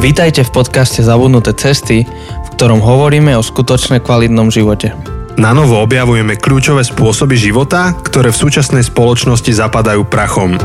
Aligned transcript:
Vítajte 0.00 0.48
v 0.48 0.64
podcaste 0.64 1.04
Zabudnuté 1.04 1.52
cesty, 1.52 2.08
v 2.08 2.48
ktorom 2.56 2.80
hovoríme 2.80 3.36
o 3.36 3.44
skutočne 3.44 4.00
kvalitnom 4.00 4.48
živote. 4.48 4.96
Na 5.36 5.52
novo 5.52 5.76
objavujeme 5.76 6.40
kľúčové 6.40 6.80
spôsoby 6.88 7.36
života, 7.36 7.92
ktoré 8.00 8.32
v 8.32 8.40
súčasnej 8.40 8.80
spoločnosti 8.80 9.52
zapadajú 9.52 10.08
prachom. 10.08 10.56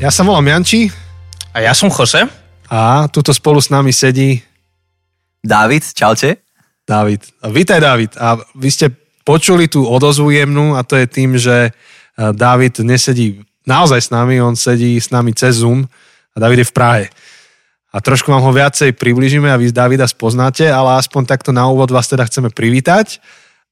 Ja 0.00 0.08
sa 0.08 0.24
volám 0.24 0.56
Janči 0.56 0.88
A 1.52 1.68
ja 1.68 1.76
som 1.76 1.92
Jose. 1.92 2.24
a 2.72 3.04
tuto 3.12 3.36
spolu 3.36 3.60
s 3.60 3.68
nami 3.68 3.92
sedí 3.92 4.40
David, 5.44 5.84
čaute. 5.92 6.40
David. 6.88 7.28
Vítaj 7.44 7.76
David. 7.76 8.16
A 8.16 8.40
vy 8.56 8.72
ste 8.72 8.88
počuli 9.20 9.68
tú 9.68 9.84
odozvu 9.84 10.32
jemnú 10.32 10.80
a 10.80 10.80
to 10.80 10.96
je 10.96 11.04
tým, 11.12 11.36
že 11.36 11.68
eh, 11.68 11.72
David 12.32 12.80
nesedí 12.80 13.44
naozaj 13.68 14.00
s 14.00 14.08
nami, 14.08 14.40
on 14.40 14.56
sedí 14.56 14.96
s 14.96 15.12
nami 15.12 15.36
cez 15.36 15.60
Zoom 15.60 15.84
a 16.32 16.36
David 16.40 16.64
je 16.64 16.70
v 16.70 16.76
Prahe. 16.76 17.04
A 17.88 18.04
trošku 18.04 18.28
vám 18.28 18.44
ho 18.44 18.52
viacej 18.52 18.92
približíme 19.00 19.48
a 19.48 19.56
vy 19.56 19.72
Davida 19.72 20.04
spoznáte, 20.04 20.68
ale 20.68 21.00
aspoň 21.00 21.24
takto 21.24 21.56
na 21.56 21.64
úvod 21.72 21.88
vás 21.88 22.04
teda 22.04 22.28
chceme 22.28 22.52
privítať. 22.52 23.16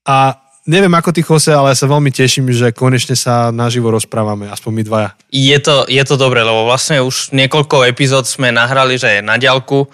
A 0.09 0.41
neviem 0.65 0.91
ako 0.97 1.13
ty, 1.13 1.21
Jose, 1.21 1.53
ale 1.53 1.73
ja 1.73 1.77
sa 1.77 1.85
veľmi 1.85 2.09
teším, 2.09 2.49
že 2.49 2.73
konečne 2.73 3.13
sa 3.13 3.53
naživo 3.53 3.93
rozprávame, 3.93 4.49
aspoň 4.49 4.73
my 4.73 4.83
dvaja. 4.89 5.11
Je 5.29 5.59
to, 5.61 5.85
je 5.85 6.01
to 6.01 6.17
dobré, 6.17 6.41
lebo 6.41 6.65
vlastne 6.65 7.05
už 7.05 7.37
niekoľko 7.37 7.85
epizód 7.85 8.25
sme 8.25 8.49
nahrali, 8.49 8.97
že 8.97 9.21
je 9.21 9.21
na 9.21 9.37
diálku 9.37 9.85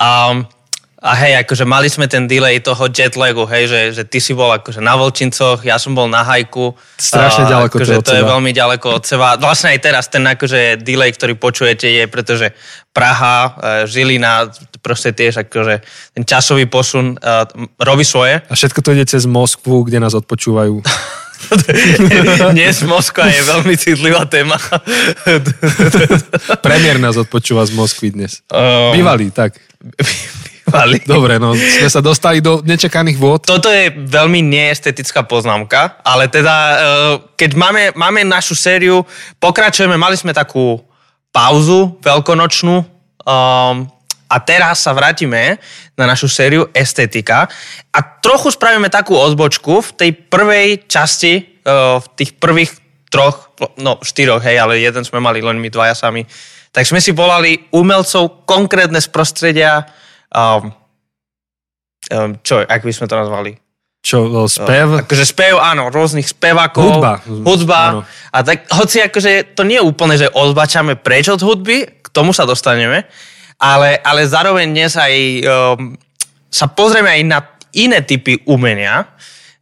a, 0.00 0.40
a 1.06 1.12
hej, 1.22 1.38
akože 1.46 1.62
mali 1.62 1.86
sme 1.86 2.10
ten 2.10 2.26
delay 2.26 2.58
toho 2.58 2.90
jetlagu, 2.90 3.46
hej, 3.46 3.70
že, 3.70 3.80
že 3.94 4.02
ty 4.02 4.18
si 4.18 4.34
bol 4.34 4.50
akože 4.50 4.82
na 4.82 4.98
Volčincoch, 4.98 5.62
ja 5.62 5.78
som 5.78 5.94
bol 5.94 6.10
na 6.10 6.26
hajku. 6.26 6.74
Strašne 6.98 7.46
ďaleko 7.46 7.78
akože 7.78 7.94
to 8.02 8.10
je 8.10 8.22
seba. 8.26 8.32
veľmi 8.34 8.50
ďaleko 8.50 8.86
od 8.90 9.04
seba. 9.06 9.38
Vlastne 9.38 9.70
aj 9.70 9.80
teraz 9.86 10.10
ten 10.10 10.26
akože 10.26 10.82
delay, 10.82 11.14
ktorý 11.14 11.38
počujete 11.38 11.86
je, 11.86 12.04
pretože 12.10 12.50
Praha, 12.90 13.38
e, 13.38 13.50
Žilina, 13.86 14.50
proste 14.82 15.14
tiež 15.14 15.46
akože 15.46 15.84
ten 16.16 16.24
časový 16.26 16.66
posun 16.66 17.14
uh, 17.18 17.44
robí 17.76 18.06
svoje. 18.06 18.38
A 18.46 18.54
všetko 18.54 18.80
to 18.82 18.94
ide 18.94 19.04
cez 19.04 19.26
Moskvu, 19.28 19.84
kde 19.84 19.98
nás 20.00 20.14
odpočúvajú. 20.14 20.80
Dnes 22.56 22.80
Moskva 22.82 23.28
je 23.28 23.42
veľmi 23.44 23.74
citlivá 23.76 24.24
téma. 24.24 24.56
Premiér 26.64 26.96
nás 26.96 27.20
odpočúva 27.20 27.68
z 27.68 27.76
Moskvy 27.76 28.16
dnes. 28.16 28.40
Um, 28.48 28.96
Bývalý, 28.96 29.28
tak. 29.30 29.60
Bývalý. 30.66 30.98
Dobre, 31.06 31.38
no 31.38 31.54
sme 31.54 31.86
sa 31.86 32.02
dostali 32.02 32.42
do 32.42 32.58
nečakaných 32.60 33.18
vôd. 33.22 33.46
Toto 33.46 33.70
je 33.70 33.94
veľmi 33.94 34.42
neestetická 34.42 35.22
poznámka, 35.22 36.02
ale 36.02 36.26
teda, 36.26 36.56
eh, 36.58 37.14
keď 37.38 37.50
máme, 37.54 37.82
máme 37.94 38.26
našu 38.26 38.58
sériu, 38.58 39.06
pokračujeme, 39.38 39.94
mali 39.94 40.18
sme 40.18 40.34
takú 40.34 40.82
pauzu 41.30 42.00
veľkonočnú 42.00 42.76
um, 42.80 43.76
a 44.26 44.36
teraz 44.40 44.88
sa 44.88 44.96
vrátime 44.96 45.60
na 45.92 46.08
našu 46.08 46.32
sériu 46.32 46.64
Estetika 46.72 47.44
a 47.92 47.98
trochu 48.00 48.48
spravíme 48.48 48.88
takú 48.88 49.12
odbočku 49.12 49.84
v 49.84 49.90
tej 50.00 50.10
prvej 50.16 50.88
časti, 50.88 51.60
uh, 51.68 52.00
v 52.00 52.06
tých 52.16 52.40
prvých 52.40 52.72
troch, 53.12 53.52
no 53.76 54.00
štyroch, 54.00 54.42
hej, 54.42 54.58
ale 54.58 54.82
jeden 54.82 55.04
sme 55.04 55.20
mali 55.20 55.44
len 55.44 55.60
my 55.60 55.68
dvaja 55.68 55.94
sami. 55.94 56.24
Tak 56.72 56.88
sme 56.88 57.04
si 57.04 57.12
volali 57.12 57.68
umelcov 57.72 58.48
konkrétne 58.48 58.98
z 58.98 59.08
prostredia, 59.12 59.84
um, 60.32 60.72
um, 62.10 62.30
čo, 62.42 62.62
ak 62.62 62.82
by 62.82 62.92
sme 62.92 63.06
to 63.06 63.16
nazvali? 63.18 63.52
Čo, 64.06 64.46
spev? 64.46 65.02
Akože 65.02 65.26
spev, 65.26 65.58
áno, 65.58 65.90
rôznych 65.90 66.30
spevákov. 66.30 67.02
Hudba. 67.02 67.12
Hudba. 67.26 67.80
Áno. 67.90 68.00
A 68.30 68.38
tak, 68.46 68.70
hoci 68.70 69.02
akože 69.02 69.58
to 69.58 69.66
nie 69.66 69.82
je 69.82 69.86
úplne, 69.86 70.14
že 70.14 70.30
odbačame 70.30 70.94
preč 70.94 71.26
od 71.26 71.42
hudby, 71.42 71.82
k 71.82 72.08
tomu 72.14 72.30
sa 72.30 72.46
dostaneme, 72.46 73.02
ale, 73.58 73.98
ale 74.06 74.22
zároveň 74.30 74.70
dnes 74.70 74.94
aj 74.94 75.14
um, 75.42 75.98
sa 76.46 76.70
pozrieme 76.70 77.10
aj 77.18 77.22
na 77.26 77.38
iné 77.74 77.98
typy 78.06 78.38
umenia. 78.46 79.10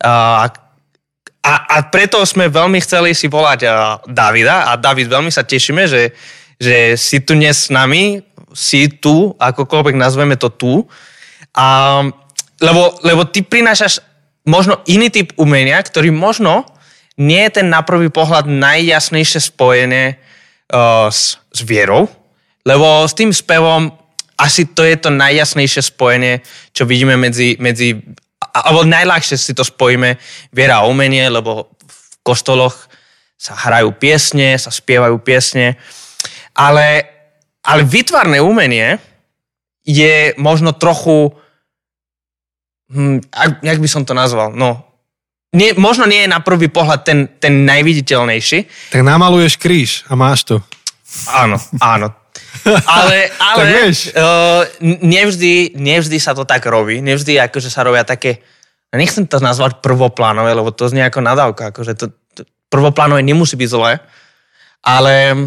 Uh, 0.05 0.45
a, 1.41 1.55
a 1.65 1.77
preto 1.89 2.21
sme 2.29 2.53
veľmi 2.53 2.85
chceli 2.85 3.17
si 3.17 3.33
volať 3.33 3.61
uh, 3.65 3.97
Davida 4.05 4.69
a 4.69 4.77
David, 4.77 5.09
veľmi 5.09 5.33
sa 5.33 5.41
tešíme, 5.41 5.89
že, 5.89 6.13
že 6.61 7.01
si 7.01 7.25
tu 7.25 7.33
dnes 7.33 7.57
s 7.57 7.73
nami, 7.73 8.21
si 8.55 8.87
tu, 8.89 9.35
akokoľvek 9.37 9.99
nazveme 9.99 10.39
to 10.39 10.49
tu. 10.49 10.87
A, 11.55 12.01
lebo, 12.63 12.97
lebo 13.03 13.27
ty 13.27 13.43
prinášaš 13.43 14.01
možno 14.47 14.81
iný 14.87 15.11
typ 15.11 15.35
umenia, 15.37 15.83
ktorý 15.83 16.15
možno 16.15 16.65
nie 17.19 17.43
je 17.47 17.61
ten 17.61 17.67
na 17.71 17.83
prvý 17.83 18.11
pohľad 18.11 18.47
najjasnejšie 18.47 19.41
spojené 19.55 20.19
uh, 20.71 21.11
s, 21.11 21.39
s 21.51 21.61
vierou, 21.63 22.11
lebo 22.67 23.07
s 23.07 23.15
tým 23.15 23.31
spevom 23.31 23.95
asi 24.35 24.67
to 24.67 24.83
je 24.83 24.99
to 24.99 25.15
najjasnejšie 25.15 25.95
spojenie, 25.95 26.43
čo 26.75 26.83
vidíme 26.91 27.15
medzi, 27.15 27.55
medzi 27.63 28.03
alebo 28.55 28.87
najľahšie 28.87 29.37
si 29.39 29.53
to 29.55 29.63
spojíme 29.63 30.19
viera 30.51 30.83
a 30.83 30.89
umenie, 30.91 31.27
lebo 31.31 31.75
v 31.87 31.99
kostoloch 32.27 32.87
sa 33.39 33.55
hrajú 33.55 33.95
piesne, 33.95 34.59
sa 34.59 34.71
spievajú 34.71 35.19
piesne, 35.23 35.79
ale, 36.55 37.14
ale 37.65 37.83
vytvarné 37.89 38.45
umenie 38.45 39.01
je 39.85 40.37
možno 40.37 40.77
trochu 40.77 41.33
hm, 42.93 43.25
ak, 43.33 43.51
jak 43.65 43.79
by 43.81 43.89
som 43.89 44.05
to 44.05 44.13
nazval, 44.13 44.53
no, 44.53 44.85
nie, 45.55 45.71
možno 45.79 46.05
nie 46.11 46.27
je 46.27 46.35
na 46.35 46.43
prvý 46.43 46.67
pohľad 46.67 47.07
ten, 47.07 47.31
ten 47.39 47.63
najviditeľnejší. 47.63 48.91
Tak 48.91 49.07
namaluješ 49.07 49.55
kríž 49.55 50.03
a 50.11 50.19
máš 50.19 50.43
to. 50.43 50.59
Áno, 51.31 51.63
áno. 51.79 52.11
Ale, 52.67 53.31
ale 53.55 53.63
Tak 53.63 53.67
vieš. 53.71 53.99
uh, 54.11 54.67
nevždy, 54.83 55.79
nevždy 55.79 56.19
sa 56.19 56.35
to 56.35 56.43
tak 56.43 56.67
robí. 56.67 56.99
Nevždy 56.99 57.39
akože 57.39 57.71
sa 57.71 57.87
robia 57.87 58.03
také, 58.03 58.43
nechcem 58.91 59.31
to 59.31 59.39
nazvať 59.39 59.79
prvoplánové, 59.79 60.51
lebo 60.59 60.75
to 60.75 60.91
znie 60.91 61.07
ako 61.07 61.23
nadávka. 61.23 61.71
Akože 61.71 61.95
to, 61.95 62.11
to, 62.35 62.43
prvoplánové 62.67 63.23
nemusí 63.23 63.55
byť 63.55 63.69
zlé. 63.71 64.03
Ale 64.83 65.39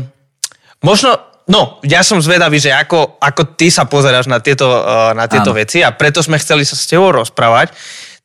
možno, 0.79 1.19
no, 1.49 1.81
ja 1.83 2.05
som 2.05 2.21
zvedavý, 2.21 2.61
že 2.61 2.71
ako, 2.71 3.17
ako 3.17 3.57
ty 3.57 3.73
sa 3.73 3.89
pozeráš 3.89 4.29
na 4.29 4.39
tieto, 4.39 4.67
uh, 4.67 5.11
na 5.17 5.25
tieto 5.25 5.51
Áno. 5.51 5.59
veci 5.59 5.81
a 5.81 5.91
preto 5.95 6.21
sme 6.21 6.37
chceli 6.37 6.63
sa 6.67 6.77
s 6.77 6.85
tebou 6.85 7.09
rozprávať. 7.09 7.73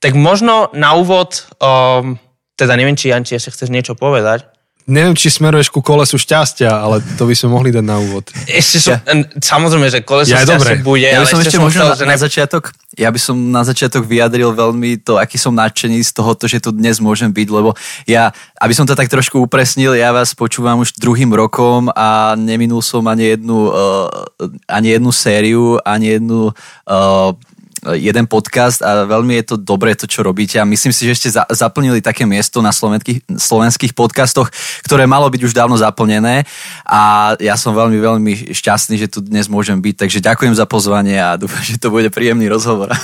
Tak 0.03 0.13
možno 0.19 0.69
na 0.75 0.93
úvod, 0.99 1.47
um, 1.63 2.19
teda 2.59 2.77
neviem, 2.77 2.99
či 2.99 3.15
Janči 3.15 3.39
ešte 3.39 3.55
chceš 3.55 3.71
niečo 3.73 3.95
povedať. 3.97 4.52
Neviem, 4.93 5.17
či 5.17 5.33
smeruješ 5.33 5.73
ku 5.73 5.81
kolesu 5.81 6.21
šťastia, 6.21 6.69
ale 6.69 7.01
to 7.17 7.25
by 7.25 7.33
sme 7.33 7.57
mohli 7.57 7.73
dať 7.73 7.81
na 7.81 7.97
úvod. 7.97 8.29
Ešte 8.45 8.77
som, 8.77 9.01
Ja. 9.01 9.25
samozrejme, 9.41 9.89
že 9.89 10.05
koleso 10.05 10.37
Ja, 10.37 10.45
dobre. 10.45 10.77
bude, 10.85 11.09
Ja 11.09 11.17
by 11.17 11.25
ale 11.25 11.33
som 11.33 11.41
ešte 11.41 11.57
som 11.57 11.65
možno 11.65 11.81
chcel, 11.81 11.89
na, 11.89 11.97
že 11.97 12.05
na 12.05 12.13
ne... 12.13 12.21
začiatok, 12.21 12.63
ja 13.01 13.09
by 13.09 13.17
som 13.17 13.37
na 13.49 13.65
začiatok 13.65 14.05
vyjadril 14.05 14.53
veľmi 14.53 15.01
to, 15.01 15.17
aký 15.17 15.41
som 15.41 15.57
nadšený 15.57 16.05
z 16.05 16.13
toho, 16.13 16.37
že 16.45 16.61
tu 16.61 16.77
dnes 16.77 17.01
môžem 17.01 17.33
byť, 17.33 17.49
lebo 17.49 17.73
ja, 18.05 18.37
aby 18.61 18.77
som 18.77 18.85
to 18.85 18.93
tak 18.93 19.09
trošku 19.09 19.41
upresnil, 19.41 19.97
ja 19.97 20.13
vás 20.13 20.37
počúvam 20.37 20.85
už 20.85 20.93
druhým 21.01 21.33
rokom 21.33 21.89
a 21.97 22.37
neminul 22.37 22.85
som 22.85 23.01
ani 23.09 23.33
jednu, 23.33 23.73
uh, 23.73 24.13
ani 24.69 25.01
jednu 25.01 25.09
sériu, 25.09 25.81
ani 25.89 26.21
jednu 26.21 26.53
uh, 26.53 27.33
jeden 27.93 28.25
podcast 28.25 28.79
a 28.79 29.03
veľmi 29.03 29.43
je 29.43 29.45
to 29.45 29.57
dobré 29.57 29.93
to, 29.93 30.07
čo 30.07 30.23
robíte 30.23 30.55
a 30.55 30.65
myslím 30.65 30.91
si, 30.91 31.03
že 31.03 31.13
ešte 31.13 31.29
za, 31.31 31.43
zaplnili 31.47 31.99
také 31.99 32.23
miesto 32.23 32.59
na 32.59 32.71
slovenských, 32.71 33.27
slovenských 33.29 33.91
podcastoch, 33.91 34.47
ktoré 34.83 35.03
malo 35.05 35.27
byť 35.27 35.43
už 35.43 35.53
dávno 35.53 35.75
zaplnené 35.75 36.47
a 36.83 37.35
ja 37.37 37.55
som 37.55 37.73
veľmi, 37.73 37.99
veľmi 37.99 38.33
šťastný, 38.55 38.97
že 38.97 39.09
tu 39.09 39.19
dnes 39.19 39.47
môžem 39.47 39.77
byť, 39.77 39.95
takže 39.99 40.19
ďakujem 40.21 40.55
za 40.55 40.63
pozvanie 40.65 41.19
a 41.19 41.35
dúfam, 41.35 41.59
že 41.61 41.75
to 41.77 41.91
bude 41.91 42.07
príjemný 42.09 42.47
rozhovor. 42.47 42.95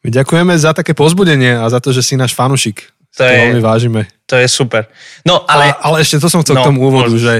My 0.00 0.08
ďakujeme 0.10 0.52
za 0.56 0.72
také 0.72 0.92
pozbudenie 0.92 1.56
a 1.56 1.64
za 1.66 1.76
to, 1.76 1.90
že 1.90 2.00
si 2.00 2.16
náš 2.16 2.32
fanušik. 2.32 2.84
To 3.10 3.20
To, 3.20 3.20
to 3.20 3.24
je- 3.26 3.40
veľmi 3.48 3.60
vážime. 3.60 4.00
To 4.24 4.36
je 4.36 4.46
super. 4.46 4.86
No, 5.24 5.42
ale... 5.44 5.72
Ale, 5.72 5.82
ale 5.82 5.96
ešte 6.00 6.16
to 6.16 6.28
som 6.28 6.40
chcel 6.40 6.54
No, 6.54 6.62
k 6.62 6.68
tomu 6.68 6.84
úvodu, 6.84 7.10
môžeš. 7.10 7.20
že, 7.20 7.34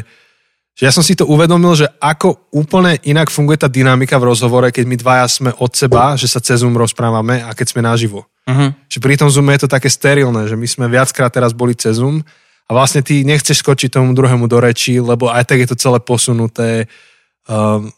že 0.75 0.89
ja 0.89 0.93
som 0.95 1.05
si 1.05 1.13
to 1.19 1.29
uvedomil, 1.29 1.77
že 1.77 1.87
ako 2.01 2.51
úplne 2.57 2.97
inak 3.05 3.29
funguje 3.29 3.61
tá 3.61 3.69
dynamika 3.69 4.17
v 4.17 4.33
rozhovore, 4.33 4.73
keď 4.73 4.85
my 4.87 4.97
dvaja 4.97 5.27
sme 5.29 5.51
od 5.61 5.73
seba, 5.77 6.17
že 6.17 6.31
sa 6.31 6.41
cez 6.41 6.63
Zoom 6.63 6.79
rozprávame 6.79 7.43
a 7.45 7.51
keď 7.53 7.67
sme 7.77 7.83
naživo. 7.85 8.25
Uh-huh. 8.49 8.73
Že 8.89 8.99
pri 9.03 9.15
tom 9.21 9.29
Zoome 9.29 9.53
je 9.59 9.67
to 9.67 9.71
také 9.71 9.93
sterilné, 9.93 10.49
že 10.49 10.57
my 10.57 10.65
sme 10.65 10.87
viackrát 10.89 11.29
teraz 11.29 11.53
boli 11.53 11.77
cez 11.77 12.01
Zoom 12.01 12.25
a 12.67 12.71
vlastne 12.71 13.03
ty 13.03 13.27
nechceš 13.27 13.61
skočiť 13.61 13.99
tomu 13.99 14.15
druhému 14.15 14.47
do 14.47 14.59
reči, 14.63 15.03
lebo 15.03 15.29
aj 15.29 15.43
tak 15.43 15.59
je 15.61 15.69
to 15.69 15.77
celé 15.77 15.99
posunuté. 16.01 16.87
Um, 17.51 17.91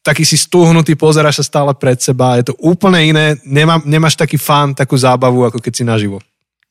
taký 0.00 0.24
si 0.24 0.36
stúhnutý, 0.40 0.96
pozeráš 0.96 1.44
sa 1.44 1.44
stále 1.44 1.72
pred 1.76 1.96
seba, 2.00 2.40
je 2.40 2.52
to 2.52 2.54
úplne 2.60 3.00
iné, 3.04 3.36
Nemá, 3.44 3.80
nemáš 3.84 4.16
taký 4.16 4.36
fan, 4.36 4.76
takú 4.76 4.96
zábavu, 4.96 5.44
ako 5.48 5.60
keď 5.60 5.72
si 5.72 5.84
naživo. 5.84 6.18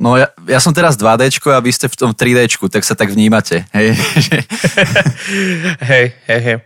No 0.04 0.20
ja, 0.20 0.28
ja 0.52 0.60
som 0.60 0.76
teraz 0.76 1.00
2D 1.00 1.32
a 1.48 1.64
vy 1.64 1.72
ste 1.72 1.88
v 1.88 1.96
tom 1.96 2.12
3D, 2.12 2.52
tak 2.68 2.84
sa 2.84 2.92
tak 2.92 3.16
vnímate. 3.16 3.64
Hej. 3.72 3.96
hej, 5.90 6.06
hej, 6.28 6.40
hej. 6.44 6.58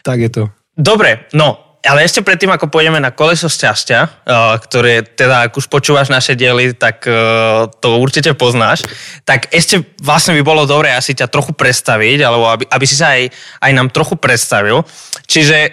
Tak 0.00 0.16
je 0.16 0.30
to. 0.32 0.42
Dobre, 0.72 1.28
no, 1.36 1.76
Ale 1.80 2.04
ešte 2.04 2.20
predtým, 2.20 2.52
ako 2.52 2.68
pôjdeme 2.68 3.00
na 3.00 3.08
koleso 3.08 3.48
šťastia, 3.48 4.00
uh, 4.04 4.56
ktoré 4.60 5.00
teda, 5.00 5.48
ak 5.48 5.56
už 5.56 5.68
počúvaš 5.72 6.12
naše 6.12 6.36
diely, 6.36 6.76
tak 6.76 7.08
uh, 7.08 7.72
to 7.80 7.96
určite 7.96 8.36
poznáš, 8.36 8.84
tak 9.24 9.48
ešte 9.48 9.80
vlastne 10.00 10.36
by 10.36 10.42
bolo 10.44 10.68
dobré 10.68 10.92
asi 10.92 11.16
ťa 11.16 11.32
trochu 11.32 11.56
predstaviť, 11.56 12.20
alebo 12.20 12.52
aby, 12.52 12.64
aby 12.68 12.84
si 12.84 12.96
sa 13.00 13.16
aj, 13.16 13.32
aj 13.64 13.70
nám 13.72 13.88
trochu 13.92 14.16
predstavil. 14.20 14.84
čiže 15.24 15.72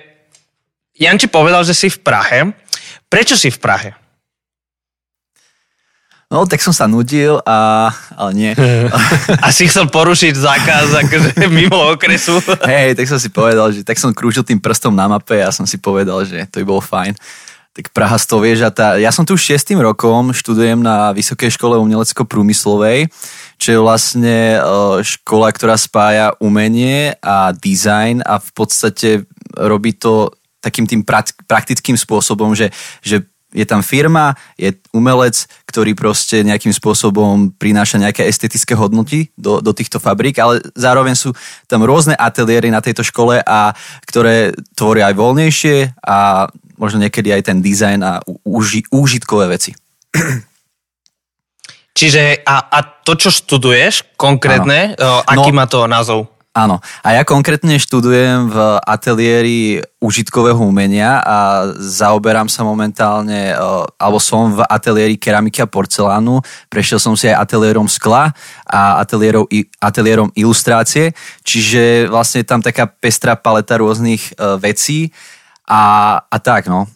Janči 0.95 1.27
povedal, 1.27 1.62
že 1.68 1.75
si 1.75 1.92
v 1.92 2.00
Prahe. 2.00 2.56
Prečo 3.12 3.36
si 3.36 3.51
v 3.51 3.60
Prahe? 3.60 4.06
No, 6.27 6.44
tak 6.44 6.59
som 6.59 6.75
sa 6.75 6.91
nudil 6.91 7.39
a... 7.47 7.88
Ale 8.19 8.31
nie. 8.35 8.51
A 9.45 9.47
si 9.56 9.63
chcel 9.71 9.88
porušiť 9.88 10.35
zákaz 10.35 10.88
akože 11.07 11.31
mimo 11.56 11.95
okresu. 11.95 12.44
Hej, 12.68 13.00
tak 13.00 13.07
som 13.07 13.15
si 13.15 13.31
povedal, 13.31 13.71
že 13.71 13.88
tak 13.88 13.95
som 13.95 14.12
krúžil 14.12 14.44
tým 14.44 14.59
prstom 14.59 14.91
na 14.91 15.07
mape 15.07 15.39
a 15.39 15.56
som 15.56 15.63
si 15.63 15.79
povedal, 15.79 16.27
že 16.27 16.44
to 16.51 16.59
by 16.59 16.65
bolo 16.68 16.83
fajn. 16.83 17.15
Tak 17.71 17.95
Praha 17.95 18.19
z 18.19 18.25
toho 18.27 18.44
vieš 18.44 18.68
a 18.68 18.75
tá... 18.75 19.00
Ja 19.00 19.15
som 19.15 19.24
tu 19.24 19.39
šiestým 19.39 19.79
rokom, 19.79 20.35
študujem 20.35 20.83
na 20.83 21.15
Vysokej 21.15 21.56
škole 21.56 21.79
umelecko-prúmyslovej, 21.79 23.07
čo 23.56 23.68
je 23.71 23.79
vlastne 23.79 24.57
e, 24.57 24.59
škola, 25.07 25.53
ktorá 25.56 25.79
spája 25.79 26.35
umenie 26.44 27.15
a 27.24 27.56
design 27.56 28.19
a 28.25 28.41
v 28.44 28.51
podstate 28.51 29.09
robí 29.56 29.95
to 29.95 30.35
takým 30.59 30.89
tým 30.89 31.07
praktickým 31.47 31.95
spôsobom, 31.95 32.51
že, 32.51 32.74
že 33.00 33.24
je 33.55 33.63
tam 33.63 33.79
firma, 33.79 34.35
je 34.59 34.75
umelec, 34.91 35.47
ktorý 35.65 35.95
proste 35.95 36.44
nejakým 36.44 36.75
spôsobom 36.75 37.55
prináša 37.55 37.95
nejaké 37.95 38.27
estetické 38.27 38.75
hodnoty 38.75 39.31
do, 39.39 39.63
do 39.63 39.71
týchto 39.71 40.03
fabrík, 40.03 40.35
ale 40.38 40.59
zároveň 40.75 41.15
sú 41.15 41.31
tam 41.65 41.88
rôzne 41.88 42.13
ateliéry 42.19 42.67
na 42.67 42.83
tejto 42.83 43.07
škole, 43.07 43.39
a 43.39 43.71
ktoré 44.03 44.51
tvoria 44.75 45.09
aj 45.09 45.15
voľnejšie 45.15 45.75
a 46.03 46.47
možno 46.75 47.01
niekedy 47.01 47.31
aj 47.31 47.47
ten 47.47 47.63
dizajn 47.63 47.99
a 48.03 48.19
uži, 48.44 48.83
úžitkové 48.91 49.47
veci. 49.47 49.71
Čiže 51.97 52.45
a, 52.45 52.55
a 52.69 52.79
to, 52.85 53.17
čo 53.17 53.33
študuješ 53.33 54.13
konkrétne, 54.19 54.93
ano. 54.93 55.25
aký 55.25 55.50
no, 55.50 55.57
má 55.57 55.65
to 55.65 55.89
názov? 55.89 56.37
Áno. 56.57 56.81
A 57.06 57.13
ja 57.13 57.21
konkrétne 57.21 57.77
študujem 57.77 58.50
v 58.50 58.57
ateliéri 58.81 59.86
užitkového 60.01 60.57
umenia 60.57 61.21
a 61.21 61.69
zaoberám 61.77 62.50
sa 62.50 62.65
momentálne, 62.65 63.54
e, 63.54 63.56
alebo 64.01 64.18
som 64.18 64.57
v 64.57 64.65
ateliéri 64.65 65.21
keramiky 65.21 65.62
a 65.62 65.69
porcelánu. 65.69 66.42
Prešiel 66.65 66.98
som 66.98 67.13
si 67.13 67.30
aj 67.30 67.45
ateliérom 67.45 67.86
skla 67.86 68.33
a 68.65 69.06
ateliérom 69.77 70.33
ilustrácie, 70.33 71.13
čiže 71.45 72.09
vlastne 72.09 72.42
je 72.42 72.50
tam 72.50 72.65
taká 72.65 72.89
pestrá 72.89 73.38
paleta 73.38 73.77
rôznych 73.77 74.33
e, 74.33 74.57
vecí 74.57 75.13
a, 75.69 76.18
a 76.25 76.38
tak, 76.42 76.74
no. 76.74 76.89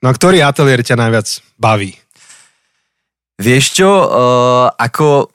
No 0.00 0.08
a 0.08 0.16
ktorý 0.16 0.40
ateliér 0.40 0.80
ťa 0.80 0.96
najviac 0.96 1.28
baví? 1.60 1.92
Vieš 3.34 3.82
čo, 3.82 3.90
uh, 3.90 4.70
ako 4.78 5.33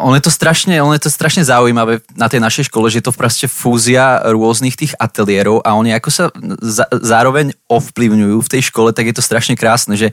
on 0.00 0.16
je 0.16 0.24
to 0.24 0.32
strašne, 0.32 0.74
on 0.82 0.96
je 0.96 1.04
to 1.04 1.10
strašne 1.12 1.44
zaujímavé 1.44 2.00
na 2.16 2.26
tej 2.26 2.40
našej 2.40 2.72
škole, 2.72 2.88
že 2.88 3.04
je 3.04 3.06
to 3.06 3.14
proste 3.14 3.46
fúzia 3.46 4.24
rôznych 4.24 4.74
tých 4.74 4.96
ateliérov 4.96 5.60
a 5.60 5.76
oni 5.76 5.92
ako 5.94 6.08
sa 6.08 6.24
za, 6.64 6.88
zároveň 6.90 7.52
ovplyvňujú 7.68 8.38
v 8.40 8.52
tej 8.52 8.62
škole, 8.72 8.90
tak 8.96 9.12
je 9.12 9.14
to 9.14 9.24
strašne 9.24 9.54
krásne, 9.54 9.94
že 9.94 10.10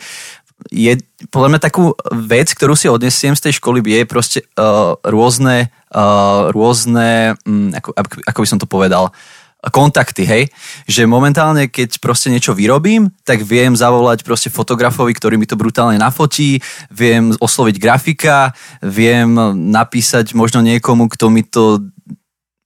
je 0.74 0.98
podľa 1.30 1.54
mňa 1.54 1.62
takú 1.62 1.94
vec, 2.10 2.50
ktorú 2.50 2.74
si 2.74 2.90
odnesiem 2.90 3.38
z 3.38 3.50
tej 3.50 3.54
školy, 3.62 3.80
je 3.86 4.10
proste 4.10 4.40
uh, 4.58 4.98
rôzne, 5.06 5.70
uh, 5.94 6.50
rôzne 6.50 7.38
um, 7.46 7.70
ako, 7.78 7.94
ako 8.26 8.40
by 8.42 8.48
som 8.50 8.58
to 8.58 8.66
povedal, 8.66 9.14
uh, 9.14 9.37
kontakty, 9.74 10.24
hej, 10.24 10.44
že 10.86 11.10
momentálne, 11.10 11.68
keď 11.68 11.98
proste 11.98 12.30
niečo 12.30 12.54
vyrobím, 12.54 13.10
tak 13.26 13.42
viem 13.42 13.74
zavolať 13.74 14.22
proste 14.22 14.54
fotografovi, 14.54 15.12
ktorý 15.18 15.36
mi 15.36 15.50
to 15.50 15.58
brutálne 15.58 15.98
nafotí, 15.98 16.62
viem 16.94 17.34
osloviť 17.36 17.76
grafika, 17.82 18.54
viem 18.86 19.34
napísať 19.74 20.38
možno 20.38 20.62
niekomu, 20.62 21.10
kto 21.10 21.26
mi 21.34 21.42
to 21.42 21.82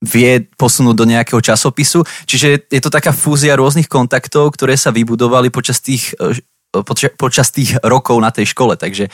vie 0.02 0.50
posunúť 0.58 0.96
do 0.98 1.06
nejakého 1.06 1.40
časopisu. 1.40 2.02
Čiže 2.26 2.68
je 2.68 2.82
to 2.82 2.90
taká 2.90 3.14
fúzia 3.14 3.54
rôznych 3.54 3.86
kontaktov, 3.86 4.52
ktoré 4.58 4.74
sa 4.74 4.90
vybudovali 4.90 5.54
počas 5.54 5.80
tých 5.80 6.18
počas 7.20 7.52
tých 7.52 7.76
rokov 7.84 8.16
na 8.24 8.32
tej 8.32 8.56
škole. 8.56 8.80
Takže, 8.80 9.12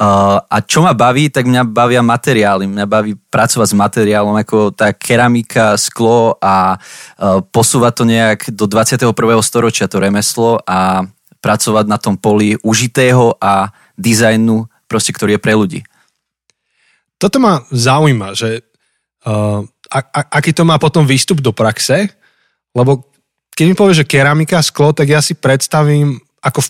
a 0.00 0.56
čo 0.64 0.80
ma 0.80 0.96
baví, 0.96 1.28
tak 1.28 1.44
mňa 1.44 1.68
bavia 1.68 2.00
materiály. 2.00 2.64
Mňa 2.64 2.86
baví 2.88 3.12
pracovať 3.28 3.68
s 3.68 3.76
materiálom 3.76 4.32
ako 4.32 4.72
tá 4.72 4.96
keramika, 4.96 5.76
sklo 5.76 6.40
a 6.40 6.80
uh, 6.80 7.44
posúvať 7.52 7.92
to 8.00 8.04
nejak 8.08 8.40
do 8.48 8.64
21. 8.64 9.12
storočia 9.44 9.92
to 9.92 10.00
remeslo 10.00 10.56
a 10.64 11.04
pracovať 11.44 11.84
na 11.84 12.00
tom 12.00 12.16
poli 12.16 12.56
užitého 12.64 13.36
a 13.36 13.76
dizajnu, 14.00 14.64
proste, 14.88 15.12
ktorý 15.12 15.36
je 15.36 15.44
pre 15.44 15.52
ľudí. 15.52 15.80
Toto 17.20 17.36
ma 17.36 17.60
zaujíma, 17.68 18.32
že 18.32 18.64
uh, 19.28 19.60
a, 19.92 19.98
a, 20.00 20.20
aký 20.40 20.56
to 20.56 20.64
má 20.64 20.80
potom 20.80 21.04
výstup 21.04 21.44
do 21.44 21.52
praxe, 21.52 22.08
lebo 22.72 23.04
keď 23.52 23.64
mi 23.68 23.76
povie, 23.76 24.00
že 24.00 24.08
keramika, 24.08 24.64
sklo, 24.64 24.96
tak 24.96 25.12
ja 25.12 25.20
si 25.20 25.36
predstavím 25.36 26.16
ako 26.40 26.64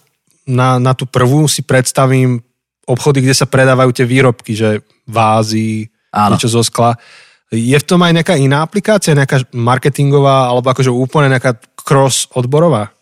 na, 0.51 0.83
na 0.83 0.99
tú 0.99 1.07
prvú 1.07 1.47
si 1.47 1.63
predstavím 1.63 2.43
obchody, 2.91 3.23
kde 3.23 3.39
sa 3.39 3.47
predávajú 3.47 3.95
tie 3.95 4.07
výrobky, 4.07 4.59
že 4.59 4.83
vázy, 5.07 5.87
Áno. 6.11 6.35
niečo 6.35 6.51
zo 6.51 6.67
skla. 6.67 6.99
Je 7.51 7.75
v 7.75 7.87
tom 7.87 8.03
aj 8.03 8.15
nejaká 8.15 8.35
iná 8.39 8.63
aplikácia, 8.63 9.15
nejaká 9.15 9.47
marketingová, 9.55 10.51
alebo 10.51 10.71
akože 10.71 10.91
úplne 10.91 11.31
nejaká 11.35 11.59
cross 11.83 12.27
odborová? 12.35 12.95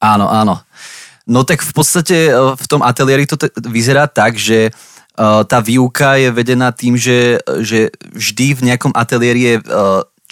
Áno, 0.00 0.28
áno. 0.28 0.60
No 1.28 1.46
tak 1.46 1.62
v 1.62 1.72
podstate 1.72 2.32
e, 2.32 2.34
v 2.34 2.66
tom 2.66 2.82
ateliéri 2.82 3.28
to 3.28 3.38
t- 3.38 3.52
vyzerá 3.70 4.10
tak, 4.10 4.34
že 4.34 4.68
e, 4.68 4.70
tá 5.46 5.58
výuka 5.62 6.18
je 6.18 6.34
vedená 6.34 6.74
tým, 6.74 6.98
že, 6.98 7.38
že 7.62 7.94
vždy 8.10 8.58
v 8.58 8.64
nejakom 8.72 8.90
ateliéri 8.96 9.40
je 9.40 9.54
e, 9.60 9.64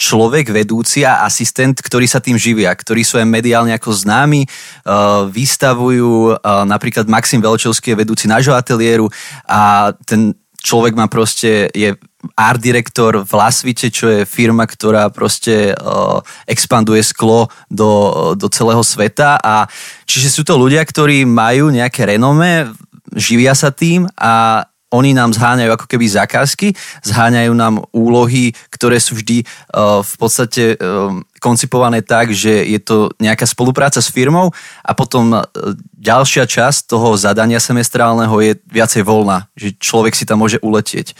človek 0.01 0.49
vedúci 0.49 1.05
a 1.05 1.29
asistent, 1.29 1.77
ktorí 1.77 2.09
sa 2.09 2.25
tým 2.25 2.41
živia, 2.41 2.73
ktorí 2.73 3.05
sú 3.05 3.21
aj 3.21 3.29
mediálne 3.29 3.77
ako 3.77 3.93
známi, 3.93 4.49
uh, 4.49 5.29
vystavujú, 5.29 6.41
uh, 6.41 6.65
napríklad 6.65 7.05
Maxim 7.05 7.45
Velčovský 7.45 7.93
je 7.93 8.01
vedúci 8.01 8.25
nášho 8.25 8.57
ateliéru 8.57 9.13
a 9.45 9.93
ten 10.09 10.33
človek 10.65 10.97
má 10.97 11.05
proste, 11.05 11.69
je 11.77 11.93
art 12.37 12.61
direktor 12.61 13.25
v 13.25 13.33
Lasvite, 13.33 13.89
čo 13.93 14.09
je 14.09 14.29
firma, 14.29 14.65
ktorá 14.65 15.13
proste 15.13 15.77
uh, 15.77 16.21
expanduje 16.49 17.05
sklo 17.05 17.53
do, 17.69 18.33
do 18.37 18.49
celého 18.49 18.81
sveta 18.81 19.37
a 19.37 19.69
čiže 20.09 20.33
sú 20.33 20.43
to 20.49 20.57
ľudia, 20.57 20.81
ktorí 20.81 21.29
majú 21.29 21.69
nejaké 21.69 22.09
renome, 22.09 22.73
živia 23.17 23.57
sa 23.57 23.73
tým 23.73 24.09
a 24.17 24.65
oni 24.91 25.15
nám 25.15 25.31
zháňajú 25.31 25.71
ako 25.79 25.87
keby 25.87 26.07
zákazky, 26.11 26.75
zháňajú 27.07 27.53
nám 27.55 27.87
úlohy, 27.95 28.51
ktoré 28.75 28.99
sú 28.99 29.15
vždy 29.15 29.47
uh, 29.47 30.03
v 30.03 30.15
podstate 30.19 30.75
uh, 30.75 31.15
koncipované 31.39 32.03
tak, 32.03 32.35
že 32.35 32.67
je 32.67 32.81
to 32.83 33.15
nejaká 33.23 33.47
spolupráca 33.47 34.03
s 34.03 34.11
firmou 34.11 34.51
a 34.83 34.91
potom 34.93 35.31
uh, 35.31 35.47
ďalšia 35.95 36.49
časť 36.49 36.91
toho 36.91 37.15
zadania 37.15 37.63
semestrálneho 37.63 38.35
je 38.43 38.59
viacej 38.67 39.07
voľná, 39.07 39.47
že 39.55 39.79
človek 39.79 40.19
si 40.19 40.27
tam 40.27 40.43
môže 40.43 40.59
uletieť. 40.59 41.15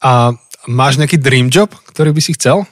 A 0.00 0.32
máš 0.70 0.96
nejaký 0.96 1.20
dream 1.20 1.52
job, 1.52 1.72
ktorý 1.92 2.16
by 2.16 2.22
si 2.24 2.32
chcel? 2.32 2.64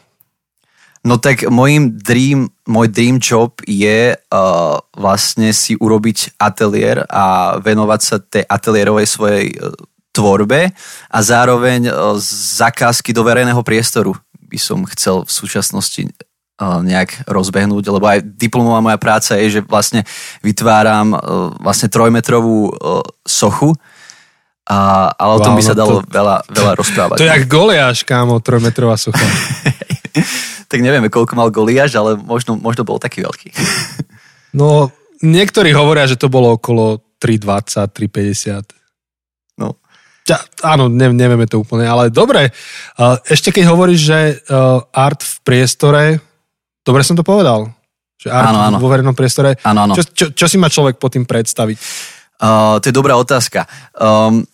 No 1.05 1.21
tak 1.21 1.45
môjim 1.53 2.01
dream, 2.01 2.54
môj 2.65 2.89
dream 2.89 3.21
job 3.21 3.61
je 3.69 4.17
uh, 4.17 4.77
vlastne 4.97 5.53
si 5.53 5.77
urobiť 5.77 6.41
ateliér 6.41 7.05
a 7.09 7.57
venovať 7.61 8.01
sa 8.01 8.17
tej 8.21 8.45
ateliérovej 8.49 9.07
svojej 9.09 9.47
uh, 9.53 9.77
tvorbe 10.17 10.73
a 11.11 11.19
zároveň 11.21 11.91
uh, 11.91 12.17
zakázky 12.57 13.13
do 13.13 13.21
verejného 13.21 13.61
priestoru 13.61 14.17
by 14.49 14.59
som 14.61 14.87
chcel 14.89 15.27
v 15.27 15.33
súčasnosti 15.33 16.03
uh, 16.09 16.81
nejak 16.81 17.27
rozbehnúť, 17.29 17.85
lebo 17.91 18.07
aj 18.07 18.23
diplomová 18.23 18.81
moja 18.81 18.99
práca 19.01 19.37
je, 19.37 19.59
že 19.59 19.67
vlastne 19.67 20.07
vytváram 20.41 21.13
uh, 21.13 21.21
vlastne 21.61 21.93
trojmetrovú 21.93 22.71
uh, 22.71 23.05
sochu, 23.27 23.77
a, 24.65 25.13
ale 25.13 25.33
wow, 25.37 25.41
o 25.41 25.45
tom 25.45 25.55
by 25.61 25.63
sa 25.65 25.77
no 25.77 25.81
dalo 25.85 25.93
to, 26.01 26.09
veľa, 26.09 26.37
veľa 26.49 26.73
rozprávať. 26.81 27.17
To 27.21 27.25
je 27.29 27.33
jak 27.37 27.45
Goliáš, 27.45 28.01
kámo, 28.09 28.41
trojmetrová 28.41 28.97
socha. 28.97 29.21
tak 30.73 30.81
nevieme, 30.81 31.13
koľko 31.13 31.37
mal 31.37 31.53
Goliáš, 31.53 31.93
ale 32.01 32.17
možno, 32.17 32.57
možno 32.57 32.81
bol 32.89 32.97
taký 32.97 33.21
veľký. 33.21 33.53
no, 34.61 34.89
niektorí 35.21 35.77
hovoria, 35.77 36.09
že 36.09 36.17
to 36.17 36.33
bolo 36.33 36.57
okolo 36.57 37.05
3,20, 37.21 37.93
3,50. 37.93 39.61
No. 39.61 39.77
Ja, 40.25 40.41
áno, 40.65 40.89
ne, 40.89 41.13
nevieme 41.13 41.45
to 41.45 41.61
úplne, 41.61 41.85
ale 41.85 42.09
dobre. 42.09 42.49
Ešte 43.29 43.53
keď 43.53 43.69
hovoríš, 43.69 44.01
že 44.01 44.21
art 44.97 45.21
v 45.21 45.37
priestore, 45.45 46.03
dobre 46.81 47.05
som 47.05 47.13
to 47.13 47.21
povedal? 47.21 47.69
Že 48.17 48.33
art 48.33 48.49
áno, 48.49 48.61
áno. 48.65 48.77
vo 48.81 48.89
verejnom 48.89 49.13
priestore. 49.13 49.61
Áno, 49.61 49.85
áno. 49.85 49.93
Čo, 49.93 50.03
čo, 50.09 50.27
čo 50.33 50.47
si 50.49 50.57
má 50.57 50.73
človek 50.73 50.97
pod 50.97 51.13
tým 51.13 51.29
predstaviť? 51.29 51.77
Uh, 52.41 52.83
to 52.83 52.91
je 52.91 52.95
dobrá 52.95 53.15
otázka. 53.15 53.69
Um, 53.95 54.49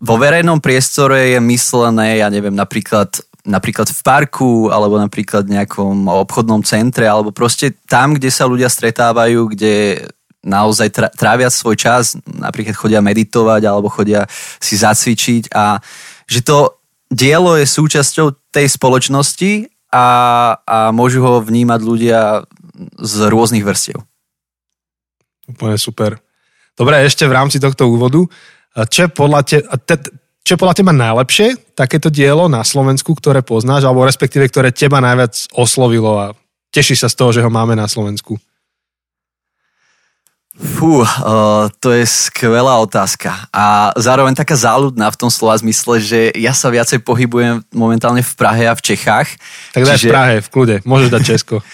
vo 0.00 0.16
verejnom 0.16 0.60
priestore 0.62 1.36
je 1.36 1.40
myslené, 1.40 2.20
ja 2.20 2.28
neviem, 2.32 2.54
napríklad 2.54 3.20
napríklad 3.40 3.88
v 3.88 4.00
parku 4.04 4.68
alebo 4.68 5.00
napríklad 5.00 5.48
v 5.48 5.56
nejakom 5.56 6.04
obchodnom 6.28 6.60
centre 6.60 7.08
alebo 7.08 7.32
proste 7.32 7.72
tam, 7.88 8.12
kde 8.12 8.28
sa 8.28 8.44
ľudia 8.44 8.68
stretávajú, 8.68 9.56
kde 9.56 10.04
naozaj 10.44 10.92
trávia 11.16 11.52
svoj 11.52 11.76
čas, 11.76 12.16
napríklad 12.24 12.76
chodia 12.76 13.00
meditovať 13.04 13.62
alebo 13.64 13.92
chodia 13.92 14.24
si 14.60 14.76
zacvičiť 14.76 15.52
a 15.52 15.80
že 16.28 16.40
to 16.44 16.80
dielo 17.12 17.56
je 17.60 17.66
súčasťou 17.68 18.52
tej 18.52 18.66
spoločnosti 18.70 19.68
a, 19.92 20.06
a 20.64 20.78
môžu 20.94 21.20
ho 21.20 21.44
vnímať 21.44 21.80
ľudia 21.82 22.20
z 22.96 23.14
rôznych 23.28 23.66
vrstiev. 23.66 24.00
Úplne 25.50 25.76
super. 25.76 26.10
Dobre, 26.78 27.04
ešte 27.04 27.26
v 27.26 27.36
rámci 27.36 27.58
tohto 27.60 27.90
úvodu, 27.90 28.24
čo 28.86 29.06
je 29.06 29.10
podľa, 29.10 29.40
te, 29.42 29.58
te, 29.86 29.94
čo 30.46 30.54
je 30.54 30.60
podľa 30.60 30.76
teba 30.78 30.92
najlepšie 30.94 31.74
takéto 31.74 32.08
dielo 32.08 32.46
na 32.46 32.62
Slovensku, 32.62 33.14
ktoré 33.14 33.42
poznáš, 33.42 33.86
alebo 33.86 34.06
respektíve, 34.06 34.46
ktoré 34.46 34.70
teba 34.70 35.02
najviac 35.02 35.50
oslovilo 35.54 36.18
a 36.18 36.26
teší 36.70 36.94
sa 36.94 37.10
z 37.10 37.18
toho, 37.18 37.30
že 37.34 37.42
ho 37.42 37.50
máme 37.50 37.74
na 37.74 37.90
Slovensku? 37.90 38.38
Fú, 40.60 41.00
uh, 41.00 41.72
to 41.80 41.88
je 41.96 42.04
skvelá 42.04 42.76
otázka. 42.84 43.32
A 43.48 43.96
zároveň 43.96 44.36
taká 44.36 44.52
záľudná 44.52 45.08
v 45.08 45.16
tom 45.16 45.32
slova 45.32 45.56
zmysle, 45.56 46.04
že 46.04 46.20
ja 46.36 46.52
sa 46.52 46.68
viacej 46.68 47.00
pohybujem 47.00 47.64
momentálne 47.72 48.20
v 48.20 48.32
Prahe 48.36 48.68
a 48.68 48.76
v 48.76 48.84
Čechách. 48.84 49.40
Tak 49.72 49.88
daj 49.88 49.96
čiže... 49.96 50.08
v 50.08 50.12
Prahe, 50.12 50.34
v 50.44 50.48
kľude. 50.52 50.76
Môžeš 50.84 51.08
dať 51.08 51.22
Česko. 51.24 51.64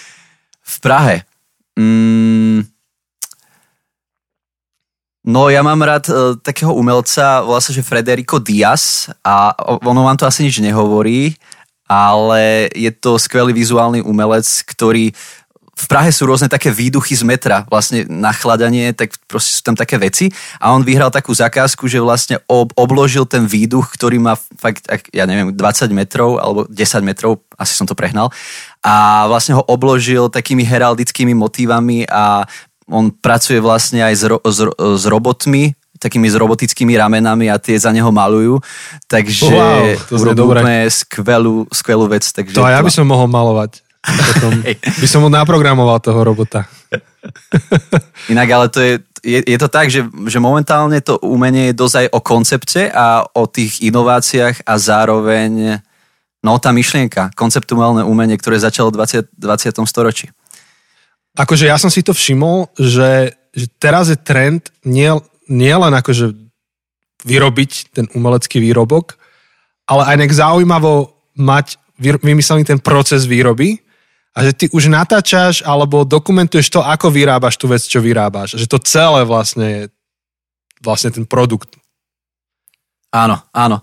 v 0.63 0.77
Prahe. 0.79 1.15
Mm, 1.75 2.63
No 5.27 5.51
ja 5.51 5.59
mám 5.59 5.83
rád 5.83 6.07
uh, 6.07 6.39
takého 6.39 6.71
umelca, 6.71 7.43
volá 7.43 7.59
sa, 7.59 7.75
že 7.75 7.83
Frederico 7.83 8.39
Diaz 8.39 9.11
a 9.27 9.51
ono 9.83 10.07
vám 10.07 10.15
to 10.15 10.23
asi 10.23 10.47
nič 10.47 10.63
nehovorí, 10.63 11.35
ale 11.83 12.71
je 12.71 12.87
to 12.95 13.19
skvelý 13.19 13.51
vizuálny 13.51 13.99
umelec, 13.99 14.47
ktorý 14.63 15.11
v 15.77 15.85
Prahe 15.85 16.09
sú 16.09 16.25
rôzne 16.25 16.49
také 16.49 16.73
výduchy 16.73 17.13
z 17.13 17.21
metra, 17.21 17.61
vlastne 17.69 18.01
nachladanie, 18.09 18.97
tak 18.97 19.13
proste 19.29 19.53
sú 19.53 19.61
tam 19.61 19.77
také 19.77 20.01
veci. 20.01 20.25
A 20.57 20.73
on 20.73 20.81
vyhral 20.81 21.13
takú 21.13 21.29
zakázku, 21.29 21.85
že 21.85 22.01
vlastne 22.01 22.41
ob, 22.49 22.73
obložil 22.73 23.29
ten 23.29 23.45
výduch, 23.45 23.93
ktorý 23.93 24.17
má 24.17 24.33
fakt, 24.57 24.89
ja 25.13 25.29
neviem, 25.29 25.53
20 25.53 25.59
metrov 25.93 26.41
alebo 26.41 26.65
10 26.65 27.05
metrov, 27.05 27.45
asi 27.61 27.77
som 27.77 27.85
to 27.85 27.93
prehnal 27.93 28.33
a 28.81 29.27
vlastne 29.29 29.53
ho 29.53 29.63
obložil 29.69 30.31
takými 30.31 30.63
heraldickými 30.65 31.37
motívami 31.37 32.09
a 32.09 32.47
on 32.87 33.11
pracuje 33.11 33.59
vlastne 33.59 34.03
aj 34.03 34.13
s, 34.15 34.23
ro, 34.23 34.37
s, 34.41 34.59
s 34.73 35.03
robotmi, 35.07 35.75
takými 35.99 36.29
s 36.29 36.35
robotickými 36.37 36.93
ramenami 36.95 37.51
a 37.51 37.59
tie 37.59 37.75
za 37.75 37.91
neho 37.91 38.09
malujú. 38.13 38.61
Takže 39.09 39.49
wow, 39.49 39.83
to 40.07 40.13
urobíme 40.15 40.87
skvelú, 40.87 41.67
skvelú 41.73 42.05
vec. 42.07 42.23
Takže 42.23 42.55
to 42.55 42.63
aj 42.63 42.79
ja 42.79 42.81
by 42.85 42.91
som 42.93 43.05
mohol 43.09 43.27
malovať. 43.27 43.83
Potom 44.07 44.63
by 45.03 45.07
som 45.09 45.19
mu 45.25 45.29
naprogramoval 45.29 45.99
toho 45.99 46.23
robota. 46.23 46.63
Inak 48.31 48.47
ale 48.47 48.65
to 48.71 48.79
je, 48.79 48.93
je, 49.25 49.39
je 49.43 49.57
to 49.59 49.67
tak, 49.67 49.91
že, 49.91 50.07
že 50.07 50.39
momentálne 50.39 51.01
to 51.03 51.19
umenie 51.19 51.73
je 51.73 51.79
dosť 51.79 51.95
aj 51.99 52.07
o 52.15 52.19
koncepte 52.23 52.81
a 52.87 53.25
o 53.27 53.43
tých 53.49 53.83
inováciách 53.83 54.63
a 54.63 54.73
zároveň 54.79 55.83
no 56.45 56.55
tá 56.61 56.71
myšlienka, 56.71 57.33
konceptuálne 57.35 58.07
umenie, 58.07 58.39
ktoré 58.39 58.61
začalo 58.61 58.93
v 58.93 59.03
20, 59.03 59.35
20. 59.35 59.83
storočí. 59.83 60.31
Akože 61.37 61.69
ja 61.69 61.77
som 61.77 61.93
si 61.93 62.01
to 62.01 62.17
všimol, 62.17 62.73
že, 62.73 63.37
že 63.53 63.65
teraz 63.77 64.09
je 64.09 64.17
trend 64.17 64.73
nie, 64.81 65.13
nie 65.45 65.75
len 65.77 65.93
akože 65.93 66.33
vyrobiť 67.21 67.71
ten 67.93 68.05
umelecký 68.17 68.57
výrobok, 68.57 69.21
ale 69.85 70.09
aj 70.09 70.15
nejak 70.17 70.33
zaujímavo 70.33 71.13
mať 71.37 71.77
vymyslený 72.01 72.65
ten 72.65 72.81
proces 72.81 73.29
výroby 73.29 73.77
a 74.37 74.45
že 74.45 74.53
ty 74.53 74.65
už 74.69 74.89
natáčaš 74.89 75.65
alebo 75.65 76.05
dokumentuješ 76.05 76.69
to, 76.69 76.81
ako 76.85 77.09
vyrábaš 77.09 77.57
tú 77.57 77.65
vec, 77.65 77.81
čo 77.81 77.97
vyrábaš. 77.97 78.57
Že 78.57 78.67
to 78.69 78.79
celé 78.85 79.21
vlastne 79.25 79.65
je 79.65 79.83
vlastne 80.81 81.09
ten 81.09 81.25
produkt. 81.25 81.73
Áno, 83.09 83.41
áno. 83.49 83.81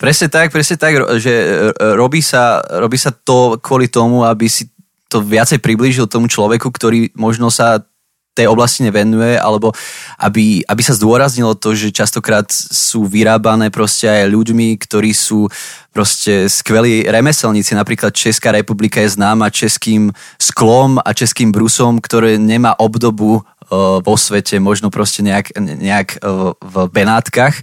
Presne 0.00 0.32
tak, 0.32 0.50
presne 0.50 0.80
tak, 0.80 0.96
že 1.20 1.30
e, 1.30 1.70
robí 1.94 2.24
sa, 2.24 2.58
robí 2.82 2.98
sa 2.98 3.12
to 3.12 3.60
kvôli 3.62 3.86
tomu, 3.86 4.24
aby 4.24 4.48
si 4.48 4.71
to 5.12 5.20
viacej 5.20 5.60
priblížil 5.60 6.08
tomu 6.08 6.24
človeku, 6.32 6.72
ktorý 6.72 7.12
možno 7.12 7.52
sa 7.52 7.84
tej 8.32 8.48
oblasti 8.48 8.80
nevenuje, 8.88 9.36
alebo 9.36 9.76
aby, 10.16 10.64
aby 10.64 10.82
sa 10.82 10.96
zdôraznilo 10.96 11.52
to, 11.52 11.76
že 11.76 11.92
častokrát 11.92 12.48
sú 12.48 13.04
vyrábané 13.04 13.68
proste 13.68 14.08
aj 14.08 14.32
ľuďmi, 14.32 14.72
ktorí 14.80 15.12
sú 15.12 15.52
proste 15.92 16.48
skvelí 16.48 17.04
remeselníci. 17.04 17.76
Napríklad 17.76 18.16
Česká 18.16 18.48
republika 18.56 19.04
je 19.04 19.12
známa 19.12 19.52
českým 19.52 20.08
sklom 20.40 20.96
a 21.04 21.12
českým 21.12 21.52
brusom, 21.52 22.00
ktoré 22.00 22.40
nemá 22.40 22.72
obdobu 22.80 23.44
uh, 23.44 24.00
vo 24.00 24.16
svete, 24.16 24.56
možno 24.56 24.88
proste 24.88 25.20
nejak, 25.20 25.52
nejak 25.60 26.24
uh, 26.24 26.56
v 26.56 26.74
Benátkach, 26.88 27.60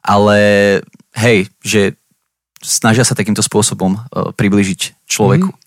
ale 0.00 0.40
hej, 1.12 1.52
že 1.60 2.00
snažia 2.64 3.04
sa 3.04 3.12
takýmto 3.12 3.44
spôsobom 3.44 4.00
uh, 4.00 4.32
priblížiť 4.32 5.04
človeku. 5.04 5.52
Mm 5.52 5.65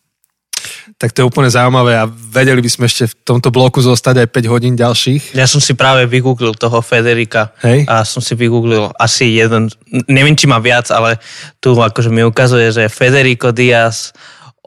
tak 0.99 1.15
to 1.15 1.23
je 1.23 1.29
úplne 1.31 1.47
zaujímavé 1.47 1.95
a 1.95 2.11
vedeli 2.11 2.59
by 2.59 2.67
sme 2.67 2.83
ešte 2.83 3.07
v 3.07 3.15
tomto 3.23 3.55
bloku 3.55 3.79
zostať 3.79 4.19
aj 4.19 4.27
5 4.35 4.51
hodín 4.51 4.75
ďalších. 4.75 5.31
Ja 5.31 5.47
som 5.47 5.63
si 5.63 5.71
práve 5.71 6.03
vygooglil 6.03 6.59
toho 6.59 6.83
Federika 6.83 7.55
Hej. 7.63 7.87
a 7.87 8.03
som 8.03 8.19
si 8.19 8.35
vygooglil 8.35 8.91
asi 8.99 9.39
jeden, 9.39 9.71
neviem 10.11 10.35
či 10.35 10.43
má 10.43 10.59
viac, 10.59 10.91
ale 10.91 11.15
tu 11.63 11.71
akože 11.71 12.11
mi 12.11 12.19
ukazuje, 12.27 12.75
že 12.75 12.91
Federico 12.91 13.55
Diaz 13.55 14.11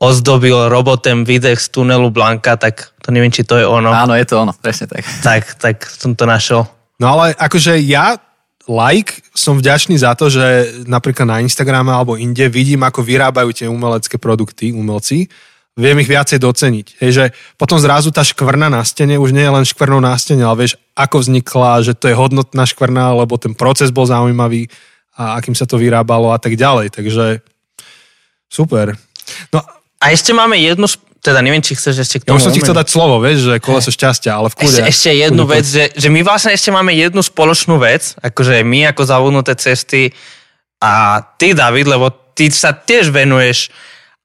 ozdobil 0.00 0.56
robotem 0.72 1.28
výdech 1.28 1.60
z 1.60 1.68
tunelu 1.68 2.08
Blanka, 2.08 2.56
tak 2.56 2.96
to 3.04 3.12
neviem, 3.12 3.28
či 3.28 3.44
to 3.44 3.60
je 3.60 3.68
ono. 3.68 3.92
Áno, 3.92 4.16
je 4.16 4.24
to 4.24 4.40
ono, 4.40 4.56
presne 4.56 4.88
tak. 4.88 5.04
Tak, 5.20 5.42
tak 5.60 5.76
som 5.84 6.16
to 6.16 6.24
našiel. 6.24 6.64
No 6.96 7.12
ale 7.12 7.36
akože 7.36 7.76
ja 7.84 8.16
like, 8.72 9.20
som 9.36 9.60
vďačný 9.60 10.00
za 10.00 10.16
to, 10.16 10.32
že 10.32 10.80
napríklad 10.88 11.28
na 11.28 11.44
Instagrame 11.44 11.92
alebo 11.92 12.16
inde 12.16 12.48
vidím, 12.48 12.88
ako 12.88 13.04
vyrábajú 13.04 13.52
tie 13.52 13.68
umelecké 13.68 14.16
produkty, 14.16 14.72
umelci 14.72 15.28
viem 15.72 15.96
ich 16.04 16.10
viacej 16.10 16.36
doceniť. 16.36 16.86
Hej, 17.00 17.10
že 17.10 17.24
potom 17.56 17.80
zrazu 17.80 18.12
tá 18.12 18.20
škvrna 18.20 18.68
na 18.68 18.84
stene 18.84 19.16
už 19.16 19.32
nie 19.32 19.44
je 19.44 19.52
len 19.52 19.64
škvrnou 19.64 20.04
na 20.04 20.12
stene, 20.20 20.44
ale 20.44 20.68
vieš, 20.68 20.76
ako 20.92 21.24
vznikla, 21.24 21.80
že 21.80 21.96
to 21.96 22.12
je 22.12 22.18
hodnotná 22.18 22.68
škvrna, 22.68 23.16
lebo 23.16 23.40
ten 23.40 23.56
proces 23.56 23.88
bol 23.88 24.04
zaujímavý 24.04 24.68
a 25.16 25.40
akým 25.40 25.56
sa 25.56 25.64
to 25.64 25.80
vyrábalo 25.80 26.32
a 26.32 26.38
tak 26.40 26.60
ďalej. 26.60 26.92
Takže 26.92 27.40
super. 28.52 29.00
No, 29.52 29.64
a 29.96 30.04
ešte 30.12 30.36
máme 30.36 30.60
jednu, 30.60 30.84
teda 31.24 31.40
neviem, 31.40 31.64
či 31.64 31.72
chceš 31.72 32.04
ešte 32.04 32.16
k 32.20 32.22
tomu. 32.28 32.36
Ja 32.36 32.38
už 32.42 32.44
som 32.50 32.54
ti 32.56 32.60
chcel 32.60 32.76
dať 32.76 32.88
slovo, 32.92 33.16
vieš, 33.22 33.48
že 33.48 33.54
koleso 33.62 33.88
šťastia, 33.88 34.34
ale 34.36 34.52
v 34.52 34.56
kúde. 34.60 34.82
Ešte, 34.84 34.90
ešte 34.90 35.10
jednu 35.14 35.44
vec, 35.48 35.64
že, 35.64 35.84
že 35.96 36.08
my 36.12 36.20
vlastne 36.20 36.52
ešte 36.52 36.68
máme 36.68 36.92
jednu 36.92 37.24
spoločnú 37.24 37.80
vec, 37.80 38.12
akože 38.20 38.60
my 38.60 38.92
ako 38.92 39.02
zavudnuté 39.08 39.56
cesty 39.56 40.12
a 40.82 41.22
ty, 41.40 41.56
David, 41.56 41.88
lebo 41.88 42.12
ty 42.36 42.50
sa 42.52 42.76
tiež 42.76 43.14
venuješ 43.14 43.72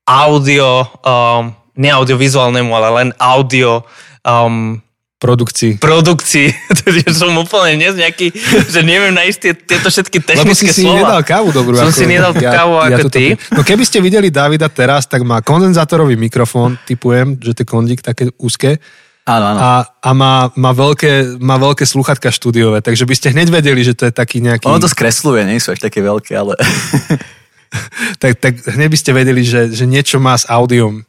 audio, 0.08 0.88
um, 1.04 1.52
ne 1.76 1.90
audiovizuálnemu, 1.92 2.72
ale 2.72 2.88
len 3.04 3.10
audio 3.20 3.84
um, 4.24 4.80
produkcii. 5.20 5.84
Produkcii. 5.84 6.48
Takže 6.82 7.12
som 7.12 7.36
úplne 7.36 7.76
dnes 7.76 8.00
nejaký, 8.00 8.32
že 8.72 8.82
neviem 8.86 9.12
nájsť 9.12 9.38
tie, 9.38 9.54
tieto 9.54 9.90
všetky 9.92 10.24
technické 10.24 10.48
Lebo 10.48 10.56
si 10.56 10.68
slova. 10.72 10.96
si 10.96 11.00
nedal 11.04 11.22
kávu 11.26 11.50
dobrú. 11.52 11.76
Som 11.76 11.92
ako, 11.92 12.00
si 12.00 12.06
nedal 12.06 12.32
ja, 12.38 12.52
kávu 12.54 12.74
ja, 12.78 12.84
ako 12.88 13.10
ja 13.10 13.14
ty. 13.14 13.26
No 13.52 13.62
keby 13.66 13.84
ste 13.84 14.00
videli 14.00 14.32
Davida 14.32 14.70
teraz, 14.72 15.10
tak 15.10 15.26
má 15.28 15.44
kondenzátorový 15.44 16.16
mikrofón, 16.16 16.80
typujem, 16.86 17.36
že 17.42 17.52
to 17.58 17.62
je 17.66 17.68
kondík 17.68 18.00
také 18.06 18.30
úzke. 18.40 18.80
Áno, 19.28 19.44
áno. 19.44 19.60
A, 19.60 19.72
a 19.84 20.10
má, 20.16 20.48
má, 20.56 20.72
veľké, 20.72 21.36
má 21.44 21.60
veľké 21.60 21.84
sluchatka 21.84 22.32
štúdiové, 22.32 22.80
takže 22.80 23.04
by 23.04 23.12
ste 23.12 23.36
hneď 23.36 23.52
vedeli, 23.52 23.84
že 23.84 23.92
to 23.92 24.08
je 24.08 24.14
taký 24.16 24.40
nejaký... 24.40 24.72
Ono 24.72 24.80
to 24.80 24.88
skresluje, 24.88 25.44
nie 25.44 25.60
sú 25.60 25.76
až 25.76 25.84
také 25.84 26.00
veľké, 26.00 26.32
ale... 26.32 26.56
tak, 28.22 28.40
tak 28.42 28.54
hneď 28.66 28.90
by 28.90 28.98
ste 28.98 29.12
vedeli, 29.14 29.42
že, 29.46 29.72
že 29.72 29.86
niečo 29.90 30.18
má 30.18 30.38
s 30.38 30.48
audiom. 30.50 31.04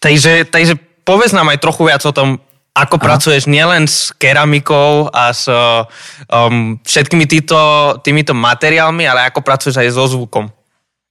Takže, 0.00 0.48
takže 0.48 0.76
povedz 1.04 1.36
nám 1.36 1.52
aj 1.52 1.60
trochu 1.60 1.82
viac 1.88 2.02
o 2.06 2.14
tom, 2.14 2.40
ako 2.70 2.96
Aha. 2.96 3.04
pracuješ 3.04 3.50
nielen 3.50 3.84
s 3.90 4.14
keramikou 4.14 5.10
a 5.10 5.34
s 5.34 5.50
um, 5.50 6.78
všetkými 6.80 7.26
týto, 7.26 7.58
týmito 8.00 8.32
materiálmi, 8.32 9.04
ale 9.04 9.26
ako 9.26 9.42
pracuješ 9.42 9.82
aj 9.82 9.90
so 9.90 10.06
zvukom. 10.06 10.46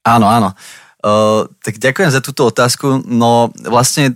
Áno, 0.08 0.25
áno. 0.32 0.56
Uh, 1.00 1.48
tak 1.63 1.80
ďakujem 1.80 2.12
za 2.12 2.24
túto 2.24 2.48
otázku. 2.48 3.04
No 3.04 3.51
vlastne 3.68 4.16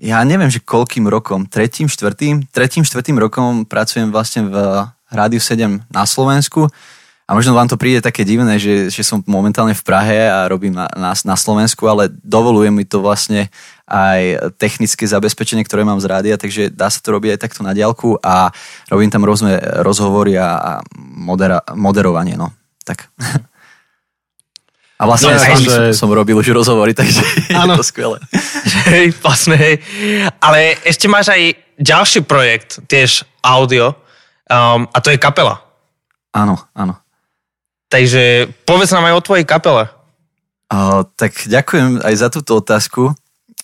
ja 0.00 0.20
neviem, 0.26 0.50
že 0.50 0.60
koľkým 0.60 1.06
rokom, 1.06 1.46
tretím, 1.46 1.86
štvrtým, 1.86 2.50
tretím, 2.50 2.82
štvrtým 2.82 3.16
rokom 3.20 3.64
pracujem 3.64 4.10
vlastne 4.10 4.48
v 4.50 4.56
Rádiu 5.12 5.40
7 5.40 5.86
na 5.88 6.04
Slovensku. 6.04 6.68
A 7.24 7.32
možno 7.32 7.56
vám 7.56 7.72
to 7.72 7.80
príde 7.80 8.04
také 8.04 8.20
divné, 8.20 8.60
že, 8.60 8.92
že 8.92 9.00
som 9.00 9.24
momentálne 9.24 9.72
v 9.72 9.80
Prahe 9.80 10.28
a 10.28 10.44
robím 10.44 10.76
na, 10.76 10.92
na, 10.92 11.16
na 11.16 11.36
Slovensku, 11.40 11.88
ale 11.88 12.12
dovoluje 12.20 12.68
mi 12.68 12.84
to 12.84 13.00
vlastne 13.00 13.48
aj 13.88 14.52
technické 14.60 15.08
zabezpečenie, 15.08 15.64
ktoré 15.64 15.88
mám 15.88 16.04
z 16.04 16.08
rádia, 16.08 16.36
takže 16.36 16.68
dá 16.68 16.92
sa 16.92 17.00
to 17.00 17.16
robiť 17.16 17.36
aj 17.36 17.40
takto 17.40 17.64
na 17.64 17.72
diálku 17.72 18.20
a 18.20 18.52
robím 18.92 19.08
tam 19.08 19.24
rôzne 19.24 19.56
rozhovory 19.80 20.36
a, 20.36 20.48
a 20.56 20.70
modera, 21.00 21.64
moderovanie, 21.72 22.36
no. 22.36 22.52
Tak. 22.84 23.08
A 24.94 25.10
vlastne 25.10 25.34
no, 25.34 25.42
ja, 25.42 25.58
že... 25.58 25.90
som, 25.92 26.06
som 26.06 26.10
robil 26.14 26.38
už 26.38 26.54
rozhovory, 26.54 26.94
takže 26.94 27.18
Áno. 27.50 27.74
je 27.76 27.82
to 27.82 27.86
skvelé. 27.90 28.22
Hej, 28.94 29.10
vlastne, 29.18 29.58
hej. 29.58 29.82
Ale 30.38 30.78
ešte 30.86 31.10
máš 31.10 31.34
aj 31.34 31.58
ďalší 31.82 32.22
projekt, 32.22 32.78
tiež 32.86 33.26
audio, 33.42 33.98
um, 34.46 34.86
a 34.86 34.98
to 35.02 35.10
je 35.10 35.18
kapela. 35.18 35.58
Áno, 36.30 36.56
áno. 36.78 37.03
Takže 37.88 38.52
povedz 38.64 38.90
nám 38.92 39.08
aj 39.10 39.14
o 39.18 39.24
tvojej 39.24 39.46
kapele. 39.46 39.86
Uh, 40.72 41.06
tak 41.14 41.36
ďakujem 41.46 42.02
aj 42.02 42.14
za 42.18 42.28
túto 42.32 42.58
otázku. 42.58 43.14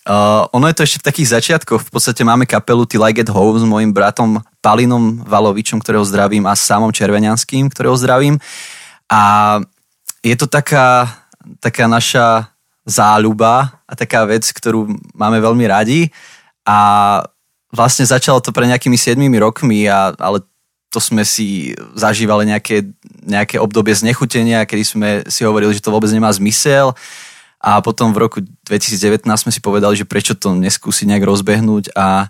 Uh, 0.01 0.49
ono 0.49 0.65
je 0.65 0.75
to 0.77 0.85
ešte 0.85 0.99
v 1.01 1.07
takých 1.13 1.31
začiatkoch. 1.37 1.81
V 1.85 1.91
podstate 1.93 2.25
máme 2.25 2.49
kapelu 2.49 2.85
Till 2.89 3.05
I 3.05 3.13
Get 3.13 3.29
Home 3.29 3.57
s 3.61 3.65
mojim 3.65 3.93
bratom 3.93 4.41
Palinom 4.61 5.21
Valovičom, 5.25 5.81
ktorého 5.81 6.01
zdravím, 6.05 6.49
a 6.49 6.57
Samom 6.57 6.89
Červenianským, 6.89 7.69
ktorého 7.69 7.93
zdravím. 7.97 8.41
A 9.11 9.21
je 10.25 10.33
to 10.37 10.49
taká, 10.49 11.05
taká 11.61 11.85
naša 11.85 12.49
záľuba 12.85 13.81
a 13.85 13.93
taká 13.93 14.25
vec, 14.25 14.45
ktorú 14.49 14.89
máme 15.13 15.37
veľmi 15.37 15.65
radi. 15.69 16.09
A 16.65 17.21
vlastne 17.73 18.05
začalo 18.05 18.41
to 18.41 18.49
pre 18.53 18.65
nejakými 18.65 18.97
7 18.97 19.17
rokmi, 19.37 19.85
a, 19.85 20.13
ale 20.17 20.45
to 20.91 20.99
sme 20.99 21.23
si 21.23 21.71
zažívali 21.95 22.43
nejaké, 22.51 22.91
nejaké 23.23 23.55
obdobie 23.57 23.95
znechutenia, 23.95 24.67
kedy 24.67 24.83
sme 24.83 25.09
si 25.31 25.47
hovorili, 25.47 25.71
že 25.71 25.79
to 25.79 25.95
vôbec 25.95 26.11
nemá 26.11 26.27
zmysel 26.35 26.91
a 27.63 27.79
potom 27.79 28.11
v 28.11 28.27
roku 28.27 28.39
2019 28.67 29.23
sme 29.23 29.51
si 29.55 29.63
povedali, 29.63 29.95
že 29.95 30.09
prečo 30.09 30.35
to 30.35 30.51
neskúsiť 30.51 31.07
nejak 31.07 31.23
rozbehnúť 31.23 31.95
a 31.95 32.27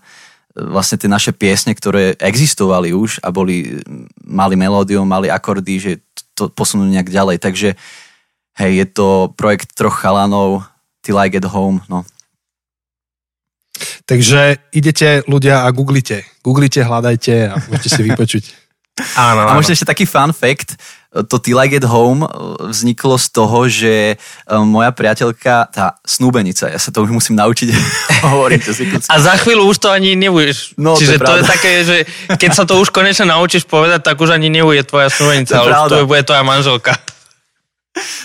vlastne 0.54 1.00
tie 1.00 1.08
naše 1.08 1.32
piesne, 1.32 1.72
ktoré 1.72 2.20
existovali 2.20 2.92
už 2.92 3.24
a 3.24 3.32
boli, 3.32 3.82
mali 4.20 4.60
melódiu, 4.60 5.02
mali 5.08 5.32
akordy, 5.32 5.80
že 5.80 5.92
to 6.36 6.52
posunú 6.52 6.84
nejak 6.92 7.08
ďalej. 7.08 7.40
Takže 7.40 7.70
hej, 8.60 8.72
je 8.84 8.88
to 8.92 9.32
projekt 9.40 9.72
troch 9.74 9.96
chalanov, 10.04 10.68
Till 11.02 11.18
I 11.18 11.34
Get 11.34 11.48
Home, 11.50 11.82
no. 11.90 12.06
Takže 14.06 14.72
idete 14.76 15.24
ľudia 15.26 15.64
a 15.64 15.72
googlite. 15.72 16.28
Googlite, 16.44 16.84
hľadajte 16.84 17.34
a 17.48 17.56
môžete 17.72 17.90
si 17.90 18.02
vypočuť. 18.04 18.44
áno, 19.16 19.42
áno. 19.48 19.50
A 19.50 19.58
možno 19.58 19.72
ešte 19.72 19.88
taký 19.88 20.06
fun 20.06 20.36
fact, 20.36 20.76
to 21.12 21.40
Till 21.44 21.60
I 21.60 21.68
Get 21.68 21.84
Home 21.84 22.24
uh, 22.24 22.72
vzniklo 22.72 23.20
z 23.20 23.28
toho, 23.36 23.68
že 23.68 24.16
um, 24.48 24.64
moja 24.64 24.96
priateľka, 24.96 25.68
tá 25.68 26.00
snúbenica, 26.08 26.72
ja 26.72 26.80
sa 26.80 26.88
to 26.92 27.04
už 27.04 27.12
musím 27.12 27.36
naučiť 27.36 27.68
hovoriť. 28.32 28.62
A 29.12 29.16
za 29.20 29.36
chvíľu 29.44 29.68
už 29.68 29.78
to 29.84 29.90
ani 29.92 30.16
nebudeš. 30.16 30.76
No, 30.80 30.96
Čiže 30.96 31.20
to 31.20 31.24
je, 31.24 31.28
to 31.28 31.34
je 31.36 31.44
také, 31.44 31.72
že 31.84 31.98
keď 32.40 32.52
sa 32.56 32.64
to 32.64 32.80
už 32.80 32.96
konečne 32.96 33.28
naučíš 33.28 33.68
povedať, 33.68 34.08
tak 34.08 34.16
už 34.20 34.40
ani 34.40 34.48
nebude 34.48 34.84
tvoja 34.88 35.12
snúbenica, 35.12 35.52
to 35.52 35.60
ale 35.60 35.70
už 35.72 35.80
to 35.92 35.98
bude 36.08 36.24
tvoja 36.24 36.44
manželka. 36.48 36.96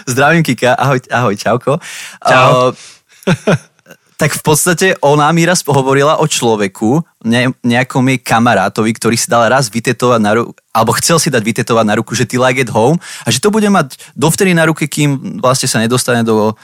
Zdravím 0.06 0.46
Kika, 0.46 0.78
ahoj, 0.78 1.02
ahoj, 1.10 1.34
čauko. 1.34 1.82
Čau. 2.22 2.70
Uh, 2.70 3.34
tak 4.16 4.32
v 4.32 4.42
podstate 4.42 4.86
ona 5.04 5.28
mi 5.36 5.44
raz 5.44 5.60
pohovorila 5.60 6.16
o 6.16 6.24
človeku, 6.24 7.04
ne, 7.28 7.52
nejakom 7.60 8.00
jej 8.08 8.18
kamarátovi, 8.24 8.96
ktorý 8.96 9.12
si 9.12 9.28
dal 9.28 9.44
raz 9.52 9.68
vytetovať 9.68 10.20
na 10.24 10.32
ruku, 10.40 10.56
alebo 10.72 10.96
chcel 10.96 11.20
si 11.20 11.28
dať 11.28 11.44
vytetovať 11.44 11.84
na 11.84 11.94
ruku, 12.00 12.16
že 12.16 12.24
ty 12.24 12.40
like 12.40 12.56
at 12.56 12.72
home 12.72 12.96
a 12.96 13.28
že 13.28 13.44
to 13.44 13.52
bude 13.52 13.68
mať 13.68 14.00
dovtedy 14.16 14.56
na 14.56 14.64
ruke, 14.64 14.88
kým 14.88 15.40
vlastne 15.44 15.68
sa 15.68 15.84
nedostane 15.84 16.24
do 16.24 16.56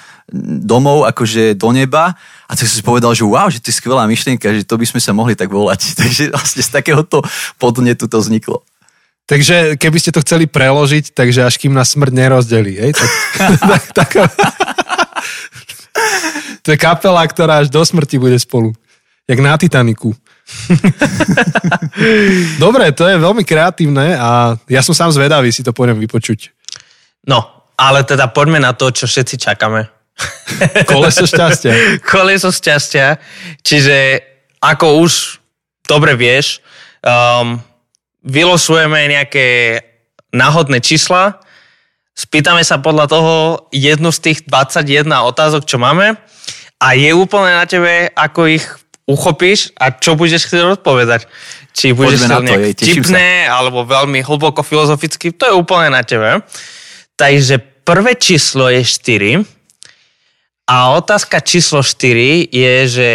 domov, 0.65 1.05
akože 1.13 1.53
do 1.53 1.69
neba. 1.77 2.17
A 2.49 2.53
tak 2.57 2.65
som 2.73 2.81
si 2.81 2.85
povedal, 2.85 3.13
že 3.13 3.29
wow, 3.29 3.53
že 3.53 3.61
to 3.61 3.69
je 3.69 3.77
skvelá 3.77 4.09
myšlienka, 4.09 4.49
že 4.49 4.65
to 4.65 4.81
by 4.81 4.89
sme 4.89 5.01
sa 5.05 5.13
mohli 5.13 5.37
tak 5.37 5.53
volať. 5.53 5.93
Takže 6.01 6.33
vlastne 6.33 6.65
z 6.65 6.71
takéhoto 6.73 7.21
podnetu 7.61 8.09
to 8.09 8.17
vzniklo. 8.17 8.65
Takže 9.23 9.79
keby 9.79 9.99
ste 10.03 10.11
to 10.11 10.21
chceli 10.27 10.51
preložiť, 10.51 11.15
takže 11.15 11.47
až 11.47 11.55
kým 11.57 11.73
na 11.73 11.87
smrť 11.87 12.11
nerozdelí, 12.11 12.75
hej? 12.75 12.93
Tak, 12.99 13.11
tak, 13.71 13.83
tak, 13.95 14.11
to 16.65 16.69
je 16.73 16.79
kapela, 16.79 17.23
ktorá 17.25 17.63
až 17.63 17.69
do 17.69 17.83
smrti 17.85 18.17
bude 18.19 18.39
spolu. 18.39 18.73
Jak 19.29 19.39
na 19.39 19.55
Titaniku. 19.55 20.11
Dobre, 22.63 22.91
to 22.93 23.07
je 23.07 23.17
veľmi 23.17 23.47
kreatívne 23.47 24.19
a 24.19 24.59
ja 24.67 24.83
som 24.83 24.93
sám 24.93 25.15
zvedavý, 25.15 25.55
si 25.55 25.63
to 25.63 25.71
pôjdem 25.71 26.03
vypočuť. 26.03 26.51
No, 27.31 27.71
ale 27.79 28.03
teda 28.03 28.29
poďme 28.35 28.59
na 28.59 28.75
to, 28.75 28.91
čo 28.91 29.07
všetci 29.07 29.39
čakáme. 29.39 29.87
Koleso 30.91 31.25
šťastia. 31.25 31.73
Koleso 32.13 32.51
šťastia. 32.51 33.17
Čiže 33.63 33.97
ako 34.59 35.03
už 35.07 35.43
dobre 35.87 36.15
vieš, 36.15 36.63
um, 37.03 37.59
vylosujeme 38.23 39.11
nejaké 39.11 39.79
náhodné 40.33 40.79
čísla, 40.81 41.42
spýtame 42.13 42.63
sa 42.63 42.79
podľa 42.79 43.07
toho 43.09 43.35
jednu 43.73 44.13
z 44.13 44.19
tých 44.21 44.39
21 44.49 45.09
otázok, 45.29 45.65
čo 45.65 45.81
máme 45.81 46.17
a 46.83 46.87
je 46.99 47.11
úplne 47.15 47.55
na 47.55 47.67
tebe, 47.67 48.11
ako 48.11 48.41
ich 48.51 48.67
uchopíš 49.07 49.71
a 49.79 49.95
čo 49.95 50.19
budeš 50.19 50.51
chcieť 50.51 50.83
odpovedať. 50.83 51.31
Či 51.73 51.95
budeš 51.95 52.27
chcieť 52.27 52.43
nejak 52.43 52.67
vtipné, 52.75 53.47
alebo 53.47 53.87
veľmi 53.87 54.21
hlboko 54.27 54.67
filozoficky, 54.67 55.31
to 55.31 55.47
je 55.47 55.55
úplne 55.55 55.95
na 55.95 56.03
tebe. 56.03 56.43
Takže 57.15 57.63
prvé 57.87 58.19
číslo 58.19 58.67
je 58.69 58.83
4 58.83 59.47
a 60.69 60.95
otázka 60.99 61.39
číslo 61.43 61.87
4 61.87 62.51
je, 62.51 62.75
že 62.87 63.09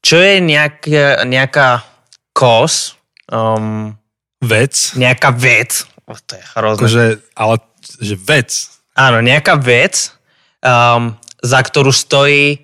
čo 0.00 0.16
je 0.16 0.40
nejak, 0.40 0.88
nejaká 1.28 1.84
kos, 2.32 2.96
um, 3.28 3.92
vec, 4.40 4.96
nejaká 4.96 5.28
vec, 5.36 5.84
oh, 6.08 6.16
to 6.16 6.36
je 6.36 6.44
hrozné. 6.56 6.80
Akože, 6.80 7.04
ale 7.36 7.54
že 7.80 8.14
vec. 8.16 8.50
Áno, 8.94 9.24
nejaká 9.24 9.56
vec, 9.56 10.12
um, 10.60 11.16
za 11.40 11.60
ktorú 11.60 11.90
stojí, 11.90 12.60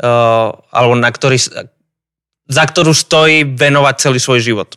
uh, 0.00 0.48
alebo 0.72 0.94
na 0.96 1.10
ktorý, 1.12 1.36
za 2.48 2.64
ktorú 2.64 2.92
stojí 2.96 3.44
venovať 3.44 3.94
celý 4.00 4.18
svoj 4.20 4.40
život. 4.40 4.70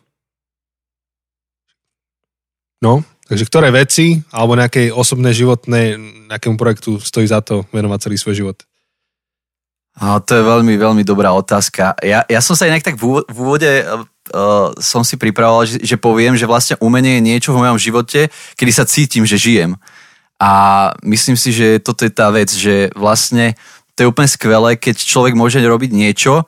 No, 2.84 3.02
takže 3.26 3.48
ktoré 3.50 3.74
veci 3.74 4.22
alebo 4.30 4.54
nejaké 4.54 4.94
osobné 4.94 5.34
životné, 5.34 5.98
nejakému 6.30 6.60
projektu 6.60 7.02
stojí 7.02 7.26
za 7.26 7.42
to 7.42 7.66
venovať 7.74 8.10
celý 8.10 8.18
svoj 8.22 8.36
život? 8.38 8.58
A 9.98 10.22
to 10.22 10.38
je 10.38 10.44
veľmi, 10.46 10.78
veľmi 10.78 11.02
dobrá 11.02 11.34
otázka. 11.34 11.98
Ja, 12.06 12.22
ja 12.30 12.38
som 12.38 12.54
sa 12.54 12.70
inak 12.70 12.86
tak 12.86 13.02
v 13.02 13.26
úvode 13.26 13.82
uh, 14.34 14.74
som 14.80 15.04
si 15.04 15.16
pripravoval, 15.20 15.68
že, 15.68 15.78
že 15.84 15.98
poviem, 16.00 16.36
že 16.36 16.50
vlastne 16.50 16.76
umenie 16.80 17.20
je 17.20 17.26
niečo 17.26 17.52
v 17.54 17.64
mojom 17.66 17.78
živote, 17.80 18.32
kedy 18.58 18.72
sa 18.72 18.88
cítim, 18.88 19.24
že 19.24 19.40
žijem. 19.40 19.76
A 20.38 20.94
myslím 21.02 21.34
si, 21.34 21.50
že 21.50 21.82
toto 21.82 22.06
je 22.06 22.14
tá 22.14 22.30
vec, 22.30 22.54
že 22.54 22.94
vlastne 22.94 23.58
to 23.98 24.06
je 24.06 24.12
úplne 24.14 24.30
skvelé, 24.30 24.78
keď 24.78 25.02
človek 25.02 25.34
môže 25.34 25.58
robiť 25.58 25.90
niečo, 25.90 26.46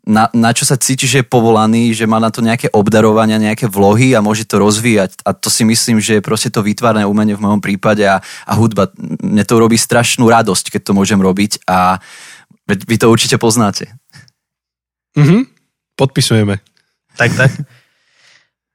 na, 0.00 0.32
na 0.32 0.56
čo 0.56 0.64
sa 0.64 0.80
cíti, 0.80 1.04
že 1.04 1.20
je 1.20 1.28
povolaný, 1.28 1.92
že 1.92 2.08
má 2.08 2.16
na 2.16 2.32
to 2.32 2.40
nejaké 2.40 2.72
obdarovania, 2.72 3.36
nejaké 3.36 3.68
vlohy 3.68 4.16
a 4.16 4.24
môže 4.24 4.48
to 4.48 4.56
rozvíjať. 4.56 5.20
A 5.28 5.36
to 5.36 5.52
si 5.52 5.62
myslím, 5.68 6.00
že 6.00 6.18
je 6.18 6.24
proste 6.24 6.48
to 6.48 6.64
výtvarné 6.64 7.04
umenie 7.04 7.36
v 7.36 7.44
mojom 7.44 7.60
prípade 7.60 8.04
a, 8.08 8.24
a 8.48 8.52
hudba. 8.56 8.88
Mne 9.20 9.44
to 9.44 9.60
robí 9.60 9.76
strašnú 9.76 10.24
radosť, 10.24 10.72
keď 10.72 10.80
to 10.88 10.92
môžem 10.96 11.20
robiť 11.20 11.68
a 11.68 12.00
vy 12.64 12.96
to 12.96 13.12
určite 13.12 13.36
poznáte. 13.36 13.92
Mhm, 15.18 15.44
podpisujeme. 16.00 16.69
Tak, 17.20 17.36
tak. 17.36 17.52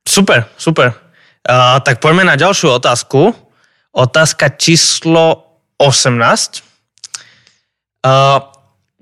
Super, 0.05 0.45
super. 0.53 0.93
Uh, 1.41 1.81
tak 1.81 1.97
poďme 1.97 2.29
na 2.29 2.37
ďalšiu 2.37 2.77
otázku. 2.77 3.33
Otázka 3.89 4.53
číslo 4.53 5.57
18. 5.81 6.61
Uh, 8.05 8.37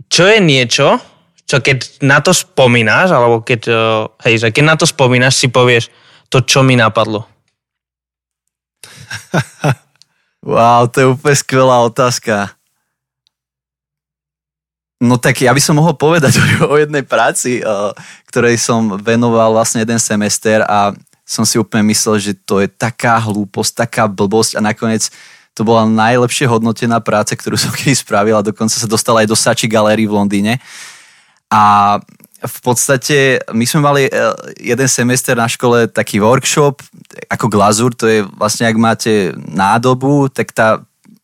čo 0.07 0.23
je 0.31 0.39
niečo, 0.39 0.95
čo 1.43 1.59
keď 1.59 2.07
na 2.07 2.23
to 2.23 2.31
spomínaš, 2.31 3.11
alebo 3.11 3.43
keď, 3.43 3.61
uh, 3.67 4.07
hej, 4.23 4.47
že 4.47 4.55
keď 4.55 4.63
na 4.63 4.75
to 4.79 4.87
spomínaš, 4.87 5.35
si 5.35 5.51
povieš 5.51 5.91
to, 6.31 6.39
čo 6.39 6.63
mi 6.63 6.79
napadlo. 6.79 7.27
wow, 10.55 10.87
to 10.87 11.03
je 11.03 11.07
úplne 11.19 11.35
skvelá 11.35 11.83
otázka. 11.83 12.55
No 15.03 15.19
tak 15.19 15.43
ja 15.43 15.51
by 15.51 15.59
som 15.59 15.75
mohol 15.75 15.99
povedať 15.99 16.39
o 16.71 16.79
jednej 16.79 17.03
práci, 17.03 17.59
ktorej 18.31 18.55
som 18.55 18.95
venoval 18.95 19.51
vlastne 19.51 19.83
jeden 19.83 19.99
semester 19.99 20.63
a 20.63 20.95
som 21.27 21.43
si 21.43 21.59
úplne 21.59 21.83
myslel, 21.91 22.19
že 22.19 22.31
to 22.35 22.63
je 22.63 22.71
taká 22.71 23.19
hlúposť, 23.19 23.83
taká 23.87 24.07
blbosť 24.07 24.59
a 24.59 24.61
nakoniec 24.63 25.11
to 25.53 25.61
bola 25.61 25.85
najlepšie 25.85 26.49
hodnotená 26.49 26.97
práca, 27.03 27.37
ktorú 27.37 27.59
som 27.59 27.71
kedy 27.77 27.93
spravil 27.93 28.39
a 28.39 28.45
dokonca 28.45 28.73
sa 28.73 28.87
dostala 28.89 29.21
aj 29.21 29.27
do 29.29 29.37
Sači 29.37 29.67
galérii 29.67 30.07
v 30.09 30.15
Londýne. 30.17 30.53
A 31.53 31.97
v 32.43 32.59
podstate 32.59 33.39
my 33.55 33.63
sme 33.63 33.81
mali 33.85 34.03
e, 34.07 34.11
jeden 34.59 34.89
semester 34.91 35.31
na 35.31 35.47
škole 35.47 35.87
taký 35.87 36.19
workshop 36.19 36.83
ako 37.31 37.47
glazúr, 37.47 37.95
to 37.95 38.09
je 38.09 38.19
vlastne 38.35 38.67
ak 38.67 38.75
máte 38.75 39.31
nádobu, 39.47 40.27
tak 40.27 40.51
tá 40.51 40.83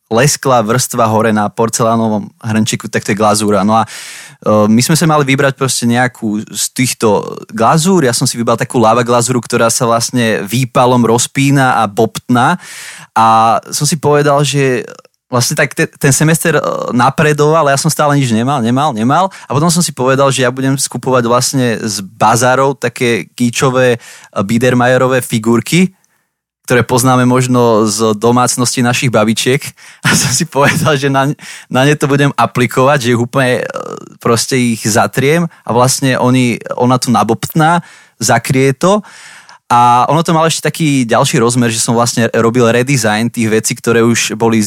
lesklá 0.10 0.66
vrstva 0.66 1.06
hore 1.06 1.30
na 1.30 1.48
porcelánovom 1.48 2.34
hrnčiku, 2.42 2.90
tak 2.90 3.06
to 3.06 3.14
je 3.14 3.22
glazúra. 3.22 3.62
No 3.62 3.78
a 3.78 3.86
uh, 3.86 4.66
my 4.66 4.82
sme 4.82 4.98
sa 4.98 5.06
mali 5.06 5.24
vybrať 5.24 5.54
proste 5.54 5.86
nejakú 5.86 6.42
z 6.50 6.66
týchto 6.74 7.40
glazúr. 7.54 8.10
Ja 8.10 8.14
som 8.18 8.26
si 8.26 8.36
vybral 8.36 8.58
takú 8.58 8.82
lava 8.82 9.06
glazúru, 9.06 9.38
ktorá 9.38 9.70
sa 9.70 9.86
vlastne 9.86 10.42
výpalom 10.44 11.06
rozpína 11.06 11.80
a 11.80 11.86
bobtná. 11.86 12.58
A 13.14 13.58
som 13.70 13.86
si 13.86 14.02
povedal, 14.02 14.42
že 14.42 14.82
vlastne 15.30 15.54
tak 15.54 15.78
te, 15.78 15.86
ten 15.86 16.10
semester 16.10 16.58
e, 16.58 16.62
napredoval, 16.90 17.62
ale 17.62 17.78
ja 17.78 17.80
som 17.80 17.94
stále 17.94 18.18
nič 18.18 18.34
nemal, 18.34 18.66
nemal, 18.66 18.92
nemal. 18.98 19.30
A 19.46 19.54
potom 19.54 19.70
som 19.70 19.86
si 19.86 19.94
povedal, 19.94 20.34
že 20.34 20.42
ja 20.42 20.50
budem 20.50 20.74
skupovať 20.74 21.24
vlastne 21.30 21.78
z 21.86 22.02
bazárov 22.02 22.82
také 22.82 23.30
kýčové 23.38 24.02
Biedermajerové 24.34 25.22
figurky, 25.22 25.94
ktoré 26.70 26.86
poznáme 26.86 27.26
možno 27.26 27.90
z 27.90 28.14
domácnosti 28.14 28.86
našich 28.86 29.10
babičiek 29.10 29.58
a 30.06 30.14
som 30.14 30.30
si 30.30 30.46
povedal, 30.46 30.94
že 31.02 31.10
na, 31.10 31.34
na 31.66 31.82
ne 31.82 31.98
to 31.98 32.06
budem 32.06 32.30
aplikovať, 32.38 33.10
že 33.10 33.12
ich 33.18 33.18
úplne 33.18 33.66
e, 33.66 33.74
proste 34.22 34.54
ich 34.54 34.86
zatriem 34.86 35.50
a 35.66 35.70
vlastne 35.74 36.22
oni, 36.22 36.62
ona 36.78 37.02
tu 37.02 37.10
nabobtná, 37.10 37.82
zakrie 38.22 38.78
to 38.78 39.02
a 39.70 40.06
ono 40.10 40.26
to 40.26 40.34
malo 40.34 40.50
ešte 40.50 40.66
taký 40.66 41.06
ďalší 41.10 41.38
rozmer, 41.42 41.70
že 41.70 41.78
som 41.78 41.94
vlastne 41.94 42.26
robil 42.38 42.66
redesign 42.70 43.30
tých 43.30 43.50
vecí, 43.50 43.74
ktoré 43.78 44.02
už 44.02 44.34
boli 44.34 44.66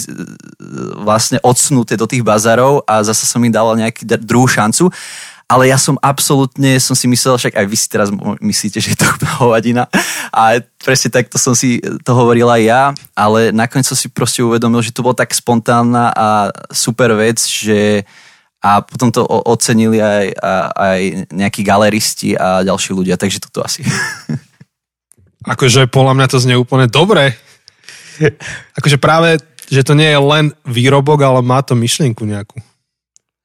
vlastne 1.03 1.43
odsunuté 1.43 1.99
do 1.99 2.07
tých 2.07 2.23
bazarov 2.23 2.87
a 2.87 3.03
zase 3.03 3.27
som 3.27 3.43
im 3.43 3.51
dal 3.51 3.75
nejakú 3.75 4.07
druhú 4.23 4.47
šancu. 4.47 4.95
Ale 5.53 5.69
ja 5.69 5.77
som 5.77 6.01
absolútne, 6.01 6.81
som 6.81 6.97
si 6.97 7.05
myslel, 7.05 7.37
však 7.37 7.61
aj 7.61 7.67
vy 7.69 7.77
si 7.77 7.89
teraz 7.93 8.09
myslíte, 8.41 8.81
že 8.81 8.97
je 8.97 8.99
to 9.05 9.05
hovadina. 9.37 9.85
A 10.33 10.65
presne 10.81 11.13
takto 11.13 11.37
som 11.37 11.53
si 11.53 11.77
to 12.09 12.17
hovorila 12.17 12.57
ja, 12.57 12.97
ale 13.13 13.53
nakoniec 13.53 13.85
som 13.85 13.93
si 13.93 14.09
proste 14.09 14.41
uvedomil, 14.41 14.81
že 14.81 14.97
to 14.97 15.05
bolo 15.05 15.13
tak 15.13 15.29
spontánna 15.37 16.09
a 16.17 16.29
super 16.73 17.13
vec, 17.13 17.37
že 17.45 18.09
a 18.63 18.81
potom 18.81 19.13
to 19.13 19.27
ocenili 19.27 19.99
aj, 20.01 20.27
aj 20.73 21.01
nejakí 21.35 21.61
galeristi 21.67 22.39
a 22.39 22.65
ďalší 22.65 22.95
ľudia, 22.95 23.21
takže 23.21 23.43
toto 23.43 23.61
asi. 23.61 23.85
Akože 25.53 25.91
podľa 25.91 26.15
mňa 26.17 26.27
to 26.31 26.39
znie 26.39 26.57
úplne 26.57 26.87
dobre. 26.87 27.35
Akože 28.79 29.03
práve, 29.03 29.43
že 29.67 29.83
to 29.83 29.99
nie 29.99 30.07
je 30.07 30.21
len 30.23 30.55
výrobok, 30.63 31.21
ale 31.27 31.43
má 31.43 31.61
to 31.61 31.75
myšlienku 31.75 32.23
nejakú. 32.23 32.63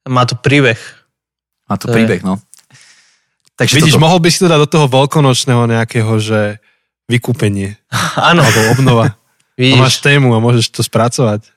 Má 0.06 0.22
to 0.24 0.38
príbeh. 0.38 0.78
Má 1.68 1.76
to, 1.76 1.86
to 1.88 1.94
príbeh, 1.94 2.20
je. 2.20 2.26
no. 2.26 2.40
Takže 3.58 3.74
Vidíš, 3.82 3.98
toto... 3.98 4.04
mohol 4.06 4.18
by 4.22 4.28
si 4.30 4.38
to 4.40 4.48
dať 4.48 4.60
do 4.64 4.68
toho 4.70 4.86
veľkonočného 4.86 5.66
nejakého, 5.68 6.12
že 6.22 6.62
vykúpenie. 7.10 7.76
Áno. 8.30 8.42
Alebo 8.42 8.60
obnova. 8.72 9.04
Vidíš. 9.58 9.74
A 9.74 9.82
máš 9.82 9.96
tému 9.98 10.30
a 10.32 10.38
môžeš 10.38 10.70
to 10.70 10.86
spracovať. 10.86 11.50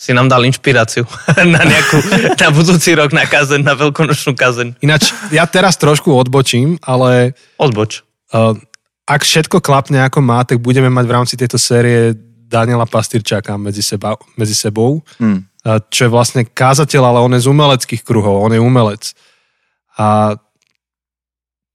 Si 0.00 0.16
nám 0.16 0.32
dal 0.32 0.40
inšpiráciu 0.48 1.04
na 1.54 1.60
nejakú, 1.60 2.00
na 2.40 2.48
budúci 2.48 2.96
rok 2.96 3.12
na 3.12 3.28
kazen, 3.28 3.60
na 3.60 3.76
veľkonočnú 3.76 4.32
kazen. 4.32 4.72
Ináč, 4.80 5.12
ja 5.28 5.44
teraz 5.44 5.76
trošku 5.76 6.08
odbočím, 6.08 6.80
ale... 6.80 7.36
Odboč. 7.60 8.00
Uh, 8.32 8.56
ak 9.04 9.28
všetko 9.28 9.60
klapne 9.60 10.00
ako 10.00 10.24
má, 10.24 10.40
tak 10.48 10.64
budeme 10.64 10.88
mať 10.88 11.04
v 11.04 11.12
rámci 11.12 11.34
tejto 11.36 11.60
série 11.60 12.16
Daniela 12.48 12.88
Pastyrčáka 12.88 13.60
medzi, 13.60 13.84
seba, 13.84 14.16
medzi 14.40 14.56
sebou, 14.56 15.04
hmm. 15.20 15.49
Čo 15.64 16.08
je 16.08 16.10
vlastne 16.10 16.42
kázateľ, 16.48 17.02
ale 17.04 17.18
on 17.20 17.32
je 17.36 17.44
z 17.44 17.50
umeleckých 17.52 18.02
kruhov, 18.02 18.40
on 18.40 18.52
je 18.52 18.60
umelec. 18.60 19.12
A 20.00 20.36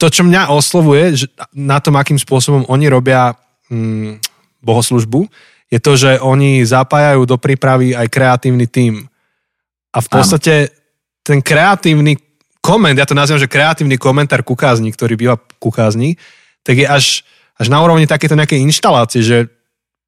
to, 0.02 0.10
čo 0.10 0.26
mňa 0.26 0.52
oslovuje 0.52 1.04
že 1.16 1.28
na 1.54 1.78
tom, 1.80 1.96
akým 1.96 2.18
spôsobom 2.18 2.66
oni 2.68 2.90
robia 2.90 3.38
hm, 3.70 4.20
bohoslužbu, 4.66 5.30
je 5.70 5.80
to, 5.82 5.94
že 5.98 6.22
oni 6.22 6.62
zapájajú 6.66 7.26
do 7.26 7.38
prípravy 7.42 7.98
aj 7.98 8.08
kreatívny 8.10 8.70
tím. 8.70 9.10
A 9.94 10.02
v 10.02 10.08
podstate 10.12 10.54
ten 11.26 11.42
kreatívny 11.42 12.22
koment, 12.62 12.98
ja 12.98 13.06
to 13.06 13.18
nazývam, 13.18 13.42
že 13.42 13.50
kreatívny 13.50 13.98
komentár 13.98 14.46
kukázni, 14.46 14.94
ktorý 14.94 15.18
býva 15.18 15.36
kukázni, 15.58 16.18
tak 16.62 16.82
je 16.82 16.86
až, 16.86 17.26
až 17.58 17.70
na 17.70 17.82
úrovni 17.82 18.06
takéto 18.06 18.38
nejakej 18.38 18.62
inštalácie, 18.62 19.22
že 19.22 19.38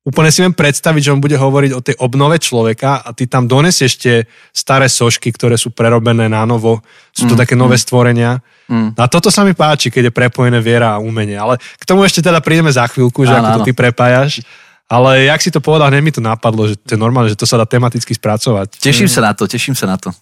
úplne 0.08 0.32
si 0.32 0.39
viem 0.39 0.56
predstaviť, 0.56 1.02
že 1.04 1.12
on 1.12 1.20
bude 1.20 1.36
hovoriť 1.36 1.72
o 1.76 1.84
tej 1.84 1.96
obnove 2.00 2.39
človeka 2.39 3.04
a 3.04 3.12
ty 3.12 3.28
tam 3.28 3.43
donesieš 3.43 3.91
tie 4.00 4.15
staré 4.56 4.88
sošky, 4.88 5.36
ktoré 5.36 5.60
sú 5.60 5.76
prerobené 5.76 6.32
na 6.32 6.48
novo, 6.48 6.80
sú 7.12 7.28
to 7.28 7.36
mm, 7.36 7.41
také 7.43 7.60
nové 7.60 7.76
mm. 7.76 7.84
stvorenia. 7.84 8.32
Mm. 8.72 8.96
A 8.96 9.12
toto 9.12 9.28
sa 9.28 9.43
mi 9.43 9.52
páči, 9.52 9.91
keď 9.91 10.08
je 10.08 10.13
prepojené 10.15 10.63
viera 10.63 10.96
a 10.96 11.04
umenie. 11.04 11.36
Ale 11.36 11.60
k 11.60 11.84
tomu 11.84 12.08
ešte 12.08 12.24
teda 12.24 12.39
prídeme 12.39 12.72
za 12.72 12.88
chvíľku, 12.88 13.28
že 13.28 13.36
áno, 13.36 13.52
ako 13.52 13.58
to 13.60 13.67
ty 13.67 13.74
prepájaš. 13.76 14.39
Ale 14.88 15.28
jak 15.28 15.43
si 15.43 15.52
to 15.52 15.60
povedal, 15.60 15.91
hneď 15.91 16.00
mi 16.00 16.15
to 16.15 16.24
napadlo, 16.24 16.63
že 16.72 16.80
to 16.80 16.96
je 16.96 17.00
normálne, 17.00 17.28
že 17.28 17.36
to 17.36 17.43
sa 17.43 17.60
dá 17.60 17.67
tematicky 17.67 18.15
spracovať. 18.15 18.80
Teším 18.80 19.12
mm. 19.12 19.15
sa 19.20 19.22
na 19.28 19.32
to, 19.36 19.43
teším 19.43 19.76
sa 19.76 19.91
na 19.91 20.00
to. 20.00 20.15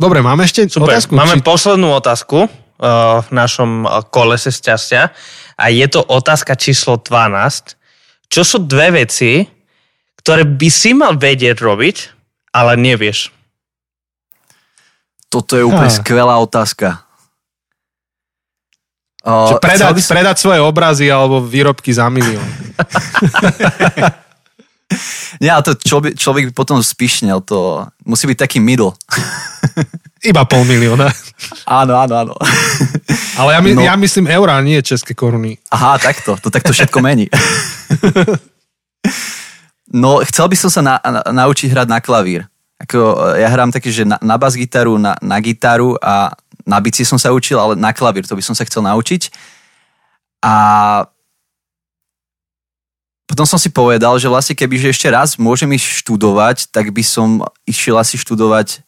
Dobre, 0.00 0.24
máme 0.24 0.48
ešte 0.48 0.64
Super. 0.64 0.96
otázku. 0.96 1.12
Máme 1.12 1.36
či... 1.36 1.44
poslednú 1.44 1.92
otázku 1.92 2.48
v 3.18 3.28
našom 3.34 3.84
kolese 4.14 4.54
šťastia 4.54 5.10
a 5.58 5.64
je 5.68 5.86
to 5.90 5.98
otázka 5.98 6.54
číslo 6.54 6.96
12. 7.02 7.77
Čo 8.28 8.42
sú 8.44 8.56
dve 8.64 9.04
veci, 9.04 9.44
ktoré 10.20 10.44
by 10.44 10.68
si 10.68 10.92
mal 10.92 11.16
vedieť 11.16 11.56
robiť, 11.58 11.96
ale 12.52 12.76
nevieš? 12.76 13.32
Toto 15.28 15.56
je 15.56 15.64
úplne 15.64 15.92
ha. 15.92 15.98
skvelá 15.98 16.36
otázka. 16.40 17.04
O, 19.28 19.60
predať, 19.60 19.92
som... 20.00 20.14
predať 20.16 20.36
svoje 20.40 20.60
obrazy 20.62 21.12
alebo 21.12 21.44
výrobky 21.44 21.92
za 21.92 22.08
milión. 22.08 22.44
Nie, 25.42 25.52
ale 25.52 25.62
to 25.68 25.76
človek, 25.76 26.16
človek 26.16 26.48
by 26.48 26.52
potom 26.56 26.80
spišnel. 26.80 27.44
To 27.44 27.84
musí 28.08 28.24
byť 28.24 28.38
taký 28.40 28.58
middle. 28.58 28.96
Iba 30.30 30.42
pol 30.44 30.66
milióna. 30.66 31.06
Áno, 31.66 31.94
áno, 31.94 32.14
áno. 32.14 32.34
Ale 33.38 33.54
ja, 33.54 33.60
my, 33.62 33.70
no. 33.74 33.80
ja 33.86 33.94
myslím 33.94 34.26
eurá, 34.26 34.58
nie 34.60 34.82
české 34.82 35.14
koruny. 35.14 35.58
Aha, 35.70 35.98
takto. 35.98 36.34
To 36.42 36.50
takto 36.50 36.74
všetko 36.74 36.98
mení. 36.98 37.30
No, 39.88 40.20
chcel 40.20 40.52
by 40.52 40.56
som 40.58 40.68
sa 40.68 40.84
na, 40.84 40.94
na, 41.00 41.24
naučiť 41.24 41.72
hrať 41.72 41.88
na 41.88 41.98
klavír. 42.04 42.44
Ako, 42.76 43.32
ja 43.40 43.48
hrám 43.48 43.72
také, 43.72 43.88
že 43.88 44.04
na, 44.04 44.20
na 44.20 44.36
bas-gitaru, 44.36 45.00
na, 45.00 45.16
na 45.24 45.40
gitaru 45.40 45.96
a 45.98 46.36
na 46.68 46.78
bici 46.78 47.08
som 47.08 47.16
sa 47.16 47.32
učil, 47.32 47.56
ale 47.56 47.72
na 47.74 47.96
klavír 47.96 48.28
to 48.28 48.36
by 48.36 48.44
som 48.44 48.52
sa 48.52 48.68
chcel 48.68 48.84
naučiť. 48.84 49.32
A 50.44 50.54
potom 53.28 53.44
som 53.48 53.56
si 53.60 53.72
povedal, 53.72 54.16
že 54.20 54.28
vlastne 54.28 54.56
keby 54.56 54.76
že 54.76 54.92
ešte 54.92 55.08
raz 55.08 55.40
môžem 55.40 55.68
ísť 55.72 56.04
študovať, 56.04 56.68
tak 56.68 56.92
by 56.92 57.02
som 57.04 57.44
išiel 57.64 57.96
asi 57.96 58.20
študovať 58.20 58.84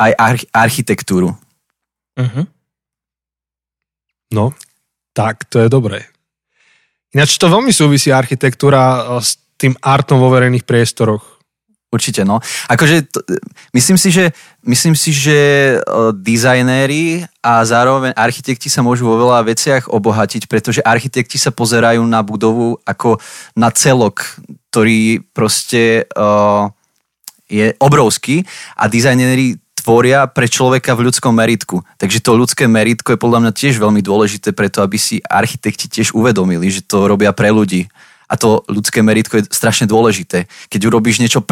aj 0.00 0.12
arch- 0.16 0.48
architektúru. 0.56 1.36
Uh-huh. 2.16 2.44
No, 4.32 4.56
tak 5.12 5.44
to 5.52 5.60
je 5.60 5.68
dobré. 5.68 6.08
Ináč 7.12 7.36
to 7.36 7.50
veľmi 7.50 7.74
súvisí 7.74 8.14
architektúra 8.14 8.80
eh, 8.80 9.20
s 9.20 9.36
tým 9.60 9.76
artom 9.84 10.16
vo 10.16 10.32
verejných 10.32 10.64
priestoroch. 10.64 11.40
Určite, 11.90 12.22
no. 12.22 12.38
Akože, 12.70 13.02
to, 13.10 13.18
myslím 13.74 13.98
si, 13.98 14.14
že, 14.14 14.30
myslím 14.62 14.94
si, 14.94 15.10
že 15.10 15.38
uh, 15.74 16.14
dizajnéri 16.14 17.26
a 17.42 17.66
zároveň 17.66 18.14
architekti 18.14 18.70
sa 18.70 18.78
môžu 18.78 19.10
vo 19.10 19.18
veľa 19.18 19.42
veciach 19.50 19.90
obohatiť, 19.90 20.46
pretože 20.46 20.86
architekti 20.86 21.34
sa 21.34 21.50
pozerajú 21.50 21.98
na 22.06 22.22
budovu 22.22 22.78
ako 22.86 23.18
na 23.58 23.74
celok, 23.74 24.22
ktorý 24.70 25.18
proste 25.34 26.06
uh, 26.14 26.70
je 27.50 27.74
obrovský 27.82 28.46
a 28.78 28.86
dizajnéri 28.86 29.58
tvoria 29.80 30.28
pre 30.28 30.46
človeka 30.46 30.92
v 30.92 31.08
ľudskom 31.08 31.32
meritku. 31.32 31.80
Takže 31.96 32.20
to 32.20 32.36
ľudské 32.36 32.68
meritko 32.68 33.16
je 33.16 33.22
podľa 33.22 33.48
mňa 33.48 33.52
tiež 33.56 33.80
veľmi 33.80 34.04
dôležité 34.04 34.52
preto, 34.52 34.84
aby 34.84 35.00
si 35.00 35.18
architekti 35.24 35.88
tiež 35.88 36.12
uvedomili, 36.12 36.68
že 36.68 36.84
to 36.84 37.08
robia 37.08 37.32
pre 37.32 37.48
ľudí. 37.48 37.88
A 38.30 38.38
to 38.38 38.62
ľudské 38.70 39.02
meritko 39.02 39.42
je 39.42 39.50
strašne 39.50 39.90
dôležité. 39.90 40.46
Keď 40.70 40.80
urobíš 40.86 41.18
niečo 41.18 41.42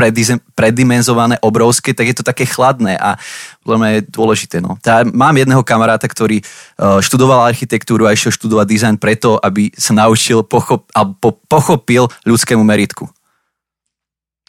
predimenzované, 0.54 1.34
obrovské, 1.42 1.90
tak 1.90 2.06
je 2.06 2.14
to 2.14 2.22
také 2.22 2.46
chladné 2.46 2.94
a 2.94 3.18
podľa 3.66 3.78
mňa 3.82 3.90
je 3.90 4.00
dôležité. 4.06 4.56
No. 4.62 4.78
Tá, 4.78 5.02
mám 5.02 5.34
jedného 5.34 5.66
kamaráta, 5.66 6.06
ktorý 6.06 6.38
uh, 6.38 7.02
študoval 7.02 7.50
architektúru 7.50 8.06
a 8.06 8.14
išiel 8.14 8.30
študovať 8.30 8.66
dizajn 8.70 8.96
preto, 9.02 9.42
aby 9.42 9.74
sa 9.74 9.90
naučil 9.90 10.46
pochop, 10.46 10.86
alebo 10.94 11.34
pochopil 11.50 12.06
ľudskému 12.22 12.62
meritku. 12.62 13.10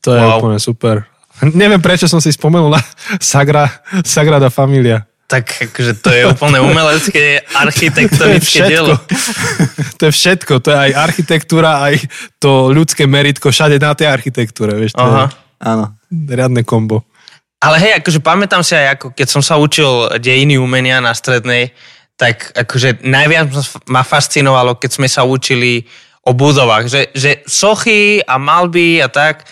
To 0.06 0.14
je 0.14 0.22
wow. 0.22 0.38
úplne 0.38 0.62
super. 0.62 1.10
Neviem, 1.44 1.80
prečo 1.80 2.08
som 2.08 2.20
si 2.20 2.32
spomenul 2.36 2.76
na 2.76 2.82
Sagra, 3.22 3.70
Sagrada 4.04 4.52
Familia. 4.52 5.08
Tak 5.30 5.70
akože 5.70 5.94
to 6.02 6.10
je 6.10 6.24
úplne 6.26 6.58
umelecké, 6.58 7.46
architektonické 7.54 8.66
to 8.66 8.70
dielo. 8.70 8.94
To 10.02 10.10
je 10.10 10.14
všetko, 10.16 10.58
to 10.58 10.74
je 10.74 10.78
aj 10.90 10.92
architektúra, 10.98 11.86
aj 11.86 12.02
to 12.42 12.74
ľudské 12.74 13.06
meritko, 13.06 13.54
všade 13.54 13.78
na 13.78 13.94
tej 13.94 14.10
architektúre, 14.10 14.74
vieš, 14.74 14.98
to 14.98 15.06
Aha. 15.06 15.30
je 15.30 15.70
Áno. 15.70 15.86
riadne 16.10 16.66
kombo. 16.66 17.06
Ale 17.62 17.78
hej, 17.78 17.94
akože 18.02 18.26
pamätám 18.26 18.66
si 18.66 18.74
aj, 18.74 18.98
ako 18.98 19.08
keď 19.14 19.28
som 19.30 19.44
sa 19.46 19.62
učil 19.62 20.18
dejiny 20.18 20.58
umenia 20.58 20.98
na 20.98 21.14
strednej, 21.14 21.78
tak 22.18 22.50
akože 22.56 23.06
najviac 23.06 23.54
ma 23.86 24.02
fascinovalo, 24.02 24.82
keď 24.82 24.92
sme 24.98 25.08
sa 25.12 25.28
učili 25.28 25.86
o 26.26 26.34
budovách, 26.34 26.90
že, 26.90 27.02
že 27.14 27.32
sochy 27.46 28.24
a 28.26 28.42
malby 28.42 28.98
a 29.00 29.08
tak, 29.08 29.46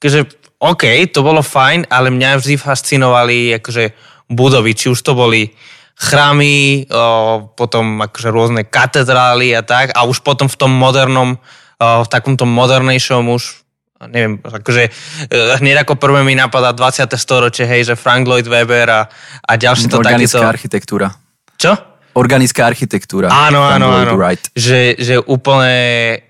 akože 0.00 0.47
OK, 0.58 0.84
to 1.14 1.22
bolo 1.22 1.38
fajn, 1.38 1.86
ale 1.86 2.10
mňa 2.10 2.42
vždy 2.42 2.54
fascinovali 2.58 3.62
akože 3.62 3.94
budovy, 4.26 4.74
či 4.74 4.90
už 4.90 4.98
to 5.00 5.14
boli 5.14 5.54
chrámy, 5.98 6.86
o, 6.90 7.50
potom 7.54 8.02
akože 8.02 8.28
rôzne 8.30 8.62
katedrály 8.66 9.54
a 9.54 9.62
tak, 9.62 9.94
a 9.94 10.06
už 10.06 10.22
potom 10.22 10.46
v 10.50 10.58
tom 10.58 10.70
modernom, 10.74 11.38
o, 11.38 11.86
v 12.02 12.08
takomto 12.10 12.46
modernejšom 12.46 13.24
už 13.30 13.66
neviem, 14.06 14.38
akože 14.38 14.82
e, 14.86 14.90
hneď 15.58 15.82
ako 15.82 15.98
prvé 15.98 16.22
mi 16.22 16.38
napadá 16.38 16.70
20. 16.70 17.10
storočie, 17.18 17.66
hej, 17.66 17.90
že 17.90 17.94
Frank 17.98 18.30
Lloyd 18.30 18.46
Webber 18.46 18.86
a, 18.86 19.00
a 19.42 19.52
ďalšie 19.58 19.90
to. 19.90 19.98
Organická 19.98 20.46
architektúra. 20.46 21.10
Čo? 21.58 21.74
Organická 22.14 22.66
architektúra. 22.66 23.26
Áno, 23.30 23.62
áno, 23.62 23.90
áno. 23.90 24.14
Že, 24.54 24.80
že 24.98 25.14
úplne, 25.18 25.74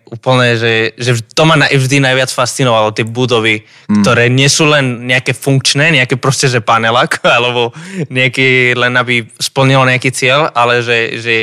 úplne, 0.09 0.57
že, 0.57 0.97
že 0.97 1.21
to 1.37 1.45
ma 1.45 1.61
vždy 1.69 2.01
najviac 2.01 2.33
fascinovalo, 2.33 2.97
tie 2.97 3.05
budovy, 3.05 3.63
mm. 3.63 4.01
ktoré 4.01 4.33
nie 4.33 4.49
sú 4.49 4.69
len 4.69 5.05
nejaké 5.05 5.37
funkčné, 5.37 5.93
nejaké 5.93 6.17
proste, 6.17 6.49
že 6.49 6.65
panelak, 6.65 7.21
alebo 7.39 7.71
nejaký, 8.09 8.75
len 8.75 8.97
aby 8.97 9.29
splnilo 9.37 9.85
nejaký 9.85 10.11
cieľ, 10.11 10.49
ale 10.57 10.81
že, 10.81 11.21
že, 11.21 11.37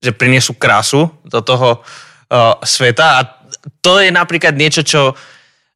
že 0.00 0.10
priniesú 0.16 0.56
krásu 0.56 1.12
do 1.28 1.40
toho 1.44 1.80
uh, 1.80 2.56
sveta 2.64 3.20
a 3.20 3.44
to 3.80 4.00
je 4.00 4.12
napríklad 4.12 4.56
niečo, 4.56 4.84
čo 4.84 5.16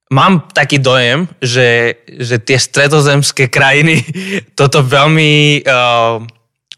mám 0.08 0.48
taký 0.52 0.80
dojem, 0.80 1.28
že, 1.40 2.00
že 2.08 2.40
tie 2.40 2.56
stredozemské 2.56 3.52
krajiny 3.52 4.00
toto 4.58 4.80
veľmi 4.80 5.62
uh, 5.64 6.24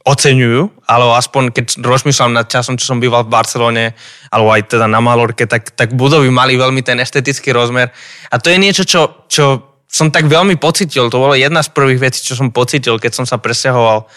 oceňujú, 0.00 0.88
alebo 0.88 1.12
aspoň 1.12 1.52
keď 1.52 1.84
rozmýšľam 1.84 2.32
nad 2.32 2.48
časom, 2.48 2.80
čo 2.80 2.88
som 2.88 3.02
býval 3.02 3.28
v 3.28 3.32
Barcelone, 3.36 3.84
alebo 4.32 4.48
aj 4.48 4.72
teda 4.72 4.88
na 4.88 5.04
Malorke, 5.04 5.44
tak, 5.44 5.76
tak 5.76 5.92
budovy 5.92 6.32
mali 6.32 6.56
veľmi 6.56 6.80
ten 6.80 6.96
estetický 6.96 7.52
rozmer. 7.52 7.92
A 8.32 8.40
to 8.40 8.48
je 8.48 8.56
niečo, 8.56 8.88
čo, 8.88 9.28
čo 9.28 9.76
som 9.90 10.08
tak 10.08 10.24
veľmi 10.24 10.56
pocitil. 10.56 11.12
To 11.12 11.20
bolo 11.20 11.36
jedna 11.36 11.60
z 11.60 11.74
prvých 11.74 12.00
vecí, 12.00 12.24
čo 12.24 12.32
som 12.32 12.48
pocitil, 12.48 12.96
keď 12.96 13.12
som 13.12 13.26
sa 13.28 13.36
presťahoval 13.36 14.08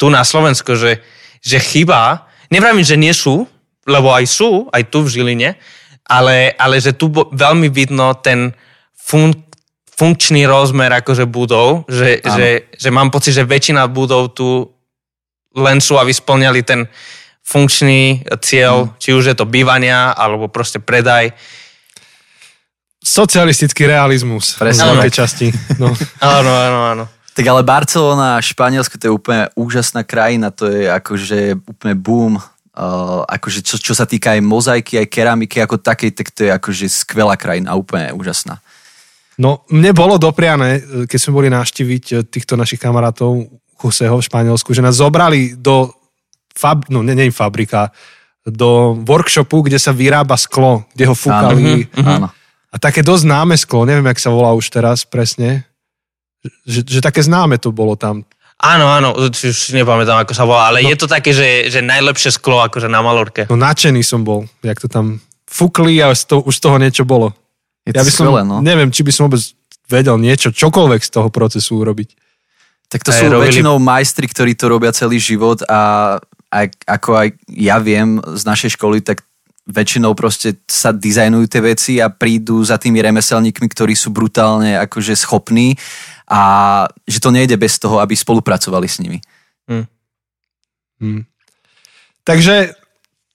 tu 0.00 0.08
na 0.08 0.24
Slovensko, 0.24 0.72
že, 0.72 1.04
že 1.44 1.60
chyba, 1.60 2.30
nevravím, 2.48 2.84
že 2.84 2.96
nie 2.96 3.12
sú, 3.12 3.44
lebo 3.84 4.16
aj 4.16 4.24
sú, 4.24 4.72
aj 4.72 4.88
tu 4.88 5.04
v 5.04 5.12
Žiline, 5.12 5.50
ale, 6.08 6.56
ale 6.56 6.80
že 6.80 6.96
tu 6.96 7.12
veľmi 7.12 7.68
vidno 7.68 8.14
ten 8.16 8.56
fun, 8.94 9.34
funkčný 9.96 10.44
rozmer 10.44 10.92
akože 10.92 11.24
budov, 11.24 11.88
že, 11.88 12.20
že, 12.20 12.48
že 12.76 12.88
mám 12.92 13.08
pocit, 13.08 13.32
že 13.32 13.48
väčšina 13.48 13.88
budov 13.88 14.36
tu 14.36 14.75
len 15.56 15.80
sú, 15.80 15.96
aby 15.96 16.12
splňali 16.12 16.60
ten 16.62 16.84
funkčný 17.46 18.26
cieľ, 18.42 18.90
mm. 18.90 18.90
či 18.98 19.10
už 19.14 19.32
je 19.32 19.36
to 19.38 19.46
bývania, 19.46 20.12
alebo 20.12 20.50
proste 20.50 20.82
predaj. 20.82 21.32
Socialistický 23.00 23.86
realizmus. 23.86 24.58
Presne. 24.58 24.98
V 24.98 25.08
časti. 25.08 25.48
No. 25.80 25.94
áno, 26.18 26.50
áno, 26.50 26.80
áno. 26.92 27.04
Tak 27.36 27.44
ale 27.44 27.62
Barcelona, 27.62 28.40
Španielsko, 28.40 28.96
to 28.96 29.06
je 29.06 29.12
úplne 29.12 29.52
úžasná 29.54 30.02
krajina, 30.02 30.48
to 30.48 30.72
je 30.72 30.88
akože 30.88 31.60
úplne 31.68 31.94
boom. 31.94 32.34
Uh, 32.76 33.24
akože 33.24 33.64
čo, 33.64 33.80
čo 33.80 33.96
sa 33.96 34.04
týka 34.04 34.36
aj 34.36 34.44
mozaiky, 34.44 35.00
aj 35.00 35.08
keramiky 35.08 35.64
ako 35.64 35.80
takej, 35.80 36.12
tak 36.12 36.28
to 36.28 36.44
je 36.44 36.50
akože 36.52 36.84
skvelá 36.92 37.32
krajina, 37.36 37.72
úplne 37.72 38.12
úžasná. 38.12 38.60
No, 39.36 39.64
mne 39.68 39.92
bolo 39.92 40.16
dopriané, 40.16 40.80
keď 41.08 41.18
sme 41.20 41.36
boli 41.36 41.48
naštíviť 41.52 42.28
týchto 42.28 42.56
našich 42.56 42.80
kamarátov 42.80 43.48
Joseho 43.80 44.18
v 44.18 44.26
Španielsku, 44.26 44.72
že 44.72 44.84
nás 44.84 44.98
zobrali 44.98 45.56
do, 45.56 45.92
fab, 46.52 46.88
no 46.88 47.04
nie, 47.04 47.14
nie 47.14 47.28
fabrika, 47.30 47.92
do 48.46 48.94
workshopu, 49.02 49.66
kde 49.66 49.76
sa 49.76 49.90
vyrába 49.90 50.38
sklo, 50.38 50.86
kde 50.94 51.04
ho 51.10 51.14
fúkali. 51.18 51.88
Áno. 51.90 51.98
Mhm, 51.98 52.08
áno. 52.08 52.28
A 52.70 52.76
také 52.76 53.00
dosť 53.00 53.24
známe 53.24 53.54
sklo, 53.56 53.88
neviem, 53.88 54.06
jak 54.12 54.20
sa 54.20 54.30
volá 54.30 54.52
už 54.52 54.68
teraz 54.68 55.02
presne, 55.08 55.64
že, 56.68 56.84
že 56.84 57.00
také 57.00 57.24
známe 57.24 57.56
to 57.58 57.72
bolo 57.72 57.96
tam. 57.96 58.22
Áno, 58.56 58.88
áno, 58.88 59.12
už 59.16 59.72
nepamätám, 59.76 60.24
ako 60.24 60.32
sa 60.32 60.48
volá, 60.48 60.72
ale 60.72 60.80
no, 60.80 60.88
je 60.88 60.96
to 60.96 61.08
také, 61.08 61.36
že, 61.36 61.68
že 61.68 61.84
najlepšie 61.84 62.32
sklo 62.32 62.64
akože 62.64 62.88
na 62.88 63.04
Malorke. 63.04 63.44
No 63.52 63.56
nadšený 63.60 64.00
som 64.00 64.24
bol, 64.24 64.48
jak 64.64 64.80
to 64.80 64.88
tam 64.88 65.20
fúkli 65.44 66.00
a 66.00 66.16
z 66.16 66.24
toho, 66.24 66.40
už 66.44 66.56
z 66.56 66.62
toho 66.64 66.76
niečo 66.80 67.04
bolo. 67.04 67.36
Je 67.84 67.92
to 67.92 68.00
ja 68.00 68.04
by 68.04 68.12
som, 68.12 68.24
skvelé, 68.26 68.40
no. 68.48 68.64
neviem, 68.64 68.88
či 68.88 69.04
by 69.04 69.12
som 69.12 69.28
vôbec 69.28 69.44
vedel 69.86 70.16
niečo, 70.18 70.50
čokoľvek 70.50 71.00
z 71.04 71.10
toho 71.12 71.28
procesu 71.28 71.84
urobiť. 71.84 72.25
Tak 72.86 73.02
to 73.02 73.10
sú 73.10 73.26
robili... 73.26 73.50
väčšinou 73.50 73.82
majstri, 73.82 74.26
ktorí 74.30 74.54
to 74.54 74.70
robia 74.70 74.94
celý 74.94 75.18
život 75.18 75.62
a 75.66 76.14
aj, 76.50 76.66
ako 76.86 77.10
aj 77.18 77.28
ja 77.50 77.82
viem 77.82 78.22
z 78.22 78.42
našej 78.46 78.78
školy, 78.78 79.02
tak 79.02 79.26
väčšinou 79.66 80.14
proste 80.14 80.62
sa 80.70 80.94
dizajnujú 80.94 81.44
tie 81.50 81.62
veci 81.62 81.92
a 81.98 82.06
prídu 82.06 82.62
za 82.62 82.78
tými 82.78 83.02
remeselníkmi, 83.02 83.66
ktorí 83.66 83.98
sú 83.98 84.14
brutálne 84.14 84.78
akože 84.78 85.18
schopní 85.18 85.74
a 86.30 86.40
že 87.02 87.18
to 87.18 87.34
nejde 87.34 87.58
bez 87.58 87.82
toho, 87.82 87.98
aby 87.98 88.14
spolupracovali 88.14 88.86
s 88.86 89.02
nimi. 89.02 89.18
Hmm. 89.66 89.86
Hmm. 91.02 91.22
Takže 92.22 92.78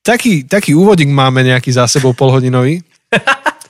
taký, 0.04 0.48
taký 0.48 0.72
úvodík 0.76 1.12
máme 1.12 1.44
nejaký 1.44 1.72
za 1.76 1.88
sebou 1.92 2.16
polhodinový. 2.16 2.80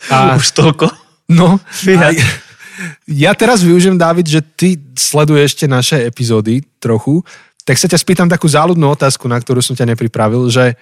A, 0.10 0.34
Už 0.34 0.50
toľko? 0.58 0.90
No, 1.30 1.62
aj, 1.88 2.18
ja 3.08 3.32
teraz 3.36 3.66
využijem, 3.66 3.98
David, 3.98 4.28
že 4.28 4.42
ty 4.42 4.80
sleduješ 4.96 5.56
ešte 5.56 5.66
naše 5.66 5.98
epizódy 6.06 6.64
trochu, 6.78 7.22
tak 7.62 7.78
sa 7.78 7.88
ťa 7.88 8.00
spýtam 8.00 8.30
takú 8.30 8.50
záľudnú 8.50 8.90
otázku, 8.92 9.30
na 9.30 9.38
ktorú 9.38 9.62
som 9.62 9.78
ťa 9.78 9.94
nepripravil, 9.94 10.50
že, 10.50 10.74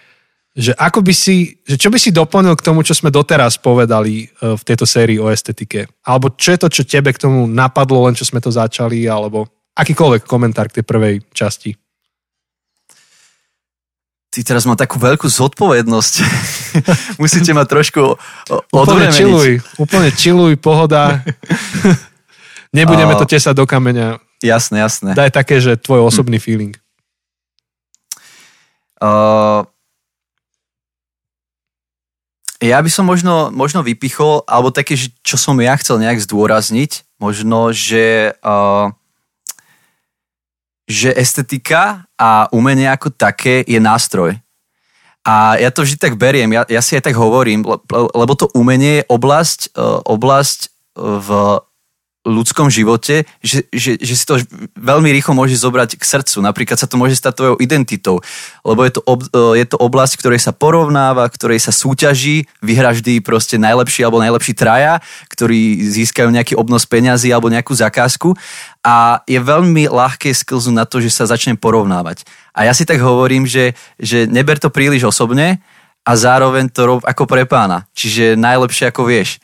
že 0.55 0.71
ako 0.79 1.03
by 1.03 1.13
si, 1.13 1.59
že 1.67 1.75
čo 1.75 1.91
by 1.91 1.99
si 1.99 2.15
doplnil 2.15 2.55
k 2.55 2.65
tomu, 2.65 2.81
čo 2.81 2.95
sme 2.95 3.12
doteraz 3.12 3.59
povedali 3.59 4.25
e, 4.25 4.55
v 4.55 4.63
tejto 4.63 4.88
sérii 4.88 5.19
o 5.19 5.27
estetike? 5.27 5.91
Alebo 6.07 6.31
čo 6.39 6.55
je 6.55 6.59
to, 6.59 6.67
čo 6.71 6.88
tebe 6.88 7.12
k 7.12 7.21
tomu 7.21 7.45
napadlo, 7.45 8.07
len 8.07 8.15
čo 8.15 8.23
sme 8.23 8.39
to 8.39 8.49
začali, 8.49 9.03
alebo 9.05 9.47
akýkoľvek 9.75 10.23
komentár 10.23 10.71
k 10.71 10.79
tej 10.79 10.85
prvej 10.88 11.15
časti? 11.35 11.75
Ty 14.29 14.45
teraz 14.45 14.69
má 14.69 14.77
takú 14.77 15.01
veľkú 15.01 15.25
zodpovednosť. 15.25 16.13
Musíte 17.21 17.49
ma 17.57 17.65
trošku 17.65 18.13
Úplne 18.69 19.09
čiluj, 19.09 19.57
úplne 19.81 20.13
čiluj, 20.13 20.53
pohoda. 20.61 21.25
Nebudeme 22.69 23.17
to 23.17 23.25
tesať 23.25 23.57
do 23.57 23.65
kameňa. 23.65 24.21
Jasné, 24.45 24.85
jasné. 24.85 25.09
Daj 25.17 25.33
také, 25.33 25.57
že 25.57 25.81
tvoj 25.81 26.07
osobný 26.13 26.37
hm. 26.37 26.43
feeling. 26.43 26.73
Uh, 28.99 29.63
ja 32.59 32.83
by 32.83 32.91
som 32.91 33.07
možno, 33.07 33.49
možno 33.55 33.81
vypichol, 33.81 34.43
alebo 34.43 34.69
také, 34.69 34.99
čo 34.99 35.39
som 35.39 35.55
ja 35.63 35.73
chcel 35.79 36.03
nejak 36.03 36.19
zdôrazniť, 36.19 37.07
možno, 37.15 37.71
že 37.71 38.35
uh, 38.43 38.91
že 40.89 41.13
estetika 41.13 42.10
a 42.17 42.49
umenie 42.49 42.89
ako 42.89 43.13
také 43.13 43.62
je 43.69 43.78
nástroj. 43.78 44.41
A 45.21 45.62
ja 45.62 45.69
to 45.69 45.86
vždy 45.86 46.02
tak 46.02 46.17
beriem, 46.17 46.49
ja, 46.49 46.65
ja 46.65 46.82
si 46.82 46.97
aj 46.97 47.06
tak 47.06 47.15
hovorím, 47.15 47.62
lebo 47.93 48.34
to 48.34 48.49
umenie 48.58 49.04
je 49.04 49.08
oblasť, 49.13 49.78
e, 49.78 49.86
oblasť 50.10 50.60
e, 50.65 50.69
v 50.97 51.30
ľudskom 52.28 52.67
živote, 52.67 53.23
že, 53.39 53.63
že, 53.71 53.95
že 53.95 54.13
si 54.15 54.25
to 54.28 54.43
veľmi 54.75 55.08
rýchlo 55.15 55.32
môže 55.32 55.56
zobrať 55.56 55.95
k 55.95 56.04
srdcu. 56.04 56.43
Napríklad 56.43 56.75
sa 56.75 56.84
to 56.84 56.99
môže 56.99 57.15
stať 57.15 57.39
tvojou 57.39 57.56
identitou, 57.63 58.19
lebo 58.67 58.84
je 58.84 58.91
to, 58.91 59.02
ob, 59.08 59.23
e, 59.23 59.60
je 59.60 59.65
to 59.67 59.78
oblasť, 59.80 60.19
ktorej 60.19 60.39
sa 60.43 60.52
porovnáva, 60.52 61.25
ktorej 61.32 61.63
sa 61.63 61.71
súťaží, 61.71 62.43
vyhra 62.60 62.91
vždy 62.91 63.23
proste 63.23 63.56
najlepší 63.56 64.04
alebo 64.04 64.19
najlepší 64.19 64.52
traja, 64.52 64.99
ktorí 65.32 65.80
získajú 65.80 66.28
nejaký 66.28 66.54
obnos 66.60 66.84
peňazí 66.84 67.32
alebo 67.32 67.47
nejakú 67.47 67.71
zakázku 67.71 68.36
a 68.79 69.19
je 69.27 69.39
veľmi 69.39 69.91
ľahké 69.91 70.31
sklzu 70.31 70.71
na 70.71 70.87
to, 70.87 71.03
že 71.03 71.11
sa 71.11 71.27
začnem 71.27 71.59
porovnávať. 71.59 72.23
A 72.55 72.63
ja 72.63 72.73
si 72.75 72.87
tak 72.87 73.03
hovorím, 73.03 73.43
že, 73.43 73.75
že 73.99 74.23
neber 74.23 74.55
to 74.55 74.71
príliš 74.71 75.03
osobne 75.03 75.59
a 76.07 76.11
zároveň 76.15 76.71
to 76.71 76.87
rob 76.87 77.01
ako 77.03 77.27
pre 77.27 77.43
pána. 77.43 77.85
Čiže 77.91 78.39
najlepšie 78.39 78.89
ako 78.89 79.03
vieš. 79.03 79.43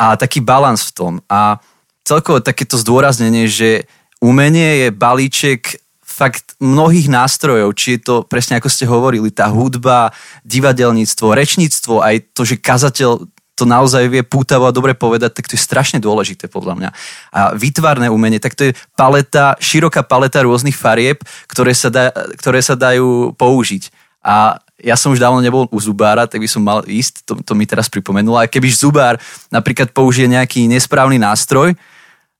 A 0.00 0.16
taký 0.16 0.40
balans 0.40 0.88
v 0.88 0.94
tom. 0.96 1.12
A 1.28 1.60
celkovo 2.08 2.40
takéto 2.40 2.80
zdôraznenie, 2.80 3.44
že 3.46 3.84
umenie 4.24 4.88
je 4.88 4.88
balíček 4.90 5.76
fakt 6.00 6.56
mnohých 6.60 7.08
nástrojov, 7.08 7.72
či 7.76 7.96
je 7.96 8.00
to 8.04 8.14
presne 8.28 8.60
ako 8.60 8.68
ste 8.68 8.84
hovorili, 8.84 9.32
tá 9.32 9.48
hudba, 9.48 10.12
divadelníctvo, 10.44 11.32
rečníctvo, 11.32 12.04
aj 12.04 12.16
to, 12.36 12.44
že 12.44 12.60
kazateľ 12.60 13.24
to 13.60 13.68
naozaj 13.68 14.08
vie 14.08 14.24
pútavo 14.24 14.64
a 14.64 14.72
dobre 14.72 14.96
povedať, 14.96 15.36
tak 15.36 15.52
to 15.52 15.54
je 15.54 15.60
strašne 15.60 16.00
dôležité 16.00 16.48
podľa 16.48 16.74
mňa. 16.80 16.90
A 17.36 17.40
výtvarné 17.52 18.08
umenie, 18.08 18.40
tak 18.40 18.56
to 18.56 18.72
je 18.72 18.76
paleta, 18.96 19.60
široká 19.60 20.00
paleta 20.00 20.40
rôznych 20.40 20.72
farieb, 20.72 21.20
ktoré 21.44 21.76
sa, 21.76 21.92
da, 21.92 22.08
ktoré 22.40 22.64
sa 22.64 22.72
dajú 22.72 23.36
použiť. 23.36 23.92
A 24.24 24.56
ja 24.80 24.96
som 24.96 25.12
už 25.12 25.20
dávno 25.20 25.44
nebol 25.44 25.68
u 25.68 25.78
zubára, 25.80 26.24
tak 26.24 26.40
by 26.40 26.48
som 26.48 26.64
mal 26.64 26.80
ísť, 26.88 27.28
to, 27.28 27.32
to 27.44 27.52
mi 27.52 27.68
teraz 27.68 27.92
pripomenulo. 27.92 28.40
A 28.40 28.48
keby 28.48 28.72
zubár 28.72 29.20
napríklad 29.52 29.92
použije 29.92 30.24
nejaký 30.24 30.64
nesprávny 30.64 31.20
nástroj, 31.20 31.76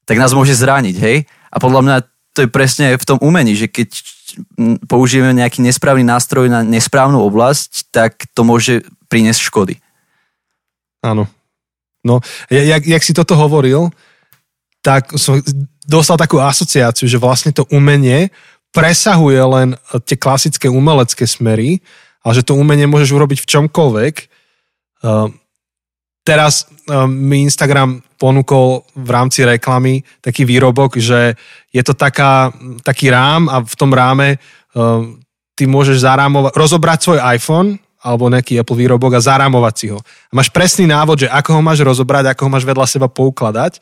tak 0.09 0.17
nás 0.17 0.33
môže 0.33 0.57
zraniť, 0.57 0.97
hej? 0.97 1.29
A 1.53 1.57
podľa 1.61 1.81
mňa 1.85 1.97
to 2.33 2.47
je 2.47 2.49
presne 2.49 2.97
v 2.97 3.05
tom 3.05 3.19
umení, 3.21 3.53
že 3.53 3.69
keď 3.69 3.93
použijeme 4.87 5.35
nejaký 5.35 5.61
nesprávny 5.61 6.07
nástroj 6.07 6.47
na 6.49 6.63
nesprávnu 6.63 7.19
oblasť, 7.19 7.91
tak 7.91 8.25
to 8.33 8.47
môže 8.47 8.87
priniesť 9.11 9.41
škody. 9.43 9.75
Áno. 11.01 11.25
No, 12.01 12.21
jak, 12.49 12.81
jak 12.87 13.03
si 13.05 13.13
toto 13.13 13.37
hovoril, 13.37 13.93
tak 14.81 15.13
som 15.21 15.37
dostal 15.85 16.17
takú 16.17 16.41
asociáciu, 16.41 17.05
že 17.05 17.21
vlastne 17.21 17.53
to 17.53 17.69
umenie 17.69 18.33
presahuje 18.73 19.41
len 19.43 19.69
tie 20.09 20.17
klasické 20.17 20.71
umelecké 20.71 21.27
smery, 21.29 21.85
ale 22.25 22.33
že 22.41 22.47
to 22.47 22.57
umenie 22.57 22.89
môžeš 22.89 23.11
urobiť 23.13 23.39
v 23.45 23.51
čomkoľvek. 23.51 24.15
Uh, 25.01 25.29
teraz 26.25 26.65
uh, 26.65 27.05
mi 27.05 27.45
Instagram 27.45 28.01
ponúkol 28.21 28.85
v 28.95 29.09
rámci 29.11 29.45
reklamy 29.45 30.05
taký 30.21 30.45
výrobok, 30.45 31.01
že 31.01 31.35
je 31.73 31.83
to 31.85 31.97
taká, 31.97 32.53
taký 32.85 33.11
rám 33.11 33.49
a 33.49 33.65
v 33.65 33.75
tom 33.77 33.91
ráme 33.91 34.37
uh, 34.37 35.05
ty 35.57 35.69
môžeš 35.69 36.01
zarámovať, 36.01 36.53
rozobrať 36.57 36.99
svoj 37.01 37.21
iPhone 37.37 37.77
alebo 38.01 38.33
nejaký 38.33 38.61
Apple 38.61 38.81
výrobok 38.81 39.17
a 39.17 39.25
zarámovať 39.25 39.75
si 39.77 39.87
ho. 39.93 40.01
A 40.01 40.33
máš 40.33 40.49
presný 40.49 40.89
návod, 40.89 41.25
že 41.25 41.29
ako 41.29 41.61
ho 41.61 41.63
máš 41.63 41.85
rozobrať, 41.85 42.33
ako 42.33 42.49
ho 42.49 42.51
máš 42.51 42.65
vedľa 42.65 42.87
seba 42.89 43.09
poukladať. 43.13 43.81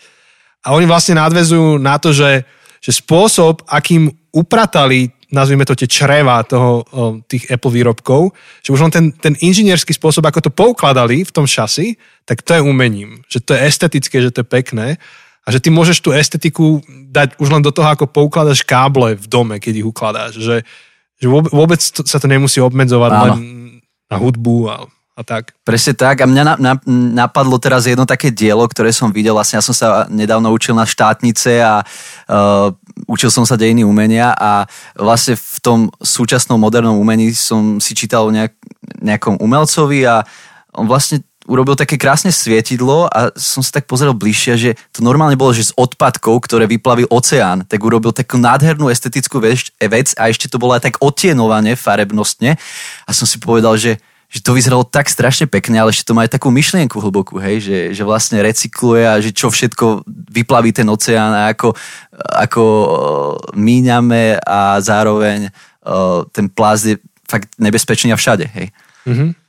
A 0.67 0.75
oni 0.75 0.91
vlastne 0.91 1.15
nadvezujú 1.17 1.79
na 1.79 2.03
to, 2.03 2.11
že, 2.11 2.43
že 2.83 2.91
spôsob, 2.99 3.63
akým 3.71 4.11
upratali 4.35 5.15
nazvime 5.29 5.69
to 5.69 5.77
tie 5.77 5.89
čreva 5.89 6.41
toho, 6.41 6.85
tých 7.29 7.53
Apple 7.53 7.73
výrobkov, 7.73 8.33
že 8.65 8.73
už 8.73 8.89
len 8.89 8.93
ten, 8.93 9.07
ten 9.13 9.35
inžinierský 9.37 9.93
spôsob, 9.93 10.25
ako 10.25 10.49
to 10.49 10.51
poukladali 10.53 11.21
v 11.21 11.35
tom 11.35 11.45
šasi, 11.45 12.01
tak 12.25 12.41
to 12.41 12.57
je 12.57 12.65
umením. 12.65 13.21
Že 13.29 13.39
to 13.45 13.51
je 13.53 13.61
estetické, 13.61 14.17
že 14.25 14.33
to 14.33 14.41
je 14.41 14.49
pekné 14.49 14.97
a 15.45 15.49
že 15.49 15.65
ty 15.65 15.69
môžeš 15.73 16.05
tú 16.05 16.13
estetiku 16.13 16.85
dať 17.09 17.41
už 17.41 17.49
len 17.49 17.65
do 17.65 17.73
toho, 17.73 17.89
ako 17.89 18.09
poukladaš 18.09 18.65
káble 18.65 19.17
v 19.17 19.27
dome, 19.29 19.57
keď 19.61 19.81
ich 19.81 19.89
ukladáš. 19.89 20.33
Že, 20.41 20.57
že 21.21 21.27
vôbec 21.29 21.81
sa 21.81 22.21
to 22.21 22.29
nemusí 22.29 22.61
obmedzovať 22.61 23.11
Áno. 23.13 23.25
len 23.25 23.33
na 24.09 24.17
hudbu 24.17 24.57
a 24.69 24.77
a 25.19 25.27
tak. 25.27 25.51
Presne 25.67 25.99
tak. 25.99 26.23
A 26.23 26.31
mňa 26.31 26.43
na, 26.47 26.55
na, 26.63 26.73
napadlo 27.27 27.59
teraz 27.59 27.91
jedno 27.91 28.07
také 28.07 28.31
dielo, 28.31 28.63
ktoré 28.71 28.95
som 28.95 29.11
videl. 29.11 29.35
Vlastne 29.35 29.59
ja 29.59 29.67
som 29.67 29.75
sa 29.75 30.07
nedávno 30.07 30.55
učil 30.55 30.79
na 30.79 30.87
štátnice 30.87 31.59
a 31.59 31.83
uh, 31.83 32.71
učil 33.11 33.27
som 33.27 33.43
sa 33.43 33.59
dejiny 33.59 33.83
umenia 33.83 34.31
a 34.31 34.63
vlastne 34.95 35.35
v 35.35 35.59
tom 35.59 35.79
súčasnom 35.99 36.55
modernom 36.55 36.95
umení 37.03 37.35
som 37.35 37.83
si 37.83 37.99
čítal 37.99 38.31
o 38.31 38.35
nejak, 38.35 38.55
nejakom 39.03 39.43
umelcovi 39.43 40.07
a 40.07 40.23
on 40.71 40.87
vlastne 40.87 41.27
urobil 41.49 41.75
také 41.75 41.97
krásne 41.97 42.29
svietidlo 42.29 43.09
a 43.09 43.33
som 43.33 43.65
sa 43.65 43.81
tak 43.81 43.89
pozrel 43.89 44.13
bližšie, 44.13 44.55
že 44.61 44.71
to 44.93 45.01
normálne 45.01 45.35
bolo, 45.35 45.57
že 45.57 45.73
z 45.73 45.77
odpadkov, 45.81 46.45
ktoré 46.45 46.69
vyplavil 46.69 47.09
oceán, 47.09 47.65
tak 47.65 47.81
urobil 47.81 48.13
takú 48.13 48.37
nádhernú 48.37 48.93
estetickú 48.93 49.41
vec, 49.41 49.73
vec 49.81 50.13
a 50.21 50.29
ešte 50.29 50.53
to 50.53 50.61
bolo 50.61 50.77
aj 50.77 50.93
tak 50.93 51.01
otienované 51.01 51.73
farebnostne 51.73 52.61
a 53.09 53.11
som 53.17 53.25
si 53.25 53.41
povedal, 53.41 53.81
že 53.81 53.97
že 54.29 54.45
to 54.45 54.53
vyzeralo 54.53 54.85
tak 54.85 55.09
strašne 55.09 55.49
pekne, 55.49 55.81
ale 55.81 55.89
ešte 55.89 56.05
to 56.05 56.13
má 56.13 56.29
aj 56.29 56.37
takú 56.37 56.53
myšlienku 56.53 57.01
hlbokú, 57.01 57.41
hej, 57.41 57.65
že, 57.65 57.79
že 57.97 58.05
vlastne 58.05 58.45
recykluje 58.45 59.09
a 59.09 59.17
že 59.25 59.33
čo 59.33 59.49
všetko 59.49 60.05
vyplaví 60.05 60.69
ten 60.77 60.85
oceán 60.85 61.33
a 61.33 61.49
ako, 61.49 61.73
ako 62.37 62.63
e, 62.63 62.89
míňame 63.57 64.37
a 64.37 64.85
zároveň 64.85 65.49
uh, 65.49 66.29
ten 66.29 66.53
plast 66.53 66.85
je 66.93 67.01
fakt 67.25 67.49
nebezpečný 67.57 68.13
a 68.13 68.21
všade, 68.21 68.45
hej. 68.53 68.69
Mm-hmm. 69.09 69.48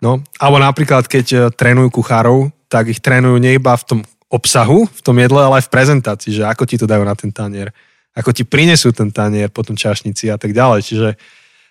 No, 0.00 0.24
alebo 0.40 0.56
napríklad, 0.56 1.04
keď 1.04 1.26
e, 1.28 1.38
trénujú 1.52 2.00
kuchárov, 2.00 2.48
tak 2.72 2.88
ich 2.88 3.04
trénujú 3.04 3.36
nie 3.36 3.60
iba 3.60 3.76
v 3.76 3.84
tom 3.84 4.00
obsahu, 4.32 4.88
v 4.88 5.00
tom 5.04 5.16
jedle, 5.20 5.42
ale 5.42 5.60
aj 5.60 5.68
v 5.68 5.74
prezentácii, 5.74 6.32
že 6.40 6.44
ako 6.46 6.64
ti 6.64 6.80
to 6.80 6.88
dajú 6.88 7.04
na 7.04 7.12
ten 7.12 7.28
tanier, 7.28 7.68
ako 8.16 8.32
ti 8.32 8.46
prinesú 8.46 8.94
ten 8.94 9.12
tanier 9.12 9.52
potom 9.52 9.76
čašnici 9.76 10.32
a 10.32 10.38
tak 10.40 10.56
ďalej. 10.56 10.80
Čiže 10.86 11.08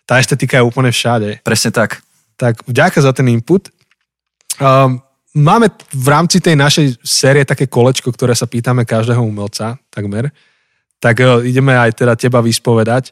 tá 0.05 0.19
estetika 0.19 0.59
je 0.59 0.67
úplne 0.67 0.91
všade. 0.91 1.41
Presne 1.41 1.71
tak. 1.71 2.03
Tak 2.35 2.67
vďaka 2.67 2.99
za 2.99 3.11
ten 3.15 3.31
input. 3.31 3.71
Um, 4.59 4.99
máme 5.35 5.71
v 5.93 6.07
rámci 6.07 6.43
tej 6.43 6.55
našej 6.59 6.99
série 7.03 7.43
také 7.47 7.67
kolečko, 7.67 8.11
ktoré 8.11 8.35
sa 8.35 8.47
pýtame 8.47 8.83
každého 8.83 9.23
umelca, 9.23 9.79
takmer. 9.91 10.31
Tak 10.99 11.15
uh, 11.21 11.45
ideme 11.45 11.75
aj 11.75 11.95
teda 11.95 12.17
teba 12.19 12.43
vyspovedať. 12.43 13.11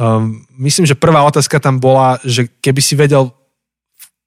Um, 0.00 0.42
myslím, 0.58 0.88
že 0.88 0.98
prvá 0.98 1.22
otázka 1.22 1.60
tam 1.60 1.78
bola, 1.78 2.18
že 2.24 2.48
keby 2.48 2.80
si 2.80 2.96
vedel 2.96 3.30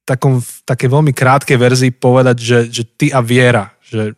takom, 0.06 0.40
v 0.40 0.52
takej 0.70 0.90
veľmi 0.90 1.12
krátkej 1.12 1.58
verzii 1.58 1.92
povedať, 1.92 2.38
že, 2.38 2.60
že 2.70 2.84
ty 2.86 3.10
a 3.10 3.20
viera, 3.26 3.74
že 3.82 4.14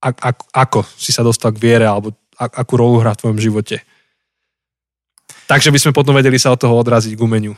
a, 0.00 0.08
a, 0.10 0.30
ako 0.64 0.84
si 0.96 1.12
sa 1.12 1.20
dostal 1.20 1.52
k 1.52 1.60
viere, 1.60 1.86
alebo 1.86 2.16
a, 2.40 2.48
akú 2.48 2.80
rolu 2.80 3.04
hrá 3.04 3.12
v 3.12 3.20
tvojom 3.20 3.38
živote. 3.40 3.84
Takže 5.44 5.68
by 5.68 5.78
sme 5.80 5.92
potom 5.96 6.16
vedeli 6.16 6.40
sa 6.40 6.52
od 6.52 6.60
toho 6.60 6.72
odraziť 6.80 7.14
k 7.14 7.24
umeniu. 7.24 7.52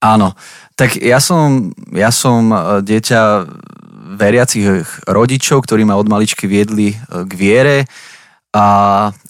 Áno, 0.00 0.32
tak 0.78 0.96
ja 0.96 1.18
som, 1.18 1.74
ja 1.90 2.08
som 2.14 2.48
e, 2.48 2.56
dieťa 2.86 3.20
veriacich 4.14 4.64
rodičov, 5.04 5.66
ktorí 5.66 5.82
ma 5.82 5.98
od 5.98 6.06
maličky 6.06 6.46
viedli 6.46 6.94
e, 6.94 6.96
k 7.26 7.32
viere, 7.34 7.76
a, 8.58 8.64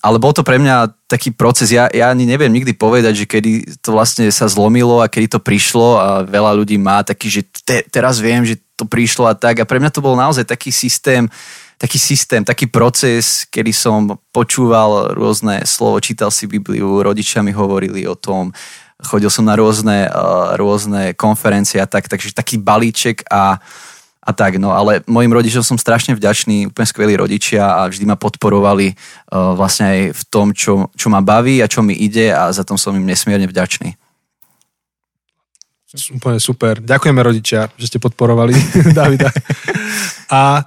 ale 0.00 0.16
bol 0.16 0.32
to 0.32 0.40
pre 0.40 0.56
mňa 0.56 0.88
taký 1.04 1.36
proces, 1.36 1.68
ja, 1.68 1.84
ja 1.92 2.08
ani 2.08 2.24
neviem 2.24 2.48
nikdy 2.48 2.72
povedať, 2.72 3.12
že 3.12 3.26
kedy 3.28 3.52
to 3.84 3.92
vlastne 3.92 4.24
sa 4.32 4.48
zlomilo 4.48 5.04
a 5.04 5.10
kedy 5.12 5.36
to 5.36 5.40
prišlo 5.44 6.00
a 6.00 6.08
veľa 6.24 6.56
ľudí 6.56 6.80
má 6.80 7.04
taký, 7.04 7.28
že 7.28 7.42
te, 7.44 7.84
teraz 7.92 8.24
viem, 8.24 8.40
že 8.48 8.56
to 8.72 8.88
prišlo 8.88 9.28
a 9.28 9.36
tak. 9.36 9.60
A 9.60 9.68
pre 9.68 9.76
mňa 9.76 9.92
to 9.92 10.00
bol 10.00 10.16
naozaj 10.16 10.48
taký 10.48 10.72
systém, 10.72 11.28
taký 11.76 12.00
systém, 12.00 12.40
taký 12.40 12.72
proces, 12.72 13.44
kedy 13.52 13.68
som 13.76 14.16
počúval 14.32 15.12
rôzne 15.12 15.60
slovo, 15.68 16.00
čítal 16.00 16.32
si 16.32 16.48
Bibliu, 16.48 17.04
rodičia 17.04 17.44
mi 17.44 17.52
hovorili 17.52 18.08
o 18.08 18.16
tom, 18.16 18.56
chodil 19.04 19.28
som 19.28 19.44
na 19.44 19.60
rôzne, 19.60 20.08
uh, 20.08 20.56
rôzne 20.56 21.12
konferencie 21.12 21.78
a 21.78 21.86
tak, 21.86 22.08
takže 22.08 22.32
taký 22.32 22.56
balíček 22.56 23.28
a, 23.28 23.60
a 24.28 24.30
tak, 24.36 24.60
no 24.60 24.76
ale 24.76 25.00
mojim 25.08 25.32
rodičom 25.32 25.64
som 25.64 25.80
strašne 25.80 26.12
vďačný, 26.12 26.68
úplne 26.68 26.84
skvelí 26.84 27.16
rodičia 27.16 27.64
a 27.64 27.88
vždy 27.88 28.04
ma 28.04 28.20
podporovali 28.20 28.92
uh, 28.92 29.56
vlastne 29.56 29.84
aj 29.88 30.00
v 30.12 30.22
tom, 30.28 30.52
čo, 30.52 30.92
čo 30.92 31.08
ma 31.08 31.24
baví 31.24 31.64
a 31.64 31.70
čo 31.70 31.80
mi 31.80 31.96
ide 31.96 32.36
a 32.36 32.52
za 32.52 32.60
tom 32.60 32.76
som 32.76 32.92
im 32.92 33.08
nesmierne 33.08 33.48
vďačný. 33.48 33.96
Úplne 35.88 36.36
super. 36.36 36.84
Ďakujeme 36.84 37.20
rodičia, 37.24 37.72
že 37.80 37.88
ste 37.88 37.96
podporovali 37.96 38.52
Davida. 38.98 39.32
A, 40.28 40.60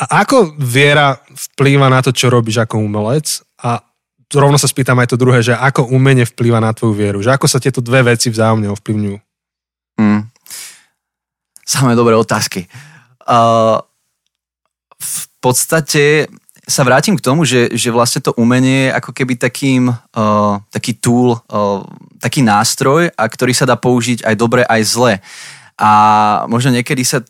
a 0.00 0.04
ako 0.24 0.56
viera 0.56 1.20
vplýva 1.52 1.92
na 1.92 2.00
to, 2.00 2.08
čo 2.08 2.32
robíš 2.32 2.64
ako 2.64 2.80
umelec 2.80 3.44
a 3.60 3.84
rovno 4.32 4.56
sa 4.56 4.64
spýtam 4.64 4.96
aj 5.04 5.12
to 5.12 5.20
druhé, 5.20 5.44
že 5.44 5.52
ako 5.52 5.92
umenie 5.92 6.24
vplýva 6.24 6.56
na 6.56 6.72
tvoju 6.72 6.96
vieru, 6.96 7.20
že 7.20 7.36
ako 7.36 7.44
sa 7.52 7.60
tieto 7.60 7.84
dve 7.84 8.16
veci 8.16 8.32
vzájomne 8.32 8.72
ovplyvňujú. 8.72 9.18
Mm. 10.00 10.32
Samé 11.68 11.92
dobré 11.92 12.16
otázky. 12.16 12.64
Uh, 12.64 12.93
v 15.00 15.24
podstate 15.40 16.28
sa 16.64 16.80
vrátim 16.80 17.12
k 17.16 17.24
tomu, 17.24 17.44
že, 17.44 17.68
že 17.76 17.92
vlastne 17.92 18.24
to 18.24 18.32
umenie 18.40 18.88
je 18.88 18.96
ako 18.96 19.10
keby 19.12 19.36
takým, 19.36 19.92
uh, 19.92 20.56
taký 20.72 20.96
tool, 20.96 21.36
uh, 21.36 21.84
taký 22.20 22.40
nástroj, 22.40 23.12
a 23.12 23.24
ktorý 23.28 23.52
sa 23.52 23.68
dá 23.68 23.76
použiť 23.76 24.24
aj 24.24 24.34
dobre, 24.36 24.64
aj 24.64 24.80
zle. 24.88 25.12
A 25.76 25.90
možno 26.48 26.72
niekedy 26.72 27.04
sa 27.04 27.20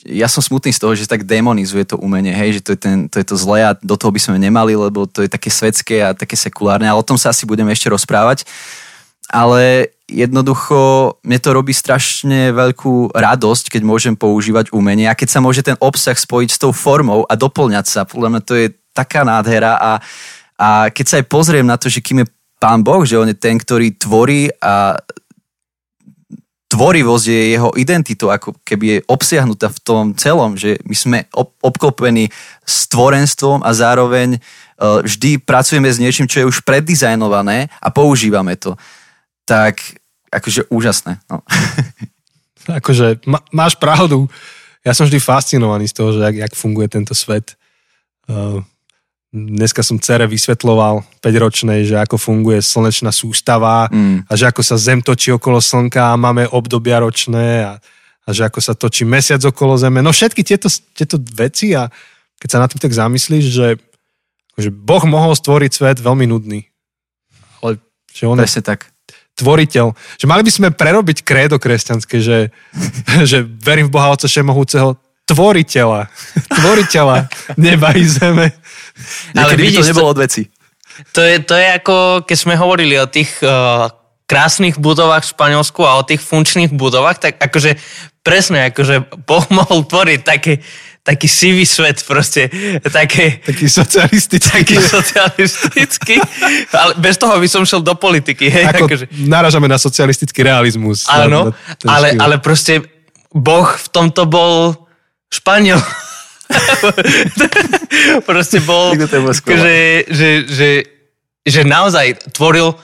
ja 0.00 0.32
som 0.32 0.40
smutný 0.40 0.72
z 0.72 0.80
toho, 0.80 0.96
že 0.96 1.04
tak 1.04 1.28
demonizuje 1.28 1.84
to 1.84 2.00
umenie, 2.00 2.32
hej, 2.32 2.56
že 2.56 2.60
to 2.64 2.70
je, 2.72 2.78
ten, 2.80 2.96
to 3.04 3.20
je 3.20 3.26
to 3.28 3.36
zlé 3.36 3.68
a 3.68 3.76
do 3.76 4.00
toho 4.00 4.08
by 4.08 4.16
sme 4.16 4.40
nemali, 4.40 4.72
lebo 4.72 5.04
to 5.04 5.20
je 5.20 5.28
také 5.28 5.52
svetské 5.52 6.00
a 6.00 6.16
také 6.16 6.40
sekulárne, 6.40 6.88
ale 6.88 6.96
o 6.96 7.04
tom 7.04 7.20
sa 7.20 7.36
asi 7.36 7.44
budeme 7.44 7.68
ešte 7.68 7.92
rozprávať. 7.92 8.48
Ale 9.28 9.92
jednoducho 10.10 11.14
mne 11.22 11.38
to 11.38 11.50
robí 11.54 11.70
strašne 11.70 12.50
veľkú 12.50 13.14
radosť, 13.14 13.78
keď 13.78 13.82
môžem 13.86 14.14
používať 14.18 14.74
umenie 14.74 15.06
a 15.06 15.14
keď 15.14 15.28
sa 15.30 15.40
môže 15.40 15.62
ten 15.62 15.78
obsah 15.78 16.18
spojiť 16.18 16.50
s 16.50 16.60
tou 16.60 16.74
formou 16.74 17.22
a 17.30 17.38
doplňať 17.38 17.86
sa. 17.86 18.00
Podľa 18.02 18.28
mňa 18.34 18.42
to 18.42 18.54
je 18.58 18.66
taká 18.90 19.22
nádhera 19.22 19.78
a, 19.78 19.92
a 20.58 20.68
keď 20.90 21.06
sa 21.06 21.16
aj 21.22 21.26
pozriem 21.30 21.66
na 21.66 21.78
to, 21.78 21.86
že 21.86 22.02
kým 22.02 22.26
je 22.26 22.30
Pán 22.60 22.84
Boh, 22.84 23.00
že 23.08 23.16
on 23.16 23.30
je 23.30 23.38
ten, 23.38 23.56
ktorý 23.56 23.96
tvorí 23.96 24.52
a 24.60 25.00
tvorivosť 26.70 27.26
je 27.26 27.42
jeho 27.58 27.70
identitou, 27.74 28.30
ako 28.30 28.54
keby 28.62 28.84
je 28.86 29.04
obsiahnutá 29.10 29.66
v 29.74 29.82
tom 29.82 30.04
celom, 30.14 30.54
že 30.54 30.78
my 30.86 30.94
sme 30.94 31.18
ob- 31.34 31.50
obklopení 31.58 32.30
stvorenstvom 32.62 33.66
a 33.66 33.70
zároveň 33.74 34.38
uh, 34.38 35.02
vždy 35.02 35.42
pracujeme 35.42 35.90
s 35.90 35.98
niečím, 35.98 36.30
čo 36.30 36.44
je 36.44 36.48
už 36.52 36.62
preddizajnované 36.62 37.66
a 37.82 37.88
používame 37.90 38.54
to. 38.54 38.78
Tak 39.42 39.99
akože 40.30 40.70
úžasné. 40.70 41.18
No. 41.26 41.42
akože 42.80 43.26
ma, 43.26 43.42
máš 43.50 43.74
pravdu. 43.76 44.30
Ja 44.86 44.96
som 44.96 45.04
vždy 45.04 45.20
fascinovaný 45.20 45.90
z 45.90 45.94
toho, 45.94 46.16
že 46.16 46.24
jak, 46.24 46.36
jak 46.48 46.52
funguje 46.56 46.88
tento 46.88 47.12
svet. 47.12 47.58
Uh, 48.30 48.64
Dneska 49.30 49.86
som 49.86 50.02
cere 50.02 50.26
vysvetloval 50.26 51.06
5-ročnej, 51.22 51.86
že 51.86 51.94
ako 52.02 52.18
funguje 52.18 52.58
slnečná 52.58 53.14
sústava 53.14 53.86
mm. 53.86 54.26
a 54.26 54.32
že 54.34 54.50
ako 54.50 54.58
sa 54.58 54.74
Zem 54.74 54.98
točí 55.06 55.30
okolo 55.30 55.62
Slnka 55.62 56.02
a 56.02 56.18
máme 56.18 56.50
obdobia 56.50 56.98
ročné 56.98 57.62
a, 57.62 57.78
a 58.26 58.28
že 58.34 58.42
ako 58.42 58.58
sa 58.58 58.74
točí 58.74 59.06
mesiac 59.06 59.38
okolo 59.46 59.78
Zeme. 59.78 60.02
No 60.02 60.10
všetky 60.10 60.42
tieto, 60.42 60.66
tieto 60.98 61.14
veci 61.38 61.70
a 61.78 61.86
keď 62.42 62.48
sa 62.50 62.58
na 62.58 62.66
tým 62.66 62.82
tak 62.82 62.90
zamyslíš, 62.90 63.44
že, 63.54 63.78
že 64.58 64.74
Boh 64.74 65.06
mohol 65.06 65.38
stvoriť 65.38 65.78
svet 65.78 66.02
veľmi 66.02 66.26
nudný. 66.26 66.66
Ale 67.62 67.78
že 68.10 68.26
on 68.26 68.34
Presne 68.34 68.66
tak. 68.66 68.89
Tvoriteľ. 69.40 69.86
Že 70.20 70.26
mali 70.28 70.42
by 70.44 70.52
sme 70.52 70.68
prerobiť 70.70 71.24
krédo 71.24 71.56
kresťanské, 71.56 72.20
že, 72.20 72.52
že 73.30 73.42
verím 73.42 73.88
v 73.88 73.94
Boha 73.96 74.12
Otca 74.12 74.28
Všemohúceho, 74.28 75.00
tvoriteľa. 75.24 76.12
Tvoriteľa 76.60 77.16
neba 77.56 77.96
i 77.96 78.04
zeme. 78.04 78.52
Ale 79.32 79.56
vidíš, 79.56 79.80
by 79.80 79.84
to 79.84 79.90
nebolo 79.96 80.12
od 80.12 80.20
veci. 80.20 80.42
To 81.16 81.24
je, 81.24 81.40
to 81.40 81.56
je 81.56 81.66
ako, 81.80 82.28
keď 82.28 82.36
sme 82.36 82.60
hovorili 82.60 83.00
o 83.00 83.08
tých 83.08 83.40
uh, 83.40 83.88
krásnych 84.28 84.76
budovách 84.76 85.24
v 85.24 85.32
Španielsku 85.32 85.80
a 85.82 85.96
o 85.96 86.06
tých 86.06 86.20
funkčných 86.20 86.70
budovách, 86.76 87.18
tak 87.18 87.34
akože 87.40 87.80
presne, 88.20 88.68
akože 88.70 89.24
Boh 89.24 89.46
mohol 89.58 89.82
tvoriť 89.88 90.20
také, 90.20 90.60
taký 91.10 91.26
sivý 91.26 91.66
svet 91.66 91.98
proste, 92.02 92.46
také, 92.86 93.42
Taký 93.42 93.66
socialistický. 93.66 94.62
taký 94.62 94.76
socialistický, 94.78 96.16
ale 96.70 96.94
bez 96.96 97.18
toho 97.18 97.34
by 97.34 97.48
som 97.50 97.66
šiel 97.66 97.82
do 97.82 97.98
politiky, 97.98 98.46
hej, 98.46 98.70
Ako 98.70 98.86
akože. 98.86 99.04
naražame 99.26 99.66
na 99.66 99.74
socialistický 99.74 100.46
realizmus. 100.46 101.10
Áno, 101.10 101.50
Na- 101.50 101.50
na 101.50 101.74
ten 101.74 101.88
ale, 101.90 102.08
štýl. 102.08 102.20
ale 102.22 102.34
proste 102.38 102.72
Boh 103.28 103.66
v 103.66 103.86
tomto 103.90 104.22
bol 104.24 104.74
Španiel. 105.26 105.82
proste 108.26 108.58
bol, 108.60 108.94
že, 109.46 109.78
že, 110.10 110.28
že, 110.46 110.70
že 111.46 111.60
naozaj 111.62 112.34
tvoril 112.34 112.74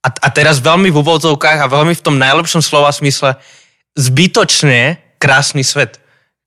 a, 0.00 0.08
a 0.12 0.28
teraz 0.28 0.60
veľmi 0.60 0.88
v 0.88 0.96
úvodzovkách 0.96 1.58
a 1.58 1.72
veľmi 1.72 1.92
v 1.92 2.04
tom 2.04 2.16
najlepšom 2.16 2.60
slova 2.60 2.92
smysle 2.92 3.36
zbytočne 3.96 5.00
krásny 5.16 5.64
svet. 5.64 5.96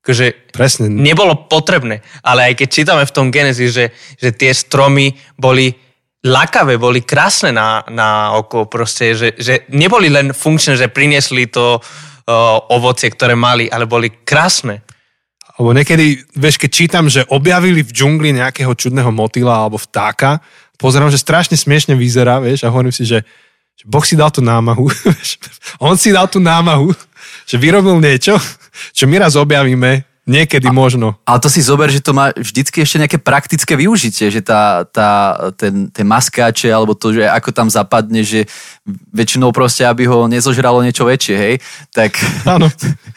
Akože 0.09 0.49
Presne. 0.49 0.89
nebolo 0.89 1.45
potrebné. 1.45 2.01
Ale 2.25 2.49
aj 2.49 2.53
keď 2.57 2.67
čítame 2.73 3.03
v 3.05 3.13
tom 3.13 3.29
Genesis, 3.29 3.69
že, 3.69 3.93
že 4.17 4.33
tie 4.33 4.49
stromy 4.49 5.13
boli 5.37 5.69
lakavé, 6.25 6.81
boli 6.81 7.05
krásne 7.05 7.53
na, 7.53 7.85
na 7.93 8.33
oko, 8.33 8.65
proste, 8.65 9.13
že, 9.13 9.37
že 9.37 9.69
neboli 9.69 10.09
len 10.09 10.33
funkčné, 10.33 10.81
že 10.81 10.89
priniesli 10.89 11.45
to 11.45 11.77
uh, 11.77 12.73
ovocie, 12.73 13.13
ktoré 13.13 13.37
mali, 13.37 13.69
ale 13.69 13.85
boli 13.85 14.25
krásne. 14.25 14.81
Alebo 15.53 15.77
niekedy, 15.77 16.25
vieš, 16.33 16.57
keď 16.57 16.71
čítam, 16.73 17.05
že 17.05 17.29
objavili 17.29 17.85
v 17.85 17.93
džungli 17.93 18.33
nejakého 18.33 18.73
čudného 18.73 19.13
motýla 19.13 19.61
alebo 19.61 19.77
vtáka, 19.77 20.41
pozerám, 20.81 21.13
že 21.13 21.21
strašne 21.21 21.53
smiešne 21.53 21.93
vyzerá, 21.93 22.41
vieš, 22.41 22.65
a 22.65 22.73
hovorím 22.73 22.95
si, 22.95 23.05
že, 23.05 23.21
že 23.79 23.85
Boh 23.87 24.03
si 24.03 24.19
dal 24.19 24.27
tú 24.27 24.43
námahu, 24.43 24.91
on 25.87 25.95
si 25.95 26.11
dal 26.11 26.27
tú 26.27 26.43
námahu, 26.43 26.91
že 27.47 27.55
vyrobil 27.55 28.03
niečo, 28.03 28.35
čo 28.91 29.07
my 29.07 29.23
raz 29.23 29.39
objavíme, 29.39 30.03
niekedy 30.29 30.69
možno. 30.69 31.17
Ale 31.25 31.41
to 31.41 31.49
si 31.49 31.63
zober, 31.63 31.89
že 31.89 32.03
to 32.03 32.13
má 32.13 32.29
vždycky 32.35 32.85
ešte 32.85 33.01
nejaké 33.01 33.17
praktické 33.17 33.73
využitie, 33.73 34.29
že 34.29 34.45
tá, 34.45 34.85
tá, 34.85 35.33
ten, 35.57 35.89
ten 35.89 36.05
maskáče, 36.05 36.69
alebo 36.69 36.93
to, 36.93 37.17
že 37.17 37.25
ako 37.25 37.49
tam 37.49 37.67
zapadne, 37.71 38.21
že 38.21 38.45
väčšinou 39.09 39.49
proste, 39.49 39.87
aby 39.87 40.05
ho 40.05 40.29
nezožralo 40.29 40.85
niečo 40.85 41.07
väčšie, 41.07 41.35
hej, 41.39 41.55
tak 41.89 42.19
Áno. 42.45 42.69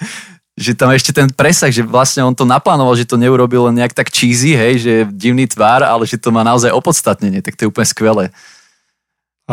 že 0.62 0.72
tam 0.72 0.88
ešte 0.94 1.12
ten 1.12 1.28
presah, 1.28 1.68
že 1.68 1.84
vlastne 1.84 2.24
on 2.24 2.32
to 2.32 2.48
naplánoval, 2.48 2.96
že 2.96 3.04
to 3.04 3.20
neurobil 3.20 3.68
len 3.68 3.76
nejak 3.76 3.92
tak 3.92 4.08
cheesy, 4.08 4.56
hej, 4.56 4.74
že 4.80 4.92
divný 5.12 5.44
tvár, 5.44 5.84
ale 5.84 6.08
že 6.08 6.16
to 6.16 6.32
má 6.32 6.40
naozaj 6.40 6.72
opodstatnenie, 6.72 7.44
tak 7.44 7.60
to 7.60 7.66
je 7.66 7.70
úplne 7.72 7.88
skvelé. 7.88 8.24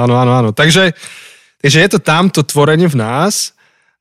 Áno, 0.05 0.15
áno, 0.15 0.31
áno. 0.31 0.49
Takže, 0.55 0.95
takže 1.59 1.77
je 1.83 1.89
to 1.91 1.99
tamto 1.99 2.41
tvorenie 2.47 2.87
v 2.87 2.99
nás. 2.99 3.51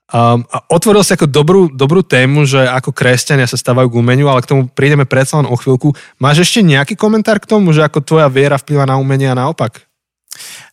Um, 0.09 0.41
a 0.49 0.65
otvoril 0.73 1.05
si 1.05 1.13
ako 1.13 1.29
dobrú, 1.29 1.69
dobrú 1.69 2.01
tému, 2.01 2.49
že 2.49 2.65
ako 2.65 2.97
kresťania 2.97 3.45
sa 3.45 3.61
stávajú 3.61 3.93
k 3.93 3.99
umeniu, 4.01 4.33
ale 4.33 4.41
k 4.41 4.49
tomu 4.49 4.65
prídeme 4.65 5.05
predsa 5.05 5.37
len 5.37 5.45
o 5.45 5.53
chvíľku. 5.53 5.93
Máš 6.17 6.49
ešte 6.49 6.65
nejaký 6.65 6.97
komentár 6.97 7.37
k 7.37 7.45
tomu, 7.45 7.77
že 7.77 7.85
ako 7.85 8.01
tvoja 8.01 8.25
viera 8.33 8.57
vplyva 8.57 8.89
na 8.89 8.97
umenie 8.97 9.29
a 9.29 9.37
naopak? 9.37 9.85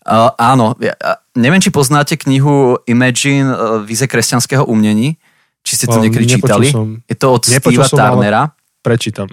Uh, 0.07 0.32
áno, 0.39 0.80
ja, 0.80 0.95
neviem, 1.36 1.59
či 1.59 1.67
poznáte 1.67 2.15
knihu 2.15 2.80
Imagine 2.88 3.49
uh, 3.51 3.57
Vize 3.84 4.07
kresťanského 4.07 4.63
umnení, 4.63 5.19
či 5.67 5.84
ste 5.84 5.91
to 5.91 5.99
Um, 5.99 6.07
niekedy 6.07 6.26
čítali. 6.39 6.71
som. 6.71 7.03
Je 7.03 7.17
to 7.19 7.28
od 7.36 7.43
Nepočul 7.43 7.84
Steva 7.84 8.15
Tarnera. 8.15 8.43
Prečítam. 8.80 9.28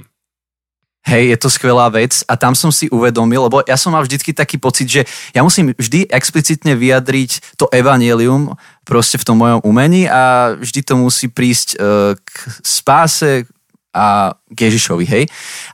Hej, 1.02 1.34
je 1.34 1.38
to 1.42 1.48
skvelá 1.50 1.90
vec 1.90 2.22
a 2.30 2.38
tam 2.38 2.54
som 2.54 2.70
si 2.70 2.86
uvedomil, 2.86 3.50
lebo 3.50 3.58
ja 3.66 3.74
som 3.74 3.90
mal 3.90 4.06
vždycky 4.06 4.30
taký 4.30 4.54
pocit, 4.54 4.86
že 4.86 5.02
ja 5.34 5.42
musím 5.42 5.74
vždy 5.74 6.06
explicitne 6.06 6.78
vyjadriť 6.78 7.58
to 7.58 7.66
evanelium 7.74 8.54
proste 8.86 9.18
v 9.18 9.26
tom 9.26 9.42
mojom 9.42 9.66
umení 9.66 10.06
a 10.06 10.54
vždy 10.54 10.80
to 10.86 10.94
musí 10.94 11.26
prísť 11.26 11.74
e, 11.74 11.76
k 12.14 12.30
spáse 12.62 13.50
a 13.90 14.38
k 14.46 14.58
Ježišovi, 14.70 15.04
hej. 15.04 15.24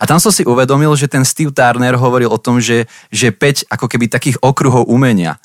A 0.00 0.08
tam 0.08 0.16
som 0.16 0.32
si 0.32 0.48
uvedomil, 0.48 0.96
že 0.96 1.12
ten 1.12 1.22
Steve 1.28 1.52
Turner 1.52 1.94
hovoril 2.00 2.32
o 2.32 2.40
tom, 2.40 2.58
že, 2.58 2.88
že 3.12 3.28
5 3.28 3.68
ako 3.68 3.84
keby 3.84 4.08
takých 4.08 4.40
okruhov 4.40 4.88
umenia 4.88 5.36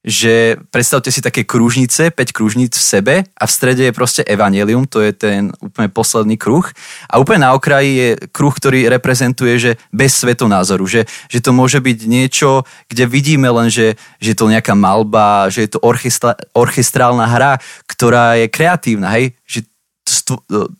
že 0.00 0.56
predstavte 0.72 1.12
si 1.12 1.20
také 1.20 1.44
kružnice, 1.44 2.08
5 2.08 2.32
kružníc 2.32 2.72
v 2.72 2.84
sebe 2.84 3.14
a 3.36 3.44
v 3.44 3.52
strede 3.52 3.84
je 3.84 3.92
proste 3.92 4.24
evanelium, 4.24 4.88
to 4.88 5.04
je 5.04 5.12
ten 5.12 5.52
úplne 5.60 5.92
posledný 5.92 6.40
kruh. 6.40 6.64
A 7.12 7.20
úplne 7.20 7.44
na 7.44 7.52
okraji 7.52 7.90
je 7.92 8.08
kruh, 8.32 8.52
ktorý 8.52 8.88
reprezentuje, 8.88 9.60
že 9.60 9.70
bez 9.92 10.16
svetonázoru, 10.16 10.88
že, 10.88 11.04
že 11.28 11.44
to 11.44 11.52
môže 11.52 11.84
byť 11.84 11.98
niečo, 12.08 12.64
kde 12.88 13.04
vidíme 13.04 13.52
len, 13.52 13.68
že, 13.68 14.00
že 14.24 14.32
je 14.32 14.38
to 14.40 14.48
nejaká 14.48 14.72
malba, 14.72 15.52
že 15.52 15.68
je 15.68 15.70
to 15.76 15.84
orchestra, 15.84 16.32
orchestrálna 16.56 17.28
hra, 17.28 17.52
ktorá 17.84 18.40
je 18.40 18.48
kreatívna, 18.48 19.12
hej, 19.20 19.36
že 19.44 19.68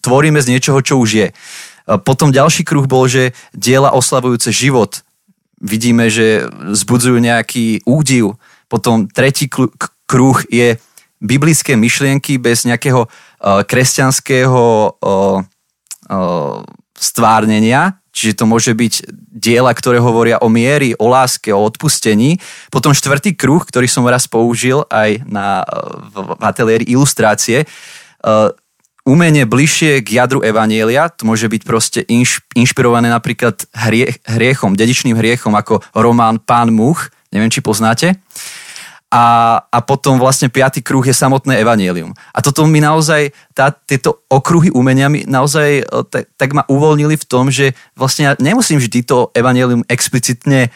tvoríme 0.01 0.41
z 0.41 0.57
niečoho, 0.57 0.81
čo 0.81 0.97
už 0.97 1.11
je. 1.13 1.29
Potom 2.09 2.33
ďalší 2.33 2.65
kruh 2.65 2.89
bol, 2.89 3.05
že 3.05 3.37
diela 3.53 3.93
oslavujúce 3.93 4.49
život, 4.49 5.05
vidíme, 5.61 6.09
že 6.09 6.49
zbudzujú 6.73 7.21
nejaký 7.21 7.85
údiv. 7.85 8.41
Potom 8.71 9.11
tretí 9.11 9.51
kruh 10.07 10.39
je 10.47 10.79
biblické 11.19 11.75
myšlienky 11.75 12.39
bez 12.39 12.65
nejakého 12.65 13.05
uh, 13.05 13.67
kresťanského 13.67 14.63
uh, 14.95 15.43
uh, 16.09 16.59
stvárnenia, 16.95 17.99
čiže 18.15 18.41
to 18.41 18.45
môže 18.49 18.73
byť 18.73 18.95
diela, 19.31 19.75
ktoré 19.75 19.99
hovoria 20.01 20.39
o 20.41 20.49
miery, 20.49 20.95
o 20.97 21.11
láske, 21.11 21.53
o 21.53 21.61
odpustení. 21.61 22.39
Potom 22.73 22.97
štvrtý 22.97 23.37
kruh, 23.37 23.61
ktorý 23.61 23.91
som 23.91 24.07
raz 24.09 24.31
použil 24.31 24.85
aj 24.89 25.25
na, 25.25 25.65
v, 26.13 26.37
ateliéri 26.45 26.85
ilustrácie, 26.89 27.65
umenie 29.09 29.49
bližšie 29.49 30.05
k 30.05 30.21
jadru 30.21 30.45
Evanielia, 30.45 31.09
to 31.09 31.25
môže 31.25 31.49
byť 31.49 31.63
proste 31.65 32.01
inš, 32.05 32.45
inšpirované 32.53 33.09
napríklad 33.09 33.65
hrie, 33.73 34.13
hriechom, 34.29 34.77
dedičným 34.77 35.17
hriechom, 35.17 35.57
ako 35.57 35.81
román 35.97 36.37
Pán 36.43 36.69
Much, 36.69 37.09
neviem, 37.33 37.49
či 37.49 37.65
poznáte. 37.65 38.21
A, 39.11 39.59
a 39.59 39.79
potom 39.83 40.23
vlastne 40.23 40.47
piatý 40.47 40.87
kruh 40.87 41.03
je 41.03 41.11
samotné 41.11 41.59
evanielium. 41.59 42.15
A 42.31 42.39
toto 42.39 42.63
mi 42.63 42.79
naozaj, 42.79 43.35
tá, 43.59 43.75
tieto 43.75 44.23
okruhy 44.31 44.71
umenia 44.71 45.11
mi 45.11 45.27
naozaj 45.27 45.83
e, 45.83 45.85
tak, 46.07 46.31
tak 46.39 46.55
ma 46.55 46.63
uvoľnili 46.71 47.19
v 47.19 47.27
tom, 47.27 47.51
že 47.51 47.75
vlastne 47.99 48.31
ja 48.31 48.33
nemusím 48.39 48.79
vždy 48.79 49.03
to 49.03 49.35
evanielium 49.35 49.83
explicitne 49.91 50.71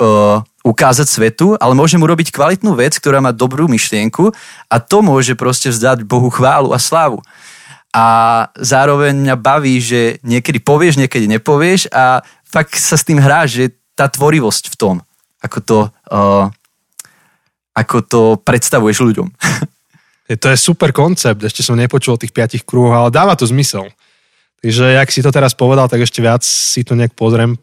uh, 0.00 0.40
ukázať 0.66 1.06
svetu, 1.06 1.54
ale 1.56 1.78
môžem 1.78 2.02
urobiť 2.02 2.34
kvalitnú 2.34 2.74
vec, 2.76 2.98
ktorá 2.98 3.22
má 3.22 3.30
dobrú 3.30 3.70
myšlienku 3.70 4.34
a 4.66 4.76
to 4.82 5.00
môže 5.00 5.38
proste 5.38 5.70
vzdať 5.70 6.04
Bohu 6.04 6.28
chválu 6.28 6.74
a 6.74 6.78
slávu. 6.80 7.22
A 7.94 8.04
zároveň 8.60 9.16
mňa 9.16 9.36
baví, 9.40 9.80
že 9.80 10.20
niekedy 10.20 10.60
povieš, 10.60 11.00
niekedy 11.00 11.30
nepovieš 11.32 11.88
a 11.94 12.20
fakt 12.44 12.76
sa 12.76 12.98
s 12.98 13.06
tým 13.06 13.16
hrá, 13.22 13.48
že 13.48 13.72
tá 13.96 14.10
tvorivosť 14.10 14.68
v 14.68 14.76
tom, 14.76 14.94
ako 15.40 15.58
to, 15.64 15.78
uh, 16.12 16.52
ako 17.76 17.96
to 18.08 18.20
predstavuješ 18.40 19.04
ľuďom. 19.04 19.28
Je, 20.26 20.34
to 20.34 20.50
je 20.50 20.58
super 20.58 20.90
koncept, 20.90 21.38
ešte 21.38 21.62
som 21.62 21.78
nepočul 21.78 22.18
o 22.18 22.20
tých 22.20 22.34
piatich 22.34 22.66
kruhoch, 22.66 22.90
ale 22.90 23.14
dáva 23.14 23.38
to 23.38 23.46
zmysel. 23.46 23.86
Takže, 24.58 24.98
jak 24.98 25.08
si 25.14 25.22
to 25.22 25.30
teraz 25.30 25.54
povedal, 25.54 25.86
tak 25.86 26.02
ešte 26.02 26.18
viac 26.18 26.42
si 26.42 26.82
to 26.82 26.98
nejak 26.98 27.14
pozriem, 27.14 27.54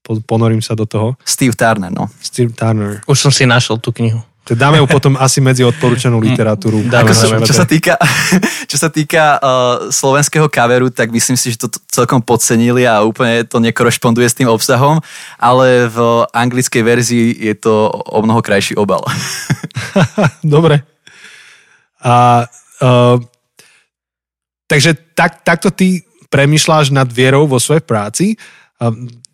po- 0.00 0.24
ponorím 0.24 0.64
sa 0.64 0.72
do 0.72 0.88
toho. 0.88 1.20
Steve 1.20 1.52
Turner, 1.52 1.92
no. 1.92 2.08
Steve 2.24 2.56
Turner. 2.56 3.04
Už 3.04 3.18
som 3.20 3.28
si 3.28 3.44
našiel 3.44 3.76
tú 3.76 3.92
knihu. 3.92 4.24
To 4.48 4.56
dáme 4.56 4.80
ju 4.80 4.88
potom 4.88 5.12
asi 5.20 5.44
medzi 5.44 5.60
odporúčanú 5.60 6.16
literatúru. 6.24 6.80
Dáme, 6.88 7.12
Ako 7.12 7.36
dáme, 7.36 7.44
čo, 7.44 7.52
sa 7.52 7.68
týka, 7.68 8.00
čo 8.70 8.76
sa 8.80 8.88
týka 8.88 9.36
uh, 9.36 9.92
slovenského 9.92 10.48
kaveru, 10.48 10.88
tak 10.88 11.12
myslím 11.12 11.36
si, 11.36 11.52
že 11.52 11.68
to 11.68 11.68
celkom 11.92 12.24
podcenili 12.24 12.88
a 12.88 13.04
úplne 13.04 13.44
to 13.44 13.60
nekorešponduje 13.60 14.24
s 14.24 14.32
tým 14.32 14.48
obsahom, 14.48 15.04
ale 15.36 15.92
v 15.92 16.24
anglickej 16.32 16.80
verzii 16.80 17.26
je 17.44 17.54
to 17.60 17.92
o 17.92 18.18
mnoho 18.24 18.40
krajší 18.40 18.72
obal. 18.72 19.04
Dobre. 20.44 20.82
A, 22.00 22.46
uh, 22.82 23.16
takže 24.64 24.96
tak, 25.12 25.44
takto 25.44 25.70
ty 25.70 26.02
premyšľaš 26.28 26.92
nad 26.92 27.08
vierou 27.08 27.48
vo 27.48 27.58
svojej 27.58 27.82
práci. 27.82 28.26
A 28.78 28.92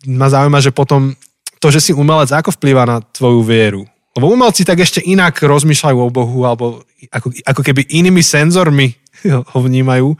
ma 0.09 0.27
zaujíma, 0.31 0.59
že 0.63 0.73
potom 0.73 1.13
to, 1.59 1.67
že 1.69 1.81
si 1.81 1.91
umelec, 1.93 2.29
ako 2.31 2.53
vplýva 2.55 2.83
na 2.85 2.97
tvoju 3.01 3.41
vieru? 3.45 3.83
Lebo 4.15 4.31
umelci 4.31 4.63
tak 4.63 4.79
ešte 4.79 5.03
inak 5.03 5.35
rozmýšľajú 5.43 5.97
o 5.99 6.07
Bohu, 6.07 6.47
alebo 6.47 6.87
ako, 7.11 7.35
ako 7.43 7.61
keby 7.61 7.83
inými 7.91 8.23
senzormi 8.23 8.95
ho 9.51 9.59
vnímajú. 9.59 10.15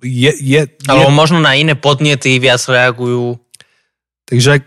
Je, 0.00 0.32
je, 0.32 0.60
je, 0.64 0.88
Alebo 0.88 1.12
možno 1.12 1.44
na 1.44 1.52
iné 1.60 1.76
podnety 1.76 2.40
viac 2.40 2.64
reagujú. 2.64 3.36
takže 4.24 4.64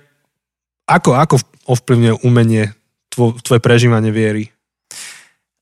ako, 0.85 1.17
ako 1.17 1.35
ovplyvňuje 1.65 2.13
umenie 2.21 2.77
tvo, 3.09 3.33
tvoje 3.41 3.57
prežívanie 3.57 4.13
viery? 4.13 4.53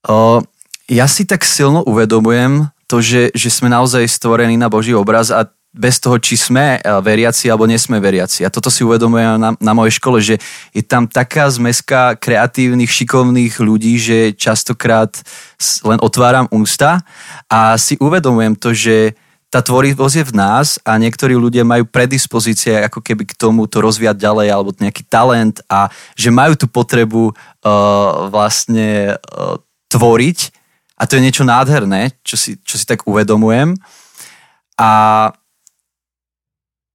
Uh, 0.04 0.44
ja 0.92 1.08
si 1.08 1.24
tak 1.24 1.48
silno 1.48 1.88
uvedomujem 1.88 2.68
to, 2.92 3.00
že, 3.00 3.32
že 3.32 3.48
sme 3.48 3.72
naozaj 3.72 4.04
stvorení 4.12 4.60
na 4.60 4.68
Boží 4.68 4.92
obraz 4.92 5.32
a 5.32 5.48
bez 5.72 6.04
toho, 6.04 6.20
či 6.20 6.36
sme 6.36 6.78
eh, 6.78 6.82
veriaci 6.84 7.48
alebo 7.48 7.64
nesme 7.68 7.98
veriaci. 7.98 8.44
A 8.44 8.52
toto 8.52 8.68
si 8.68 8.84
uvedomujem 8.84 9.40
na, 9.40 9.56
na 9.56 9.74
mojej 9.74 9.98
škole, 9.98 10.20
že 10.20 10.36
je 10.76 10.84
tam 10.84 11.08
taká 11.08 11.48
zmeska 11.48 12.20
kreatívnych, 12.20 12.92
šikovných 12.92 13.56
ľudí, 13.64 13.96
že 13.96 14.36
častokrát 14.36 15.16
len 15.88 16.00
otváram 16.04 16.52
ústa 16.52 17.04
a 17.48 17.80
si 17.80 17.96
uvedomujem 18.00 18.54
to, 18.60 18.76
že 18.76 19.16
tá 19.52 19.60
tvorivosť 19.60 20.16
je 20.16 20.26
v 20.32 20.34
nás 20.40 20.80
a 20.88 20.96
niektorí 20.96 21.36
ľudia 21.36 21.68
majú 21.68 21.84
predispozície 21.84 22.88
ako 22.88 23.04
keby 23.04 23.28
k 23.28 23.36
tomu 23.36 23.68
to 23.68 23.84
rozvíjať 23.84 24.16
ďalej 24.16 24.48
alebo 24.48 24.72
nejaký 24.80 25.04
talent 25.12 25.60
a 25.68 25.92
že 26.16 26.32
majú 26.32 26.56
tú 26.56 26.72
potrebu 26.72 27.36
uh, 27.36 28.32
vlastne 28.32 29.20
uh, 29.20 29.60
tvoriť 29.92 30.56
a 30.96 31.04
to 31.04 31.20
je 31.20 31.26
niečo 31.28 31.44
nádherné, 31.44 32.16
čo 32.24 32.40
si, 32.40 32.56
čo 32.64 32.80
si 32.80 32.88
tak 32.88 33.04
uvedomujem. 33.04 33.76
A 34.80 34.90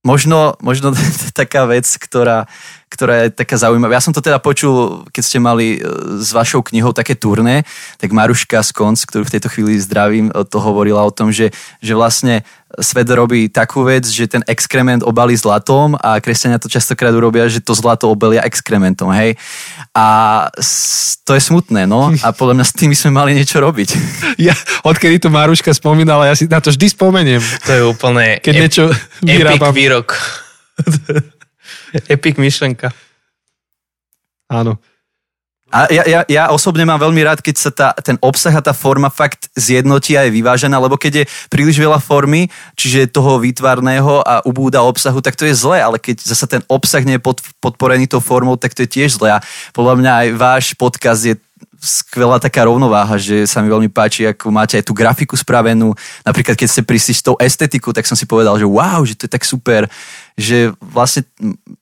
možno, 0.06 0.54
možno 0.62 0.94
taká 1.34 1.66
vec, 1.66 1.90
ktorá, 1.98 2.46
ktorá 2.86 3.26
je 3.26 3.34
taká 3.34 3.58
zaujímavá. 3.58 3.98
Ja 3.98 4.06
som 4.06 4.14
to 4.14 4.22
teda 4.22 4.38
počul, 4.38 5.02
keď 5.10 5.22
ste 5.26 5.38
mali 5.42 5.66
e, 5.76 5.78
s 6.22 6.30
vašou 6.30 6.62
knihou 6.62 6.94
také 6.94 7.18
turné, 7.18 7.66
tak 7.98 8.14
Maruška 8.14 8.62
z 8.62 8.70
Konc, 8.70 9.02
ktorú 9.02 9.26
v 9.26 9.34
tejto 9.34 9.50
chvíli 9.50 9.82
zdravím, 9.82 10.30
e, 10.30 10.46
to 10.46 10.62
hovorila 10.62 11.02
o 11.02 11.10
tom, 11.10 11.34
že, 11.34 11.50
že 11.82 11.98
vlastne 11.98 12.46
svet 12.80 13.08
robí 13.08 13.48
takú 13.48 13.84
vec, 13.86 14.04
že 14.08 14.28
ten 14.28 14.42
exkrement 14.46 15.00
obalí 15.02 15.36
zlatom 15.36 15.96
a 15.96 16.20
kresťania 16.20 16.60
to 16.60 16.68
častokrát 16.68 17.12
urobia, 17.12 17.48
že 17.48 17.64
to 17.64 17.72
zlato 17.72 18.08
obelia 18.08 18.44
exkrementom, 18.44 19.10
hej. 19.16 19.34
A 19.96 20.06
to 21.24 21.32
je 21.32 21.42
smutné, 21.42 21.88
no. 21.88 22.12
A 22.20 22.28
podľa 22.32 22.60
mňa 22.60 22.66
s 22.68 22.74
tým 22.76 22.92
sme 22.92 23.10
mali 23.16 23.36
niečo 23.36 23.60
robiť. 23.60 23.90
Ja, 24.36 24.52
odkedy 24.84 25.16
to 25.16 25.32
Maruška 25.32 25.72
spomínala, 25.72 26.28
ja 26.28 26.36
si 26.36 26.44
na 26.44 26.60
to 26.60 26.68
vždy 26.68 26.92
spomeniem. 26.92 27.40
To 27.64 27.70
je 27.72 27.82
úplne 27.88 28.36
Keď 28.44 28.52
niečo 28.52 28.84
vyrábam. 29.24 29.72
epic 29.72 29.80
výrok. 29.80 30.08
epic 32.12 32.36
myšlenka. 32.36 32.92
Áno. 34.52 34.76
A 35.66 35.90
ja, 35.90 36.06
ja, 36.06 36.20
ja 36.30 36.44
osobne 36.54 36.86
mám 36.86 37.02
veľmi 37.02 37.26
rád, 37.26 37.42
keď 37.42 37.56
sa 37.58 37.70
tá, 37.74 37.88
ten 37.98 38.14
obsah 38.22 38.54
a 38.54 38.62
tá 38.62 38.70
forma 38.70 39.10
fakt 39.10 39.50
zjednotí 39.58 40.14
a 40.14 40.22
je 40.22 40.38
vyvážená, 40.38 40.78
lebo 40.78 40.94
keď 40.94 41.12
je 41.22 41.24
príliš 41.50 41.82
veľa 41.82 41.98
formy, 41.98 42.46
čiže 42.78 43.10
toho 43.10 43.42
výtvarného 43.42 44.22
a 44.22 44.46
ubúda 44.46 44.86
obsahu, 44.86 45.18
tak 45.18 45.34
to 45.34 45.42
je 45.42 45.58
zlé, 45.58 45.82
ale 45.82 45.98
keď 45.98 46.22
zasa 46.22 46.46
ten 46.46 46.62
obsah 46.70 47.02
nie 47.02 47.18
je 47.18 47.24
pod, 47.26 47.42
podporený 47.58 48.06
tou 48.06 48.22
formou, 48.22 48.54
tak 48.54 48.78
to 48.78 48.86
je 48.86 48.94
tiež 48.94 49.18
zlé. 49.18 49.34
A 49.34 49.42
podľa 49.74 49.94
mňa 49.98 50.12
aj 50.14 50.28
váš 50.38 50.64
podcast 50.78 51.26
je 51.26 51.34
skvelá 51.82 52.38
taká 52.38 52.64
rovnováha, 52.64 53.18
že 53.18 53.44
sa 53.44 53.58
mi 53.58 53.66
veľmi 53.66 53.90
páči, 53.90 54.22
ako 54.30 54.54
máte 54.54 54.78
aj 54.78 54.86
tú 54.86 54.94
grafiku 54.94 55.34
spravenú. 55.34 55.92
Napríklad, 56.22 56.54
keď 56.54 56.68
ste 56.70 56.82
prišli 56.86 57.12
s 57.14 57.26
tou 57.26 57.34
estetiku, 57.42 57.90
tak 57.90 58.06
som 58.06 58.14
si 58.14 58.24
povedal, 58.24 58.56
že 58.56 58.66
wow, 58.66 59.02
že 59.02 59.18
to 59.18 59.26
je 59.26 59.32
tak 59.34 59.44
super, 59.44 59.90
že 60.38 60.72
vlastne 60.78 61.26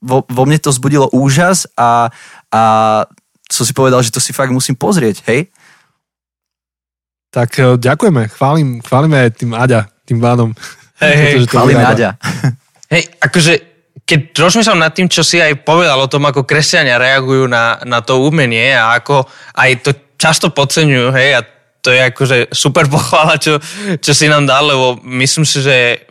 vo, 0.00 0.24
vo 0.24 0.42
mne 0.48 0.56
to 0.56 0.72
zbudilo 0.72 1.12
úžas 1.12 1.68
a, 1.76 2.10
a 2.48 2.62
som 3.50 3.64
si 3.64 3.72
povedal, 3.76 4.00
že 4.00 4.12
to 4.12 4.20
si 4.22 4.32
fakt 4.32 4.52
musím 4.52 4.76
pozrieť, 4.76 5.24
hej? 5.28 5.52
Tak 7.34 7.50
e, 7.58 7.62
ďakujeme, 7.76 8.30
chválim, 8.30 8.78
chválime 8.80 9.28
tým 9.34 9.52
Aďa, 9.52 9.90
tým 10.06 10.22
pádom. 10.22 10.54
Hej, 11.02 11.16
hej, 11.22 11.32
Chválim. 11.50 11.78
Naďa. 11.78 12.14
Hej, 12.94 13.10
akože 13.18 13.52
keď 14.04 14.36
rozmýšľam 14.36 14.84
nad 14.84 14.92
tým, 14.92 15.08
čo 15.08 15.24
si 15.24 15.40
aj 15.40 15.64
povedal 15.64 15.96
o 15.96 16.06
tom, 16.06 16.28
ako 16.28 16.44
kresťania 16.44 17.00
reagujú 17.00 17.48
na, 17.48 17.80
na 17.88 18.04
to 18.04 18.20
umenie 18.20 18.76
a 18.76 19.00
ako 19.00 19.24
aj 19.56 19.70
to 19.80 19.90
často 20.20 20.52
podceňujú, 20.52 21.08
hej, 21.16 21.40
a 21.40 21.40
to 21.80 21.88
je 21.88 22.00
akože 22.00 22.36
super 22.52 22.84
pochvála, 22.88 23.40
čo, 23.40 23.56
čo 23.98 24.12
si 24.12 24.28
nám 24.28 24.44
dal, 24.44 24.68
lebo 24.68 25.00
myslím 25.04 25.48
si, 25.48 25.64
že 25.64 26.04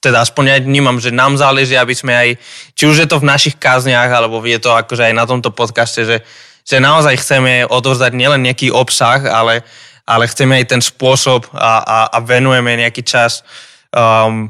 teda 0.00 0.24
aspoň 0.24 0.44
ja 0.48 0.56
vnímam, 0.64 0.96
že 0.96 1.12
nám 1.12 1.36
záleží, 1.36 1.76
aby 1.76 1.92
sme 1.92 2.12
aj, 2.16 2.28
či 2.72 2.88
už 2.88 3.04
je 3.04 3.08
to 3.08 3.20
v 3.20 3.28
našich 3.28 3.60
kázniach, 3.60 4.08
alebo 4.08 4.40
je 4.40 4.56
to 4.56 4.72
akože 4.72 5.12
aj 5.12 5.14
na 5.14 5.28
tomto 5.28 5.52
podcaste, 5.52 6.08
že, 6.08 6.16
že 6.64 6.80
naozaj 6.80 7.20
chceme 7.20 7.68
odovzdať 7.68 8.16
nielen 8.16 8.40
nejaký 8.48 8.72
obsah, 8.72 9.20
ale, 9.28 9.60
ale 10.08 10.24
chceme 10.24 10.56
aj 10.56 10.66
ten 10.72 10.80
spôsob 10.80 11.52
a, 11.52 11.84
a, 11.84 11.98
a 12.16 12.18
venujeme 12.24 12.80
nejaký 12.80 13.04
čas 13.04 13.44
um, 13.92 14.48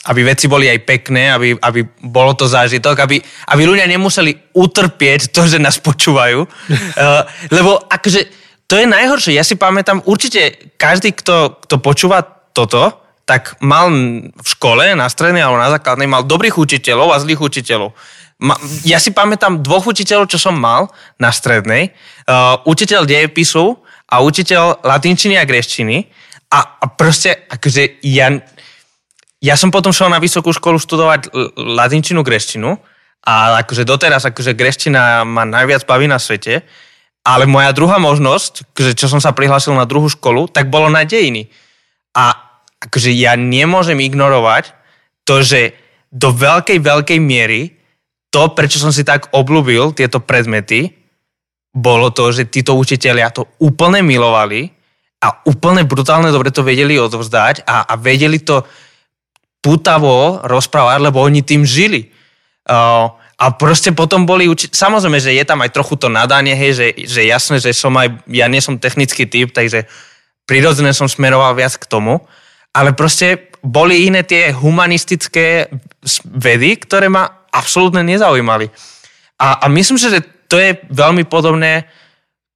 aby 0.00 0.24
veci 0.24 0.48
boli 0.48 0.64
aj 0.64 0.80
pekné, 0.88 1.28
aby, 1.28 1.52
aby 1.60 1.84
bolo 2.08 2.32
to 2.32 2.48
zážitok, 2.48 3.04
aby, 3.04 3.20
aby 3.52 3.62
ľudia 3.68 3.84
nemuseli 3.84 4.56
utrpieť 4.56 5.28
to, 5.28 5.44
že 5.44 5.60
nás 5.60 5.76
počúvajú. 5.76 6.40
uh, 6.48 7.22
lebo 7.52 7.76
akože 7.84 8.20
to 8.64 8.80
je 8.80 8.86
najhoršie. 8.88 9.36
Ja 9.36 9.44
si 9.44 9.60
pamätám, 9.60 10.00
určite 10.08 10.72
každý, 10.80 11.12
kto, 11.12 11.60
kto 11.68 11.76
počúva 11.84 12.24
toto, 12.56 12.99
tak 13.30 13.54
mal 13.62 13.86
v 14.26 14.42
škole, 14.42 14.98
na 14.98 15.06
strednej 15.06 15.46
alebo 15.46 15.62
na 15.62 15.70
základnej, 15.70 16.10
mal 16.10 16.26
dobrých 16.26 16.58
učiteľov 16.58 17.14
a 17.14 17.22
zlých 17.22 17.38
učiteľov. 17.38 17.94
Ja 18.82 18.98
si 18.98 19.14
pamätám 19.14 19.62
dvoch 19.62 19.86
učiteľov, 19.86 20.26
čo 20.26 20.42
som 20.42 20.58
mal 20.58 20.90
na 21.22 21.30
strednej. 21.30 21.94
Uh, 22.26 22.58
učiteľ 22.66 23.06
dejepisu 23.06 23.78
a 24.10 24.18
učiteľ 24.26 24.82
latinčiny 24.82 25.38
a 25.38 25.46
greštiny. 25.46 26.10
A, 26.50 26.82
a 26.82 26.84
proste, 26.90 27.46
akože 27.46 28.02
ja, 28.02 28.34
ja 29.38 29.54
som 29.54 29.70
potom 29.70 29.94
šel 29.94 30.10
na 30.10 30.18
vysokú 30.18 30.50
školu 30.50 30.82
študovať 30.82 31.30
latinčinu, 31.54 32.26
greštinu 32.26 32.74
a 33.22 33.62
akože 33.62 33.86
doteraz 33.86 34.26
akože 34.26 34.58
greština 34.58 35.22
ma 35.22 35.46
najviac 35.46 35.86
baví 35.86 36.10
na 36.10 36.18
svete, 36.18 36.66
ale 37.22 37.46
moja 37.46 37.70
druhá 37.70 38.02
možnosť, 38.02 38.74
akože 38.74 38.92
čo 38.98 39.06
som 39.06 39.22
sa 39.22 39.30
prihlásil 39.30 39.78
na 39.78 39.86
druhú 39.86 40.10
školu, 40.10 40.50
tak 40.50 40.66
bolo 40.72 40.90
na 40.90 41.06
dejiny. 41.06 41.46
A 42.18 42.49
akože 42.80 43.12
ja 43.12 43.36
nemôžem 43.36 44.00
ignorovať 44.00 44.72
to, 45.28 45.44
že 45.44 45.76
do 46.10 46.32
veľkej, 46.32 46.80
veľkej 46.80 47.20
miery 47.20 47.76
to, 48.30 48.50
prečo 48.54 48.80
som 48.80 48.90
si 48.90 49.06
tak 49.06 49.30
obľúbil 49.30 49.92
tieto 49.92 50.18
predmety, 50.22 50.96
bolo 51.70 52.10
to, 52.10 52.34
že 52.34 52.50
títo 52.50 52.74
učiteľia 52.74 53.30
to 53.30 53.46
úplne 53.62 54.02
milovali 54.02 54.74
a 55.22 55.44
úplne 55.46 55.86
brutálne 55.86 56.32
dobre 56.34 56.50
to 56.50 56.66
vedeli 56.66 56.98
odovzdať 56.98 57.62
a, 57.62 57.86
a 57.86 57.94
vedeli 57.94 58.42
to 58.42 58.66
pútavo 59.60 60.40
rozprávať, 60.42 60.98
lebo 61.04 61.20
oni 61.20 61.44
tým 61.44 61.62
žili. 61.62 62.08
Uh, 62.64 63.12
a 63.40 63.46
proste 63.56 63.92
potom 63.92 64.24
boli, 64.24 64.48
uči- 64.48 64.72
samozrejme, 64.72 65.20
že 65.20 65.36
je 65.36 65.44
tam 65.44 65.60
aj 65.60 65.72
trochu 65.72 65.96
to 66.00 66.08
nadanie, 66.08 66.56
hej, 66.56 66.72
že, 66.76 66.86
že 67.08 67.20
jasné, 67.28 67.56
že 67.60 67.76
som 67.76 67.92
aj, 67.96 68.24
ja 68.28 68.48
nie 68.48 68.60
som 68.60 68.80
technický 68.80 69.28
typ, 69.28 69.52
takže 69.52 69.84
prirodzene 70.48 70.92
som 70.96 71.08
smeroval 71.08 71.56
viac 71.56 71.76
k 71.76 71.88
tomu, 71.88 72.24
ale 72.70 72.94
proste 72.94 73.50
boli 73.60 74.08
iné 74.08 74.24
tie 74.24 74.54
humanistické 74.54 75.68
vedy, 76.24 76.80
ktoré 76.80 77.12
ma 77.12 77.46
absolútne 77.52 78.00
nezaujímali. 78.06 78.70
A, 79.40 79.64
a 79.64 79.66
myslím 79.68 79.98
si, 80.00 80.08
že 80.08 80.24
to 80.48 80.56
je 80.56 80.78
veľmi 80.88 81.26
podobné 81.28 81.86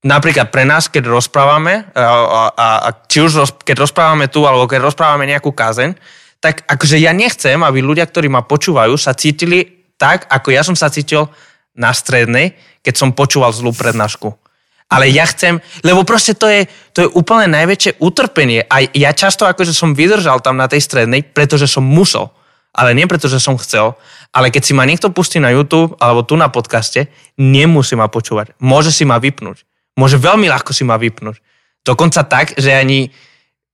napríklad 0.04 0.52
pre 0.52 0.68
nás, 0.68 0.86
keď 0.92 1.08
rozprávame, 1.08 1.88
a, 1.96 2.52
a, 2.52 2.66
a 2.86 2.88
či 3.08 3.24
už 3.24 3.32
roz, 3.40 3.50
keď 3.64 3.88
rozprávame 3.88 4.28
tu, 4.28 4.44
alebo 4.44 4.68
keď 4.68 4.84
rozprávame 4.84 5.24
nejakú 5.24 5.50
kázeň, 5.50 5.96
tak 6.44 6.68
akože 6.68 7.00
ja 7.00 7.16
nechcem, 7.16 7.56
aby 7.56 7.80
ľudia, 7.80 8.04
ktorí 8.04 8.28
ma 8.28 8.44
počúvajú, 8.44 9.00
sa 9.00 9.16
cítili 9.16 9.88
tak, 9.96 10.28
ako 10.28 10.48
ja 10.52 10.60
som 10.60 10.76
sa 10.76 10.92
cítil 10.92 11.32
na 11.72 11.90
strednej, 11.96 12.52
keď 12.84 12.94
som 13.00 13.16
počúval 13.16 13.48
zlú 13.56 13.72
prednášku. 13.72 14.43
Ale 14.92 15.10
ja 15.10 15.24
chcem, 15.26 15.58
lebo 15.82 16.04
proste 16.04 16.36
to 16.36 16.46
je, 16.46 16.68
to 16.92 16.98
je 17.04 17.08
úplne 17.16 17.50
najväčšie 17.50 17.98
utrpenie. 17.98 18.62
A 18.68 18.84
ja 18.84 19.10
často 19.16 19.48
akože 19.48 19.72
som 19.72 19.96
vydržal 19.96 20.44
tam 20.44 20.60
na 20.60 20.68
tej 20.68 20.84
strednej, 20.84 21.24
pretože 21.24 21.66
som 21.66 21.82
musel. 21.82 22.30
Ale 22.74 22.92
nie 22.92 23.06
preto, 23.06 23.30
že 23.30 23.40
som 23.40 23.56
chcel. 23.56 23.94
Ale 24.34 24.50
keď 24.50 24.62
si 24.66 24.72
ma 24.74 24.82
niekto 24.82 25.14
pustí 25.14 25.38
na 25.38 25.54
YouTube 25.54 25.94
alebo 26.02 26.26
tu 26.26 26.34
na 26.34 26.50
podcaste, 26.50 27.06
nemusí 27.38 27.94
ma 27.94 28.10
počúvať. 28.10 28.58
Môže 28.58 28.90
si 28.90 29.06
ma 29.06 29.22
vypnúť. 29.22 29.62
Môže 29.94 30.18
veľmi 30.18 30.50
ľahko 30.50 30.74
si 30.74 30.82
ma 30.82 30.98
vypnúť. 30.98 31.38
Dokonca 31.86 32.26
tak, 32.26 32.58
že 32.58 32.74
ani 32.74 33.14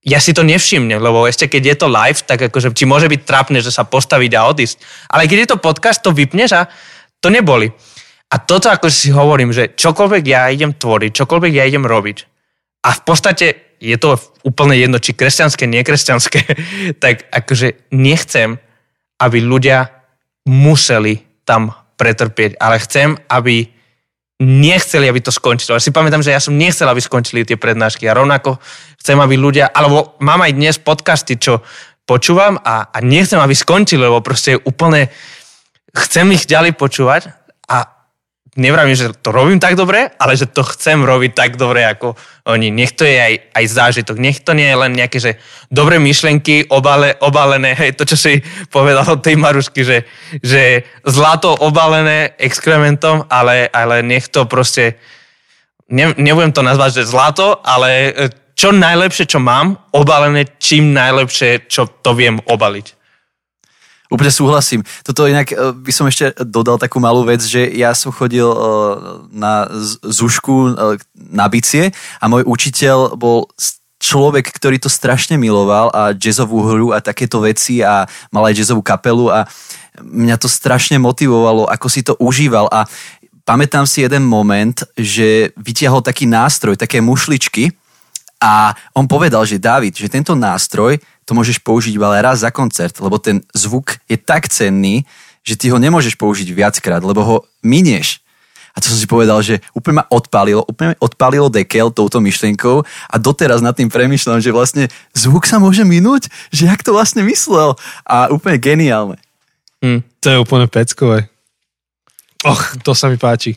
ja 0.00 0.16
si 0.16 0.32
to 0.32 0.40
nevšimnem, 0.40 0.96
lebo 0.96 1.28
ešte 1.28 1.48
keď 1.48 1.62
je 1.64 1.76
to 1.76 1.86
live, 1.92 2.20
tak 2.24 2.40
akože 2.48 2.72
ti 2.72 2.88
môže 2.88 3.08
byť 3.08 3.20
trápne, 3.24 3.60
že 3.60 3.68
sa 3.68 3.84
postaviť 3.84 4.32
a 4.36 4.48
odísť. 4.48 4.76
Ale 5.12 5.28
keď 5.28 5.38
je 5.44 5.50
to 5.52 5.64
podcast, 5.64 6.00
to 6.00 6.12
vypneš 6.12 6.56
a 6.56 6.68
to 7.20 7.28
neboli. 7.28 7.68
A 8.30 8.36
toto 8.38 8.70
ako 8.70 8.86
si 8.86 9.10
hovorím, 9.10 9.50
že 9.50 9.74
čokoľvek 9.74 10.22
ja 10.26 10.46
idem 10.50 10.70
tvoriť, 10.70 11.10
čokoľvek 11.18 11.52
ja 11.54 11.66
idem 11.66 11.82
robiť 11.82 12.30
a 12.80 12.96
v 12.96 13.02
podstate 13.04 13.46
je 13.80 13.96
to 13.96 14.16
úplne 14.44 14.76
jedno, 14.76 15.00
či 15.00 15.16
kresťanské, 15.16 15.64
nekresťanské, 15.68 16.40
tak 17.02 17.28
akože 17.32 17.92
nechcem, 17.92 18.56
aby 19.20 19.38
ľudia 19.40 19.92
museli 20.48 21.20
tam 21.44 21.76
pretrpieť, 22.00 22.56
ale 22.56 22.80
chcem, 22.80 23.16
aby 23.28 23.68
nechceli, 24.40 25.04
aby 25.04 25.20
to 25.20 25.28
skončilo. 25.28 25.76
Ja 25.76 25.84
si 25.84 25.92
pamätám, 25.92 26.24
že 26.24 26.32
ja 26.32 26.40
som 26.40 26.56
nechcel, 26.56 26.88
aby 26.88 27.00
skončili 27.04 27.44
tie 27.44 27.60
prednášky 27.60 28.08
a 28.08 28.16
rovnako 28.16 28.56
chcem, 28.96 29.20
aby 29.20 29.36
ľudia, 29.36 29.68
alebo 29.68 30.16
mám 30.24 30.40
aj 30.40 30.56
dnes 30.56 30.76
podcasty, 30.80 31.36
čo 31.36 31.60
počúvam 32.08 32.56
a, 32.64 32.88
a 32.88 32.98
nechcem, 33.04 33.36
aby 33.36 33.52
skončili, 33.52 34.00
lebo 34.00 34.24
proste 34.24 34.56
úplne 34.64 35.12
chcem 35.92 36.24
ich 36.32 36.48
ďalej 36.48 36.72
počúvať 36.80 37.39
nevravím, 38.56 38.98
že 38.98 39.14
to 39.22 39.30
robím 39.30 39.62
tak 39.62 39.78
dobre, 39.78 40.10
ale 40.18 40.34
že 40.34 40.50
to 40.50 40.66
chcem 40.66 41.06
robiť 41.06 41.32
tak 41.34 41.50
dobre 41.54 41.86
ako 41.86 42.18
oni. 42.50 42.74
Nech 42.74 42.98
to 42.98 43.06
je 43.06 43.14
aj, 43.14 43.34
aj 43.54 43.64
zážitok. 43.70 44.16
Nech 44.18 44.42
to 44.42 44.58
nie 44.58 44.66
je 44.66 44.80
len 44.80 44.92
nejaké, 44.94 45.18
že 45.22 45.38
dobré 45.70 46.02
myšlenky 46.02 46.66
obale, 46.70 47.14
obalené, 47.22 47.74
hej, 47.80 47.94
to, 47.94 48.02
čo 48.02 48.16
si 48.18 48.42
povedal 48.72 49.06
od 49.06 49.22
tej 49.22 49.38
Marušky, 49.38 49.86
že, 49.86 49.98
že 50.42 50.82
zlato 51.06 51.54
obalené 51.54 52.34
exkrementom, 52.42 53.30
ale, 53.30 53.70
ale 53.70 54.02
nech 54.02 54.26
to 54.26 54.50
proste, 54.50 54.98
ne, 55.86 56.10
nebudem 56.18 56.50
to 56.50 56.66
nazvať, 56.66 57.02
že 57.02 57.10
zlato, 57.10 57.62
ale 57.62 58.14
čo 58.58 58.76
najlepšie, 58.76 59.24
čo 59.30 59.40
mám, 59.40 59.88
obalené 59.96 60.44
čím 60.60 60.92
najlepšie, 60.92 61.70
čo 61.70 61.88
to 61.88 62.12
viem 62.12 62.36
obaliť. 62.44 62.99
Úplne 64.10 64.32
súhlasím. 64.34 64.82
Toto 65.06 65.30
inak 65.30 65.54
e, 65.54 65.70
by 65.70 65.92
som 65.94 66.10
ešte 66.10 66.34
dodal 66.42 66.82
takú 66.82 66.98
malú 66.98 67.22
vec, 67.22 67.46
že 67.46 67.62
ja 67.70 67.94
som 67.94 68.10
chodil 68.10 68.46
e, 68.46 68.58
na 69.30 69.70
zušku 70.02 70.54
e, 70.54 70.70
na 71.30 71.46
bicie 71.46 71.94
a 72.18 72.24
môj 72.26 72.42
učiteľ 72.42 73.14
bol 73.14 73.46
človek, 74.02 74.50
ktorý 74.50 74.82
to 74.82 74.90
strašne 74.90 75.38
miloval 75.38 75.94
a 75.94 76.10
jazzovú 76.10 76.58
hru 76.66 76.88
a 76.90 76.98
takéto 76.98 77.38
veci 77.38 77.86
a 77.86 78.08
mal 78.34 78.50
aj 78.50 78.58
jazzovú 78.58 78.82
kapelu 78.82 79.30
a 79.30 79.38
mňa 80.02 80.36
to 80.42 80.50
strašne 80.50 80.98
motivovalo, 80.98 81.70
ako 81.70 81.86
si 81.86 82.02
to 82.02 82.18
užíval 82.18 82.66
a 82.72 82.90
pamätám 83.46 83.86
si 83.86 84.02
jeden 84.02 84.26
moment, 84.26 84.74
že 84.96 85.54
vytiahol 85.54 86.02
taký 86.02 86.26
nástroj, 86.26 86.80
také 86.80 86.98
mušličky 86.98 87.70
a 88.40 88.72
on 88.96 89.04
povedal, 89.04 89.44
že 89.44 89.60
David, 89.60 90.00
že 90.00 90.08
tento 90.08 90.32
nástroj 90.32 90.96
to 91.30 91.38
môžeš 91.38 91.62
použiť 91.62 91.94
iba 91.94 92.10
raz 92.18 92.42
za 92.42 92.50
koncert, 92.50 92.98
lebo 92.98 93.22
ten 93.22 93.38
zvuk 93.54 94.02
je 94.10 94.18
tak 94.18 94.50
cenný, 94.50 95.06
že 95.46 95.54
ty 95.54 95.70
ho 95.70 95.78
nemôžeš 95.78 96.18
použiť 96.18 96.50
viackrát, 96.50 96.98
lebo 96.98 97.22
ho 97.22 97.36
minieš. 97.62 98.18
A 98.74 98.82
to 98.82 98.90
som 98.90 98.98
si 98.98 99.06
povedal, 99.06 99.38
že 99.38 99.62
úplne 99.70 100.02
ma 100.02 100.04
odpálilo, 100.10 100.66
úplne 100.66 100.98
odpálilo 100.98 101.46
dekel 101.46 101.94
touto 101.94 102.18
myšlienkou 102.18 102.82
a 102.82 103.14
doteraz 103.18 103.62
nad 103.62 103.78
tým 103.78 103.86
premyšľam, 103.86 104.42
že 104.42 104.50
vlastne 104.50 104.84
zvuk 105.14 105.46
sa 105.46 105.62
môže 105.62 105.86
minúť, 105.86 106.26
že 106.50 106.66
jak 106.66 106.82
to 106.82 106.90
vlastne 106.90 107.22
myslel 107.22 107.78
a 108.02 108.26
úplne 108.34 108.58
geniálne. 108.58 109.18
Hmm, 109.78 110.02
to 110.18 110.34
je 110.34 110.38
úplne 110.42 110.66
peckové. 110.66 111.30
Och, 112.42 112.82
to 112.82 112.90
sa 112.90 113.06
mi 113.06 113.18
páči. 113.18 113.54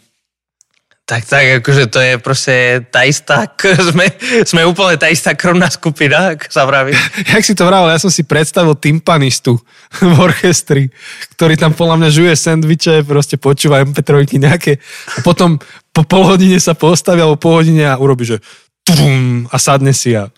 Tak, 1.04 1.28
tak, 1.28 1.60
akože 1.60 1.92
to 1.92 2.00
je 2.00 2.14
proste 2.16 2.56
tá 2.88 3.04
istá, 3.04 3.44
sme, 3.92 4.08
sme 4.48 4.64
úplne 4.64 4.96
tá 4.96 5.12
istá 5.12 5.36
krvná 5.36 5.68
skupina, 5.68 6.32
ako 6.32 6.48
sa 6.48 6.64
vraví. 6.64 6.96
Jak 7.36 7.44
si 7.44 7.52
to 7.52 7.68
vravil, 7.68 7.92
ja 7.92 8.00
som 8.00 8.08
si 8.08 8.24
predstavil 8.24 8.72
timpanistu 8.80 9.60
v 10.00 10.16
orchestri, 10.16 10.88
ktorý 11.36 11.60
tam 11.60 11.76
podľa 11.76 12.00
mňa 12.00 12.10
žuje 12.10 12.34
sendviče, 12.40 13.04
proste 13.04 13.36
počúva 13.36 13.84
MP3 13.84 14.32
nejaké 14.40 14.80
a 15.20 15.28
potom 15.28 15.60
po 15.92 16.08
pol 16.08 16.24
hodine 16.24 16.56
sa 16.64 16.72
postaví 16.72 17.20
alebo 17.20 17.36
po 17.36 17.60
hodine 17.60 17.84
a 17.84 18.00
urobí, 18.00 18.24
že 18.24 18.40
tum, 18.88 19.44
a 19.52 19.60
sadne 19.60 19.92
si 19.92 20.16
a... 20.16 20.32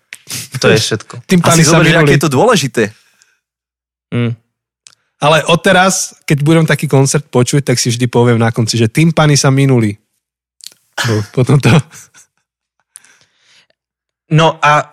To 0.57 0.73
je 0.73 0.81
všetko. 0.81 1.21
Timpani 1.29 1.61
sa 1.61 1.77
zober, 1.77 1.93
aké 1.93 2.17
je 2.17 2.25
to 2.25 2.33
dôležité. 2.33 2.89
Mm. 4.09 4.33
Ale 5.21 5.45
odteraz, 5.45 6.17
keď 6.25 6.37
budem 6.41 6.65
taký 6.65 6.89
koncert 6.89 7.29
počuť, 7.29 7.69
tak 7.69 7.77
si 7.77 7.93
vždy 7.93 8.09
poviem 8.09 8.41
na 8.41 8.49
konci, 8.49 8.81
že 8.81 8.89
timpani 8.89 9.37
sa 9.37 9.53
minuli 9.53 10.01
No, 10.95 11.15
potom 11.35 11.59
to... 11.59 11.69
No 14.31 14.57
a 14.63 14.89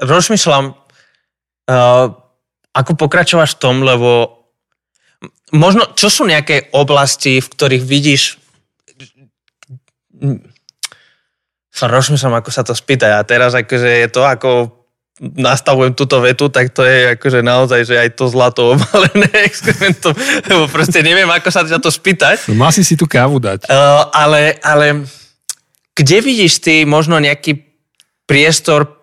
rozmýšľam, 0.00 0.72
uh, 0.72 2.06
ako 2.74 2.92
pokračovaš 2.96 3.58
v 3.58 3.60
tom, 3.60 3.84
lebo 3.84 4.40
možno, 5.52 5.92
čo 5.94 6.08
sú 6.08 6.22
nejaké 6.24 6.72
oblasti, 6.72 7.38
v 7.42 7.48
ktorých 7.50 7.84
vidíš 7.84 8.22
sa 11.74 11.90
rozmýšľam, 11.90 12.38
ako 12.38 12.50
sa 12.54 12.62
to 12.62 12.72
spýta. 12.72 13.18
A 13.18 13.26
teraz 13.26 13.52
akože 13.52 14.06
je 14.06 14.08
to, 14.08 14.22
ako 14.22 14.70
nastavujem 15.18 15.94
túto 15.94 16.18
vetu, 16.18 16.50
tak 16.50 16.74
to 16.74 16.82
je 16.82 17.14
akože 17.14 17.42
naozaj, 17.42 17.86
že 17.86 17.94
aj 17.98 18.18
to 18.18 18.26
zlato 18.26 18.74
obalené 18.74 19.30
exkrementom, 19.48 20.10
lebo 20.50 20.66
proste 20.66 21.06
neviem, 21.06 21.30
ako 21.30 21.48
sa 21.54 21.62
ťa 21.62 21.78
to 21.78 21.90
spýtať. 21.90 22.50
No, 22.50 22.58
má 22.58 22.74
si 22.74 22.82
si 22.82 22.98
tú 22.98 23.06
kávu 23.06 23.38
dať. 23.38 23.70
Uh, 23.70 24.10
ale, 24.10 24.58
ale 24.58 25.06
kde 25.94 26.18
vidíš 26.20 26.58
ty 26.58 26.82
možno 26.82 27.22
nejaký 27.22 27.62
priestor 28.26 28.98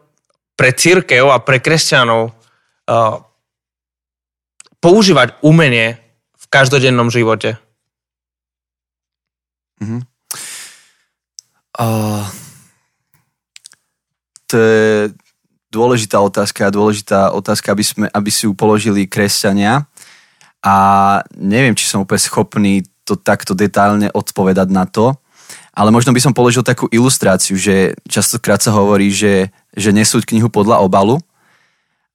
pre 0.59 0.75
církev 0.75 1.31
a 1.31 1.39
pre 1.39 1.63
kresťanov 1.63 2.31
uh, 2.31 3.23
používať 4.83 5.39
umenie 5.41 5.97
v 6.35 6.45
každodennom 6.51 7.07
živote? 7.07 7.55
Mm-hmm. 9.81 10.01
Uh, 11.79 12.27
to 14.51 14.55
je 14.59 15.15
dôležitá 15.71 16.19
otázka 16.19 16.67
a 16.67 16.75
dôležitá 16.75 17.31
otázka, 17.31 17.71
aby, 17.71 17.83
sme, 17.87 18.05
aby 18.11 18.29
si 18.29 18.43
ju 18.43 18.51
položili 18.51 19.07
kresťania 19.07 19.87
a 20.61 20.75
neviem, 21.33 21.73
či 21.73 21.87
som 21.87 22.03
úplne 22.03 22.21
schopný 22.21 22.73
to 23.07 23.15
takto 23.17 23.55
detálne 23.57 24.11
odpovedať 24.13 24.67
na 24.69 24.85
to. 24.85 25.17
Ale 25.71 25.89
možno 25.89 26.11
by 26.11 26.19
som 26.19 26.35
položil 26.35 26.67
takú 26.67 26.91
ilustráciu, 26.91 27.55
že 27.55 27.95
častokrát 28.07 28.59
sa 28.59 28.75
hovorí, 28.75 29.07
že, 29.07 29.55
že 29.71 29.95
nesúď 29.95 30.27
knihu 30.27 30.51
podľa 30.51 30.83
obalu, 30.83 31.23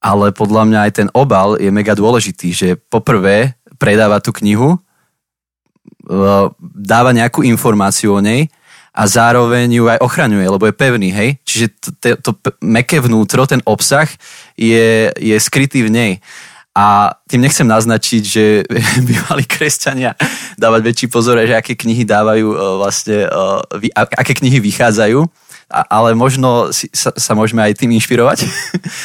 ale 0.01 0.29
podľa 0.31 0.69
mňa 0.69 0.81
aj 0.87 0.93
ten 0.93 1.09
obal 1.17 1.57
je 1.57 1.73
mega 1.73 1.97
dôležitý, 1.97 2.53
že 2.53 2.69
poprvé 2.77 3.57
predáva 3.81 4.21
tú 4.21 4.31
knihu, 4.45 4.77
e, 4.77 4.79
dáva 6.61 7.17
nejakú 7.17 7.41
informáciu 7.49 8.21
o 8.21 8.21
nej 8.21 8.53
a 8.97 9.03
zároveň 9.05 9.69
ju 9.73 9.85
aj 9.93 10.01
ochraňuje, 10.01 10.47
lebo 10.49 10.65
je 10.69 10.75
pevný, 10.77 11.09
hej? 11.13 11.37
Čiže 11.45 11.67
to, 11.77 11.89
to, 12.01 12.31
to 12.33 12.49
meké 12.65 13.01
vnútro, 13.01 13.45
ten 13.45 13.61
obsah 13.69 14.09
je, 14.57 15.13
je 15.17 15.37
skrytý 15.37 15.85
v 15.85 15.93
nej. 15.93 16.13
A 16.77 17.17
tým 17.25 17.41
nechcem 17.41 17.65
naznačiť, 17.65 18.23
že 18.23 18.45
by 19.09 19.13
mali 19.33 19.49
kresťania 19.49 20.13
dávať 20.61 20.81
väčší 20.85 21.07
pozor, 21.09 21.41
že 21.41 21.57
aké 21.57 21.73
knihy 21.73 22.05
dávajú 22.05 22.53
e, 22.53 22.57
vlastne, 22.77 23.25
e, 23.25 23.89
aké 23.97 24.37
knihy 24.37 24.61
vychádzajú, 24.61 25.25
ale 25.73 26.13
možno 26.13 26.69
sa, 26.71 27.17
sa 27.17 27.33
môžeme 27.33 27.65
aj 27.65 27.81
tým 27.81 27.97
inšpirovať. 27.97 28.45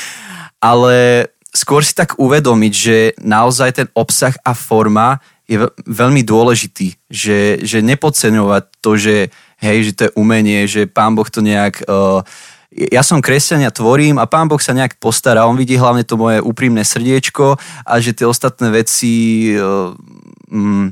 ale 0.72 1.28
skôr 1.56 1.80
si 1.80 1.96
tak 1.96 2.20
uvedomiť, 2.20 2.74
že 2.76 2.98
naozaj 3.24 3.70
ten 3.72 3.88
obsah 3.96 4.36
a 4.44 4.52
forma 4.52 5.24
je 5.48 5.60
veľmi 5.84 6.24
dôležitý, 6.24 7.12
že, 7.12 7.60
že 7.64 7.84
nepodceňovať 7.84 8.64
to, 8.80 8.92
že 8.96 9.16
hej, 9.60 9.92
že 9.92 9.92
to 9.92 10.02
je 10.08 10.16
umenie, 10.16 10.64
že 10.64 10.88
pán 10.88 11.12
Boh 11.12 11.28
to 11.28 11.44
nejak 11.44 11.84
uh, 11.86 12.24
ja 12.72 13.04
som 13.04 13.20
kresťania, 13.20 13.68
tvorím 13.68 14.16
a 14.16 14.26
pán 14.32 14.48
Boh 14.48 14.60
sa 14.60 14.72
nejak 14.72 14.96
postará. 14.96 15.44
On 15.44 15.60
vidí 15.60 15.76
hlavne 15.76 16.08
to 16.08 16.16
moje 16.16 16.40
úprimné 16.40 16.88
srdiečko 16.88 17.60
a 17.84 17.94
že 18.00 18.16
tie 18.16 18.24
ostatné 18.24 18.72
veci 18.72 19.52
um, 19.60 20.88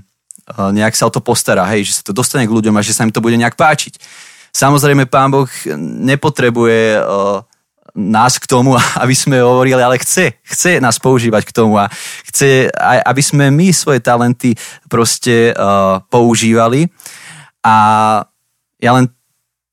nejak 0.50 0.98
sa 0.98 1.08
o 1.08 1.14
to 1.14 1.24
postará, 1.24 1.64
hej, 1.72 1.88
že 1.88 2.02
sa 2.02 2.04
to 2.04 2.12
dostane 2.12 2.44
k 2.44 2.52
ľuďom 2.52 2.76
a 2.76 2.84
že 2.84 2.92
sa 2.92 3.08
im 3.08 3.14
to 3.14 3.24
bude 3.24 3.40
nejak 3.40 3.56
páčiť. 3.56 3.96
Samozrejme, 4.52 5.08
pán 5.08 5.32
Boh 5.32 5.48
nepotrebuje 5.80 7.00
uh, 7.00 7.46
nás 7.96 8.36
k 8.42 8.50
tomu, 8.50 8.76
aby 9.04 9.16
sme 9.16 9.40
hovorili, 9.40 9.80
ale 9.80 10.02
chce, 10.02 10.36
chce 10.42 10.84
nás 10.84 11.00
používať 11.00 11.48
k 11.48 11.56
tomu 11.56 11.80
a 11.80 11.88
chce, 12.28 12.68
aby 13.06 13.22
sme 13.24 13.54
my 13.56 13.72
svoje 13.72 14.04
talenty 14.04 14.58
proste 14.92 15.56
uh, 15.56 16.04
používali. 16.12 16.92
A 17.64 17.76
ja 18.80 18.92
len 18.96 19.12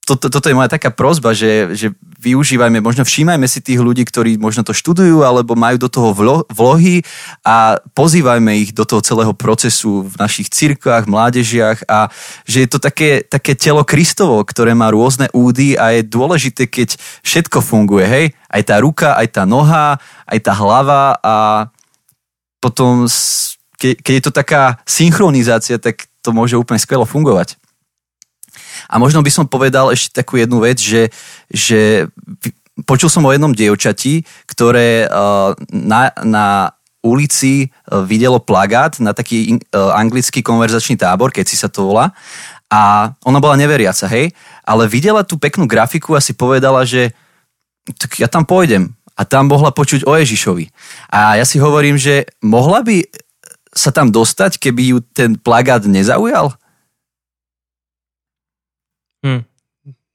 toto, 0.07 0.31
toto 0.31 0.47
je 0.47 0.55
moja 0.55 0.71
taká 0.71 0.95
prozba, 0.95 1.35
že, 1.35 1.75
že 1.75 1.91
využívajme, 2.23 2.79
možno 2.79 3.03
všímajme 3.03 3.43
si 3.51 3.59
tých 3.59 3.83
ľudí, 3.83 4.07
ktorí 4.07 4.39
možno 4.39 4.63
to 4.63 4.71
študujú 4.71 5.27
alebo 5.27 5.59
majú 5.59 5.83
do 5.83 5.91
toho 5.91 6.15
vlohy 6.47 7.03
a 7.43 7.83
pozývajme 7.91 8.55
ich 8.55 8.71
do 8.71 8.87
toho 8.87 9.03
celého 9.03 9.35
procesu 9.35 10.07
v 10.07 10.15
našich 10.15 10.47
cirkvách, 10.47 11.11
mládežiach 11.11 11.91
a 11.91 12.07
že 12.47 12.63
je 12.63 12.69
to 12.71 12.79
také, 12.79 13.27
také 13.27 13.59
telo 13.59 13.83
Kristovo, 13.83 14.47
ktoré 14.47 14.79
má 14.79 14.95
rôzne 14.95 15.27
údy 15.35 15.75
a 15.75 15.99
je 15.99 16.07
dôležité, 16.07 16.71
keď 16.71 16.95
všetko 17.27 17.59
funguje, 17.59 18.07
hej? 18.07 18.27
Aj 18.47 18.63
tá 18.63 18.79
ruka, 18.79 19.19
aj 19.19 19.29
tá 19.35 19.43
noha, 19.43 19.99
aj 20.31 20.39
tá 20.39 20.55
hlava 20.55 21.19
a 21.19 21.35
potom, 22.63 23.11
keď 23.75 24.15
je 24.15 24.23
to 24.23 24.31
taká 24.31 24.79
synchronizácia, 24.87 25.83
tak 25.83 26.07
to 26.23 26.31
môže 26.31 26.55
úplne 26.55 26.79
skvelo 26.79 27.03
fungovať. 27.03 27.59
A 28.87 29.01
možno 29.01 29.25
by 29.25 29.31
som 29.33 29.47
povedal 29.49 29.91
ešte 29.93 30.23
takú 30.23 30.37
jednu 30.37 30.63
vec, 30.63 30.79
že, 30.79 31.09
že 31.49 32.11
počul 32.85 33.09
som 33.09 33.25
o 33.25 33.33
jednom 33.33 33.55
dievčati, 33.55 34.27
ktoré 34.45 35.09
uh, 35.09 35.57
na, 35.73 36.13
na 36.21 36.47
ulici 37.01 37.71
uh, 37.71 38.03
videlo 38.05 38.43
plagát 38.43 38.99
na 39.01 39.17
taký 39.17 39.57
uh, 39.73 39.95
anglický 39.97 40.43
konverzačný 40.43 40.99
tábor, 41.01 41.33
keď 41.33 41.45
si 41.47 41.57
sa 41.57 41.71
to 41.71 41.89
volá. 41.89 42.13
A 42.67 43.15
ona 43.23 43.39
bola 43.39 43.55
neveriaca, 43.55 44.11
hej, 44.11 44.35
ale 44.67 44.91
videla 44.91 45.23
tú 45.23 45.39
peknú 45.39 45.71
grafiku 45.71 46.19
a 46.19 46.21
si 46.21 46.35
povedala, 46.35 46.83
že 46.83 47.15
tak 47.95 48.19
ja 48.19 48.27
tam 48.27 48.43
pôjdem. 48.43 48.91
A 49.17 49.25
tam 49.25 49.49
mohla 49.49 49.73
počuť 49.73 50.05
o 50.05 50.13
Ježišovi. 50.13 50.69
A 51.09 51.41
ja 51.41 51.47
si 51.49 51.57
hovorím, 51.57 51.97
že 51.97 52.29
mohla 52.45 52.85
by 52.85 53.07
sa 53.73 53.89
tam 53.89 54.13
dostať, 54.13 54.61
keby 54.61 54.83
ju 54.93 54.99
ten 55.01 55.41
plagát 55.41 55.85
nezaujal? 55.89 56.53
Hm. 59.27 59.43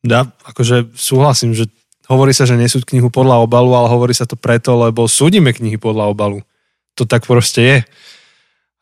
Ja 0.08 0.32
akože 0.48 0.96
súhlasím, 0.96 1.52
že 1.52 1.68
hovorí 2.08 2.32
sa, 2.32 2.48
že 2.48 2.56
nesúď 2.56 2.88
knihu 2.88 3.12
podľa 3.12 3.44
obalu, 3.44 3.76
ale 3.76 3.92
hovorí 3.92 4.16
sa 4.16 4.24
to 4.24 4.40
preto, 4.40 4.80
lebo 4.80 5.12
súdime 5.12 5.52
knihy 5.52 5.76
podľa 5.76 6.16
obalu. 6.16 6.40
To 6.96 7.04
tak 7.04 7.28
proste 7.28 7.62
je. 7.62 7.78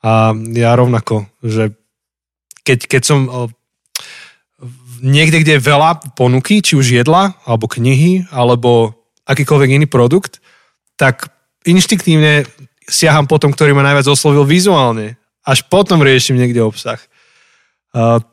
A 0.06 0.32
ja 0.54 0.78
rovnako, 0.78 1.28
že 1.42 1.74
keď, 2.64 2.80
keď 2.86 3.02
som 3.04 3.20
niekde, 5.02 5.42
kde 5.44 5.58
je 5.58 5.68
veľa 5.68 6.16
ponuky, 6.16 6.64
či 6.64 6.78
už 6.78 6.94
jedla, 6.94 7.36
alebo 7.44 7.68
knihy, 7.68 8.30
alebo 8.32 8.96
akýkoľvek 9.28 9.76
iný 9.82 9.88
produkt, 9.90 10.40
tak 10.96 11.32
inštiktívne 11.68 12.48
siaham 12.88 13.28
potom, 13.28 13.52
ktorý 13.52 13.76
ma 13.76 13.84
najviac 13.86 14.08
oslovil 14.08 14.48
vizuálne. 14.48 15.20
Až 15.44 15.66
potom 15.68 16.04
riešim 16.04 16.36
niekde 16.36 16.64
obsah. 16.64 17.00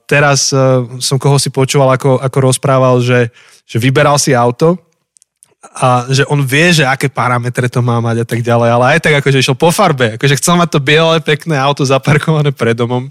Teraz 0.05 0.53
uh, 0.53 0.85
som 1.01 1.17
koho 1.17 1.41
si 1.41 1.49
počúval, 1.49 1.97
ako, 1.97 2.21
ako 2.21 2.39
rozprával, 2.45 3.01
že, 3.01 3.33
že 3.65 3.81
vyberal 3.81 4.21
si 4.21 4.37
auto 4.37 4.77
a 5.65 6.05
že 6.13 6.29
on 6.29 6.45
vie, 6.45 6.77
že 6.77 6.85
aké 6.85 7.09
parametre 7.09 7.67
to 7.73 7.81
má 7.81 7.99
mať 7.99 8.23
a 8.23 8.27
tak 8.29 8.41
ďalej, 8.45 8.69
ale 8.69 8.85
aj 8.97 8.99
tak 9.03 9.15
akože 9.19 9.41
išiel 9.41 9.57
po 9.57 9.73
farbe, 9.73 10.21
akože 10.21 10.39
chcel 10.39 10.61
mať 10.61 10.69
to 10.77 10.81
biele, 10.85 11.17
pekné 11.25 11.57
auto 11.57 11.83
zaparkované 11.89 12.53
pred 12.53 12.77
domom, 12.77 13.09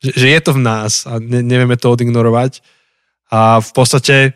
že, 0.00 0.16
že 0.16 0.26
je 0.32 0.40
to 0.40 0.56
v 0.56 0.64
nás 0.64 1.04
a 1.04 1.20
ne, 1.20 1.44
nevieme 1.44 1.76
to 1.76 1.92
odignorovať. 1.92 2.64
A 3.30 3.62
v 3.62 3.70
podstate, 3.70 4.34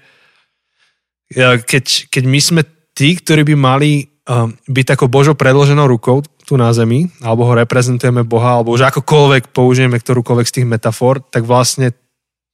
keď, 1.67 1.85
keď 2.13 2.25
my 2.29 2.39
sme 2.39 2.63
tí, 2.95 3.19
ktorí 3.19 3.43
by 3.43 3.57
mali 3.59 3.91
um, 4.29 4.55
byť 4.71 4.95
takou 4.95 5.11
Božou 5.11 5.35
predloženou 5.35 5.91
rukou, 5.91 6.23
tu 6.45 6.61
na 6.61 6.71
zemi, 6.77 7.09
alebo 7.25 7.49
ho 7.49 7.53
reprezentujeme 7.57 8.23
Boha, 8.23 8.61
alebo 8.61 8.77
už 8.77 8.93
akokoľvek 8.93 9.51
použijeme 9.57 9.97
ktorúkoľvek 9.97 10.47
z 10.47 10.55
tých 10.61 10.69
metafor, 10.69 11.25
tak 11.25 11.49
vlastne 11.49 11.97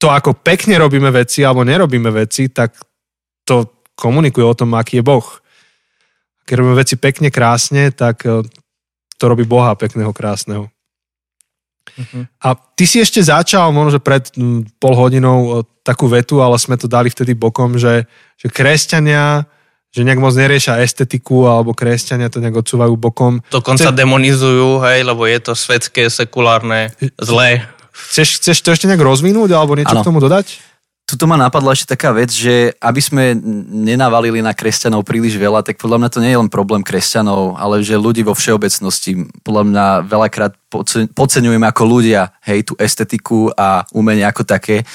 to, 0.01 0.09
ako 0.09 0.33
pekne 0.33 0.81
robíme 0.81 1.13
veci 1.13 1.45
alebo 1.45 1.67
nerobíme 1.67 2.09
veci, 2.09 2.49
tak 2.49 2.73
to 3.45 3.85
komunikuje 3.99 4.47
o 4.47 4.57
tom, 4.57 4.73
aký 4.73 5.03
je 5.03 5.05
Boh. 5.05 5.27
Keď 6.49 6.55
robíme 6.57 6.79
veci 6.81 6.97
pekne, 6.97 7.29
krásne, 7.29 7.93
tak 7.93 8.25
e, 8.25 8.41
to 9.21 9.25
robí 9.29 9.45
Boha 9.45 9.77
pekného, 9.77 10.17
krásneho. 10.17 10.73
Uh-huh. 12.01 12.25
A 12.41 12.57
ty 12.57 12.89
si 12.89 13.03
ešte 13.03 13.21
začal, 13.21 13.69
možno 13.77 13.99
že 13.99 14.01
pred 14.01 14.25
pol 14.81 14.95
hodinou 14.97 15.39
e, 15.43 15.49
takú 15.85 16.09
vetu, 16.09 16.41
ale 16.41 16.57
sme 16.57 16.81
to 16.81 16.89
dali 16.89 17.13
vtedy 17.13 17.37
bokom, 17.37 17.77
že, 17.77 18.09
že 18.41 18.49
kresťania 18.49 19.45
že 19.91 20.07
nejak 20.07 20.23
moc 20.23 20.35
neriešia 20.39 20.79
estetiku 20.87 21.51
alebo 21.51 21.75
kresťania 21.75 22.31
to 22.31 22.39
nejak 22.39 22.63
odsúvajú 22.63 22.95
bokom. 22.95 23.43
Dokonca 23.51 23.91
Chce... 23.91 23.99
demonizujú, 23.99 24.79
hej, 24.87 25.03
lebo 25.03 25.27
je 25.27 25.39
to 25.43 25.53
svetské, 25.59 26.07
sekulárne, 26.07 26.95
zlé. 27.19 27.67
Chceš, 27.91 28.39
chceš 28.39 28.59
to 28.63 28.71
ešte 28.71 28.87
nejak 28.87 29.03
rozvinúť 29.03 29.51
alebo 29.51 29.75
niečo 29.75 29.99
ano. 29.99 30.03
k 30.03 30.09
tomu 30.09 30.23
dodať? 30.23 30.71
Tuto 31.11 31.27
ma 31.27 31.35
napadla 31.35 31.75
ešte 31.75 31.99
taká 31.99 32.15
vec, 32.15 32.31
že 32.31 32.71
aby 32.79 33.03
sme 33.03 33.35
nenavalili 33.67 34.39
na 34.47 34.55
kresťanov 34.55 35.03
príliš 35.03 35.35
veľa, 35.35 35.67
tak 35.67 35.75
podľa 35.75 36.07
mňa 36.07 36.11
to 36.15 36.23
nie 36.23 36.31
je 36.31 36.39
len 36.39 36.47
problém 36.47 36.87
kresťanov, 36.87 37.59
ale 37.59 37.83
že 37.83 37.99
ľudí 37.99 38.23
vo 38.23 38.31
všeobecnosti, 38.31 39.27
podľa 39.43 39.65
mňa 39.75 39.87
veľakrát 40.07 40.55
podceňujeme 41.19 41.67
ako 41.67 41.83
ľudia, 41.83 42.31
hej, 42.47 42.63
tú 42.63 42.79
estetiku 42.79 43.51
a 43.59 43.83
umenie 43.91 44.23
ako 44.23 44.47
také, 44.47 44.87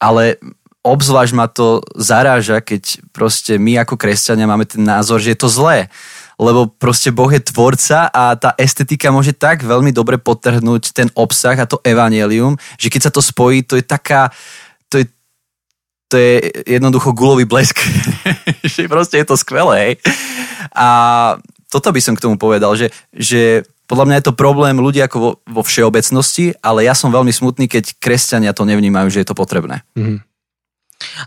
ale 0.00 0.40
obzvlášť 0.86 1.32
ma 1.34 1.46
to 1.50 1.82
zaráža, 1.98 2.62
keď 2.62 3.02
proste 3.10 3.58
my 3.58 3.82
ako 3.82 3.98
kresťania 3.98 4.46
máme 4.48 4.64
ten 4.64 4.82
názor, 4.82 5.18
že 5.18 5.34
je 5.34 5.40
to 5.40 5.50
zlé. 5.50 5.90
Lebo 6.38 6.70
proste 6.70 7.10
Boh 7.10 7.28
je 7.34 7.42
tvorca 7.42 8.06
a 8.14 8.38
tá 8.38 8.54
estetika 8.54 9.10
môže 9.10 9.34
tak 9.34 9.66
veľmi 9.66 9.90
dobre 9.90 10.22
potrhnúť 10.22 10.94
ten 10.94 11.10
obsah 11.18 11.58
a 11.58 11.66
to 11.66 11.82
evanelium, 11.82 12.54
že 12.78 12.94
keď 12.94 13.10
sa 13.10 13.12
to 13.12 13.18
spojí, 13.18 13.66
to 13.66 13.74
je 13.74 13.82
taká, 13.82 14.30
to 14.86 15.02
je, 15.02 15.04
to 16.06 16.14
je 16.14 16.34
jednoducho 16.78 17.10
gulový 17.10 17.42
blesk. 17.42 17.82
že 18.62 18.86
proste 18.86 19.18
je 19.18 19.26
to 19.26 19.34
skvelé. 19.34 19.98
A 20.78 20.88
toto 21.66 21.90
by 21.90 21.98
som 21.98 22.14
k 22.14 22.22
tomu 22.22 22.38
povedal, 22.38 22.78
že, 22.78 22.94
že 23.10 23.66
podľa 23.90 24.04
mňa 24.06 24.16
je 24.20 24.26
to 24.30 24.38
problém 24.38 24.78
ľudí 24.78 25.02
ako 25.02 25.16
vo, 25.18 25.30
vo 25.42 25.62
všeobecnosti, 25.66 26.54
ale 26.62 26.86
ja 26.86 26.94
som 26.94 27.10
veľmi 27.10 27.34
smutný, 27.34 27.66
keď 27.66 27.96
kresťania 27.96 28.54
to 28.54 28.62
nevnímajú, 28.68 29.10
že 29.10 29.26
je 29.26 29.28
to 29.28 29.34
potrebné. 29.34 29.82
Mm-hmm. 29.98 30.27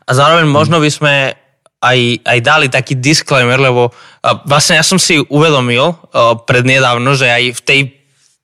A 0.05 0.09
zároveň 0.11 0.47
možno 0.47 0.84
by 0.84 0.89
sme 0.91 1.13
aj, 1.82 1.99
aj 2.28 2.39
dali 2.45 2.67
taký 2.69 2.99
disclaimer, 2.99 3.57
lebo 3.57 3.89
vlastne 4.45 4.78
ja 4.78 4.86
som 4.86 5.01
si 5.01 5.17
uvedomil 5.17 5.89
uh, 5.89 6.38
prednedávno, 6.45 7.17
že 7.17 7.26
aj 7.26 7.43
v 7.57 7.61
tej 7.65 7.80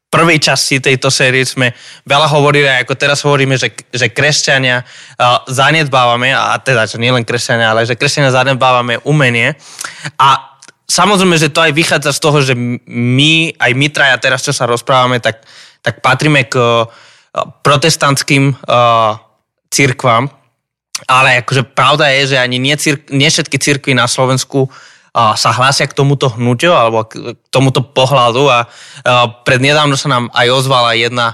prvej 0.08 0.40
časti 0.40 0.80
tejto 0.80 1.12
série 1.12 1.44
sme 1.44 1.76
veľa 2.08 2.32
hovorili, 2.32 2.66
ako 2.66 2.96
teraz 2.96 3.22
hovoríme, 3.28 3.60
že, 3.60 3.76
že 3.92 4.08
kresťania 4.08 4.88
zanedbávame, 5.52 6.32
a 6.32 6.56
teda, 6.64 6.88
že 6.88 6.96
nie 6.96 7.12
len 7.12 7.28
kresťania, 7.28 7.76
ale 7.76 7.84
že 7.84 8.00
kresťania 8.00 8.32
zanedbávame 8.32 9.04
umenie. 9.04 9.60
A 10.16 10.58
samozrejme, 10.88 11.36
že 11.36 11.52
to 11.52 11.60
aj 11.60 11.76
vychádza 11.76 12.16
z 12.16 12.24
toho, 12.24 12.40
že 12.40 12.56
my, 12.88 13.52
aj 13.60 13.72
my 13.76 13.88
traja 13.92 14.16
teraz, 14.16 14.48
čo 14.48 14.56
sa 14.56 14.64
rozprávame, 14.64 15.20
tak, 15.20 15.44
tak 15.84 16.00
patríme 16.00 16.48
k 16.48 16.56
protestantským 17.62 18.56
uh, 18.56 19.20
cirkvám, 19.68 20.32
ale 21.06 21.46
akože 21.46 21.78
pravda 21.78 22.10
je, 22.18 22.34
že 22.34 22.38
ani 22.42 22.58
nie, 22.58 22.74
cir- 22.74 23.06
nie 23.14 23.30
všetky 23.30 23.62
cirkvy 23.62 23.94
na 23.94 24.10
Slovensku 24.10 24.72
sa 25.18 25.50
hlásia 25.50 25.90
k 25.90 25.98
tomuto 25.98 26.30
hnutiu 26.30 26.78
alebo 26.78 27.10
k 27.10 27.34
tomuto 27.50 27.82
pohľadu 27.82 28.54
a 28.54 28.70
prednedávno 29.42 29.98
sa 29.98 30.14
nám 30.14 30.30
aj 30.30 30.48
ozvala 30.54 30.94
jedna 30.94 31.34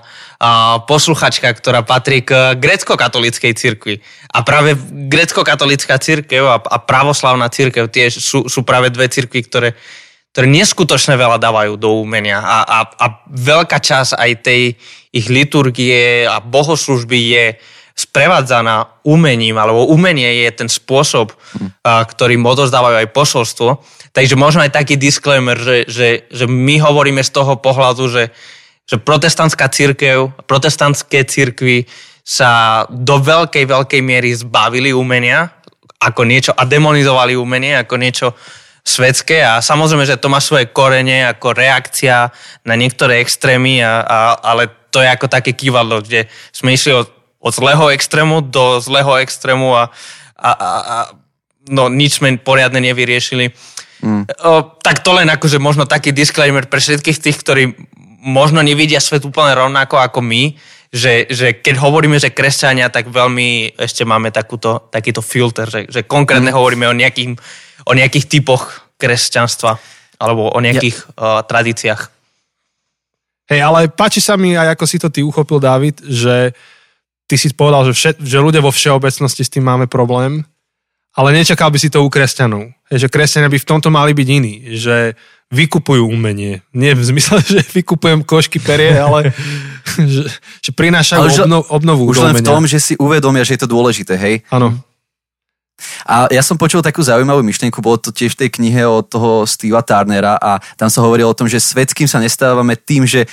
posluchačka, 0.88 1.52
ktorá 1.52 1.84
patrí 1.84 2.24
k 2.24 2.56
grecko-katolíckej 2.56 3.52
cirkvi. 3.52 4.00
A 4.32 4.40
práve 4.48 4.80
grecko-katolická 5.12 6.00
cirkev 6.00 6.48
a 6.48 6.78
pravoslavná 6.80 7.52
cirkev 7.52 7.92
tiež 7.92 8.24
sú, 8.24 8.48
sú 8.48 8.64
práve 8.64 8.88
dve 8.88 9.12
cirkvy, 9.12 9.44
ktoré 9.52 9.70
ktoré 10.34 10.50
neskutočne 10.50 11.14
veľa 11.14 11.38
dávajú 11.38 11.78
do 11.78 12.02
umenia 12.02 12.42
a, 12.42 12.66
a, 12.66 12.80
a 12.90 13.06
veľká 13.30 13.78
časť 13.78 14.18
aj 14.18 14.32
tej 14.42 14.62
ich 15.14 15.30
liturgie 15.30 16.26
a 16.26 16.42
bohoslužby 16.42 17.20
je 17.38 17.46
sprevádzaná 17.94 19.06
umením, 19.06 19.54
alebo 19.62 19.86
umenie 19.86 20.46
je 20.46 20.50
ten 20.54 20.70
spôsob, 20.70 21.30
ktorým 21.86 22.42
odozdávajú 22.42 23.06
aj 23.06 23.14
posolstvo. 23.14 23.70
Takže 24.14 24.34
možno 24.34 24.66
aj 24.66 24.74
taký 24.74 24.98
disclaimer, 24.98 25.58
že, 25.58 25.86
že, 25.86 26.08
že 26.30 26.46
my 26.50 26.82
hovoríme 26.82 27.22
z 27.22 27.32
toho 27.34 27.58
pohľadu, 27.62 28.10
že, 28.10 28.24
že 28.90 28.98
protestantská 28.98 29.70
církev, 29.70 30.34
protestantské 30.50 31.26
církvy 31.26 31.86
sa 32.26 32.84
do 32.90 33.20
veľkej, 33.22 33.66
veľkej 33.68 34.02
miery 34.02 34.34
zbavili 34.34 34.96
umenia 34.96 35.54
ako 36.02 36.28
niečo 36.28 36.52
a 36.52 36.68
demonizovali 36.68 37.38
umenie 37.38 37.80
ako 37.80 37.96
niečo 37.96 38.28
svetské 38.84 39.40
a 39.40 39.64
samozrejme, 39.64 40.04
že 40.04 40.20
to 40.20 40.28
má 40.28 40.44
svoje 40.44 40.68
korene 40.68 41.24
ako 41.24 41.56
reakcia 41.56 42.28
na 42.68 42.76
niektoré 42.76 43.24
extrémy, 43.24 43.80
a, 43.80 44.04
a, 44.04 44.18
ale 44.44 44.68
to 44.92 45.00
je 45.00 45.08
ako 45.08 45.32
také 45.32 45.56
kývadlo, 45.56 46.04
kde 46.04 46.28
sme 46.52 46.76
išli 46.76 46.92
od 46.92 47.08
od 47.44 47.52
zlého 47.52 47.92
extrému 47.92 48.40
do 48.48 48.80
zlého 48.80 49.20
extrému 49.20 49.76
a, 49.76 49.92
a, 50.40 50.52
a, 50.56 50.70
a 50.80 50.98
no, 51.68 51.92
nič 51.92 52.24
sme 52.24 52.40
poriadne 52.40 52.80
nevyriešili. 52.80 53.52
Mm. 54.04 54.24
O, 54.48 54.80
tak 54.80 55.04
to 55.04 55.12
len 55.12 55.28
akože 55.28 55.60
možno 55.60 55.84
taký 55.84 56.16
disclaimer 56.16 56.68
pre 56.72 56.80
všetkých 56.80 57.20
tých, 57.20 57.38
ktorí 57.44 57.64
možno 58.24 58.64
nevidia 58.64 59.04
svet 59.04 59.28
úplne 59.28 59.52
rovnako 59.52 60.00
ako 60.00 60.24
my, 60.24 60.56
že, 60.94 61.28
že 61.28 61.60
keď 61.60 61.76
hovoríme, 61.84 62.16
že 62.16 62.32
kresťania, 62.32 62.88
tak 62.88 63.12
veľmi 63.12 63.76
ešte 63.76 64.08
máme 64.08 64.32
takúto, 64.32 64.88
takýto 64.88 65.20
filter, 65.20 65.68
že, 65.68 65.82
že 65.92 66.02
konkrétne 66.08 66.52
mm. 66.52 66.58
hovoríme 66.58 66.88
o 66.88 66.96
nejakých, 66.96 67.36
o 67.84 67.92
nejakých 67.92 68.26
typoch 68.32 68.88
kresťanstva 68.96 69.76
alebo 70.16 70.48
o 70.48 70.60
nejakých 70.64 70.96
ja. 70.96 71.08
uh, 71.20 71.42
tradíciách. 71.44 72.02
Hej, 73.52 73.60
ale 73.60 73.92
páči 73.92 74.24
sa 74.24 74.40
mi 74.40 74.56
aj 74.56 74.80
ako 74.80 74.86
si 74.88 74.96
to 74.96 75.12
ty 75.12 75.20
uchopil, 75.20 75.60
David, 75.60 76.00
že 76.00 76.56
ty 77.28 77.36
si 77.40 77.52
povedal, 77.54 77.90
že, 77.90 77.94
vše, 77.94 78.12
že 78.20 78.38
ľudia 78.44 78.62
vo 78.64 78.74
všeobecnosti 78.74 79.44
s 79.44 79.52
tým 79.52 79.64
máme 79.66 79.88
problém, 79.88 80.44
ale 81.14 81.30
nečakal 81.30 81.70
by 81.70 81.78
si 81.78 81.94
to 81.94 82.02
u 82.02 82.10
kresťanov. 82.10 82.74
Že 82.90 83.08
kresťania 83.10 83.50
by 83.50 83.62
v 83.62 83.70
tomto 83.70 83.94
mali 83.94 84.18
byť 84.18 84.28
iní, 84.34 84.56
že 84.78 85.14
vykupujú 85.54 86.10
umenie. 86.10 86.66
Nie 86.74 86.98
v 86.98 87.06
zmysle, 87.06 87.38
že 87.54 87.62
vykupujem 87.62 88.26
košky 88.26 88.58
perie, 88.58 88.98
ale 88.98 89.30
že, 90.14 90.26
že 90.60 90.72
prinášajú 90.74 91.22
ale 91.22 91.32
obno, 91.46 91.60
obnovu 91.70 92.04
Už 92.10 92.26
len 92.26 92.42
v 92.42 92.46
tom, 92.46 92.66
že 92.66 92.82
si 92.82 92.94
uvedomia, 92.98 93.46
že 93.46 93.56
je 93.56 93.62
to 93.62 93.70
dôležité, 93.70 94.18
hej? 94.18 94.42
Áno. 94.50 94.74
A 96.08 96.32
ja 96.32 96.40
som 96.46 96.56
počul 96.56 96.80
takú 96.86 97.04
zaujímavú 97.04 97.44
myšlienku, 97.44 97.82
bolo 97.84 98.00
to 98.00 98.14
tiež 98.14 98.38
v 98.38 98.46
tej 98.46 98.50
knihe 98.56 98.88
od 98.88 99.10
toho 99.10 99.44
Steva 99.44 99.84
Turnera 99.84 100.38
a 100.40 100.62
tam 100.80 100.88
sa 100.88 101.04
hovorilo 101.04 101.34
o 101.34 101.38
tom, 101.38 101.50
že 101.50 101.60
svetským 101.60 102.08
sa 102.08 102.24
nestávame 102.24 102.78
tým, 102.78 103.04
že 103.04 103.28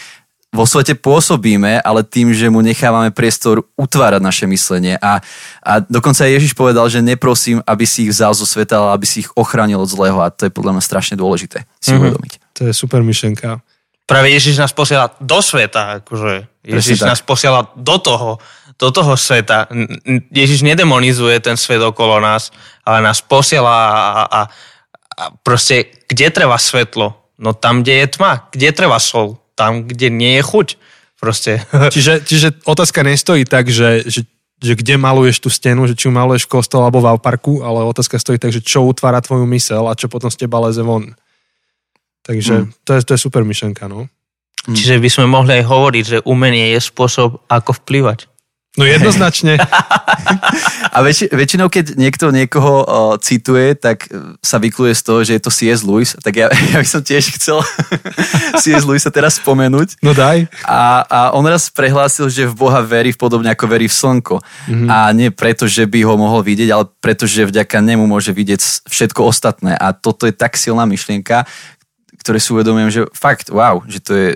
vo 0.51 0.67
svete 0.67 0.99
pôsobíme, 0.99 1.79
ale 1.79 2.03
tým, 2.03 2.35
že 2.35 2.51
mu 2.51 2.59
nechávame 2.59 3.15
priestor 3.15 3.63
utvárať 3.79 4.19
naše 4.19 4.45
myslenie. 4.51 4.99
A, 4.99 5.23
a 5.63 5.73
dokonca 5.87 6.27
Ježiš 6.27 6.59
povedal, 6.59 6.91
že 6.91 6.99
neprosím, 6.99 7.63
aby 7.63 7.87
si 7.87 8.11
ich 8.11 8.11
vzal 8.11 8.35
zo 8.35 8.43
sveta, 8.43 8.83
ale 8.83 8.99
aby 8.99 9.07
si 9.07 9.23
ich 9.23 9.31
ochránil 9.39 9.79
od 9.79 9.87
zlého. 9.87 10.19
A 10.19 10.35
to 10.35 10.51
je 10.51 10.53
podľa 10.53 10.79
mňa 10.79 10.83
strašne 10.83 11.15
dôležité 11.15 11.63
si 11.79 11.95
mm-hmm. 11.95 12.03
uvedomiť. 12.03 12.33
To 12.59 12.61
je 12.67 12.73
super 12.75 13.01
myšlenka. 13.07 13.63
Práve 14.11 14.35
Ježiš 14.35 14.59
nás 14.59 14.75
posiela 14.75 15.15
do 15.23 15.39
sveta. 15.39 16.03
Akože. 16.03 16.51
Ježiš 16.67 17.07
nás 17.07 17.23
posiela 17.23 17.71
do 17.79 17.97
toho, 18.03 18.43
do 18.75 18.91
toho 18.91 19.15
sveta. 19.15 19.71
Ježiš 20.35 20.67
nedemonizuje 20.67 21.39
ten 21.39 21.55
svet 21.55 21.79
okolo 21.79 22.19
nás, 22.19 22.51
ale 22.83 23.07
nás 23.07 23.23
posiela 23.23 23.71
a, 23.71 24.23
a, 24.27 24.41
a 25.15 25.25
proste, 25.47 25.95
kde 26.11 26.27
treba 26.35 26.59
svetlo? 26.59 27.15
No 27.41 27.57
tam, 27.57 27.81
kde 27.81 28.05
je 28.05 28.07
tma. 28.19 28.51
Kde 28.53 28.69
treba 28.75 28.99
sol? 29.01 29.40
Tam, 29.61 29.85
kde 29.85 30.09
nie 30.09 30.41
je 30.41 30.43
chuť. 30.49 30.69
Proste. 31.21 31.61
Čiže, 31.95 32.25
čiže 32.25 32.49
otázka 32.65 33.05
nestojí 33.05 33.45
tak, 33.45 33.69
že, 33.69 34.09
že 34.09 34.25
že 34.61 34.77
kde 34.77 35.01
maluješ 35.01 35.41
tú 35.41 35.49
stenu, 35.49 35.89
že 35.89 35.97
či 35.97 36.07
ju 36.09 36.13
maluješ 36.13 36.45
v 36.45 36.61
kostole 36.61 36.85
alebo 36.85 37.01
v 37.01 37.17
parku, 37.17 37.65
ale 37.65 37.81
otázka 37.81 38.21
stojí 38.21 38.37
tak, 38.37 38.53
že 38.53 38.61
čo 38.61 38.85
utvára 38.85 39.25
tvoju 39.25 39.49
mysel 39.57 39.89
a 39.89 39.97
čo 39.97 40.13
potom 40.13 40.29
z 40.29 40.45
teba 40.45 40.61
leze 40.61 40.85
von. 40.85 41.17
Takže 42.29 42.69
mm. 42.69 42.85
to, 42.85 42.91
je, 42.93 43.01
to 43.09 43.11
je 43.17 43.21
super 43.25 43.41
myšlenka, 43.41 43.89
no. 43.89 44.13
Čiže 44.69 45.01
by 45.01 45.09
sme 45.09 45.27
mohli 45.33 45.57
aj 45.57 45.65
hovoriť, 45.65 46.05
že 46.05 46.19
umenie 46.29 46.77
je 46.77 46.81
spôsob, 46.85 47.41
ako 47.49 47.81
vplyvať. 47.81 48.29
No 48.79 48.87
jednoznačne. 48.87 49.59
A 50.95 51.03
väč- 51.03 51.27
väčšinou, 51.27 51.67
keď 51.67 51.99
niekto 51.99 52.31
niekoho 52.31 52.87
uh, 52.87 53.15
cituje, 53.19 53.75
tak 53.75 54.07
sa 54.47 54.63
vykluje 54.63 54.95
z 54.95 55.03
toho, 55.03 55.19
že 55.27 55.33
je 55.35 55.43
to 55.43 55.51
C.S. 55.51 55.83
Lewis. 55.83 56.15
Tak 56.15 56.35
ja, 56.39 56.47
ja 56.71 56.79
by 56.79 56.87
som 56.87 57.03
tiež 57.03 57.35
chcel 57.35 57.59
C.S. 58.63 58.87
Lewisa 58.87 59.11
teraz 59.11 59.43
spomenúť. 59.43 59.99
No 60.07 60.15
daj. 60.15 60.47
A, 60.63 61.03
a 61.03 61.19
on 61.35 61.43
raz 61.51 61.67
prehlásil, 61.67 62.31
že 62.31 62.47
v 62.47 62.55
Boha 62.55 62.79
verí 62.87 63.11
podobne 63.11 63.51
ako 63.51 63.67
verí 63.67 63.91
v 63.91 63.95
slnko. 63.99 64.39
Mm-hmm. 64.39 64.87
A 64.87 64.97
nie 65.19 65.35
preto, 65.35 65.67
že 65.67 65.91
by 65.91 66.07
ho 66.07 66.15
mohol 66.15 66.47
vidieť, 66.47 66.71
ale 66.71 66.87
preto, 67.03 67.27
že 67.27 67.51
vďaka 67.51 67.83
nemu 67.83 68.07
môže 68.07 68.31
vidieť 68.31 68.87
všetko 68.87 69.27
ostatné. 69.27 69.75
A 69.75 69.91
toto 69.91 70.31
je 70.31 70.35
tak 70.35 70.55
silná 70.55 70.87
myšlienka, 70.87 71.43
ktoré 72.23 72.39
si 72.39 72.55
uvedomujem, 72.55 72.91
že 72.95 73.01
fakt, 73.19 73.51
wow, 73.51 73.83
že 73.91 73.99
to 73.99 74.13
je, 74.15 74.29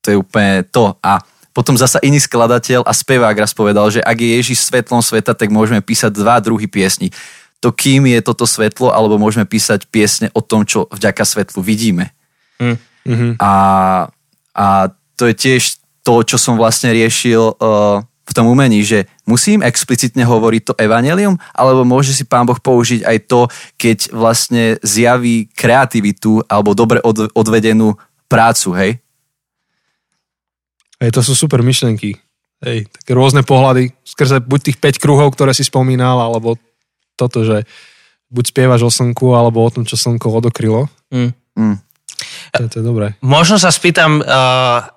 to 0.00 0.06
je 0.08 0.16
úplne 0.16 0.64
to. 0.72 0.96
A 1.04 1.20
potom 1.54 1.78
zasa 1.78 2.02
iný 2.02 2.18
skladateľ 2.18 2.82
a 2.82 2.90
spevák 2.90 3.38
raz 3.38 3.54
povedal, 3.54 3.86
že 3.86 4.02
ak 4.02 4.18
je 4.18 4.28
Ježiš 4.42 4.66
svetlom 4.66 4.98
sveta, 4.98 5.38
tak 5.38 5.54
môžeme 5.54 5.78
písať 5.78 6.10
dva 6.10 6.42
druhy 6.42 6.66
piesni. 6.66 7.14
To, 7.62 7.70
kým 7.70 8.10
je 8.10 8.20
toto 8.20 8.44
svetlo, 8.44 8.90
alebo 8.90 9.16
môžeme 9.16 9.46
písať 9.46 9.86
piesne 9.88 10.28
o 10.34 10.42
tom, 10.42 10.66
čo 10.66 10.90
vďaka 10.90 11.22
svetlu 11.22 11.62
vidíme. 11.62 12.10
Mm. 12.58 13.38
A, 13.38 13.52
a 14.52 14.66
to 15.14 15.30
je 15.30 15.34
tiež 15.38 15.78
to, 16.04 16.26
čo 16.26 16.36
som 16.36 16.58
vlastne 16.58 16.92
riešil 16.92 17.56
uh, 17.56 18.02
v 18.04 18.32
tom 18.32 18.50
umení, 18.50 18.84
že 18.84 19.06
musím 19.28 19.62
explicitne 19.62 20.24
hovoriť 20.26 20.62
to 20.64 20.74
evanelium, 20.76 21.38
alebo 21.54 21.86
môže 21.86 22.12
si 22.12 22.24
pán 22.26 22.44
Boh 22.44 22.58
použiť 22.58 23.04
aj 23.04 23.18
to, 23.30 23.46
keď 23.76 23.98
vlastne 24.12 24.64
zjaví 24.80 25.48
kreativitu 25.52 26.44
alebo 26.48 26.72
dobre 26.72 27.00
od, 27.04 27.30
odvedenú 27.32 27.96
prácu, 28.28 28.74
hej? 28.76 28.90
Hej, 31.04 31.12
to 31.12 31.20
sú 31.20 31.36
super 31.36 31.60
myšlenky. 31.60 32.16
Hej, 32.64 32.88
také 32.88 33.12
rôzne 33.12 33.44
pohľady, 33.44 33.92
skrze 34.08 34.40
buď 34.40 34.60
tých 34.72 34.78
5 34.80 35.04
kruhov, 35.04 35.36
ktoré 35.36 35.52
si 35.52 35.68
spomínal, 35.68 36.16
alebo 36.16 36.56
toto, 37.12 37.44
že 37.44 37.68
buď 38.32 38.44
spievaš 38.48 38.88
o 38.88 38.90
slnku, 38.90 39.36
alebo 39.36 39.60
o 39.60 39.68
tom, 39.68 39.84
čo 39.84 40.00
slnko 40.00 40.40
odokrylo. 40.40 40.88
Mm. 41.12 41.36
Mm. 41.60 41.76
To, 42.56 42.60
to 42.72 42.76
je 42.80 42.84
dobré. 42.84 43.12
Možno 43.20 43.60
sa 43.60 43.68
spýtam 43.68 44.24
uh, 44.24 44.88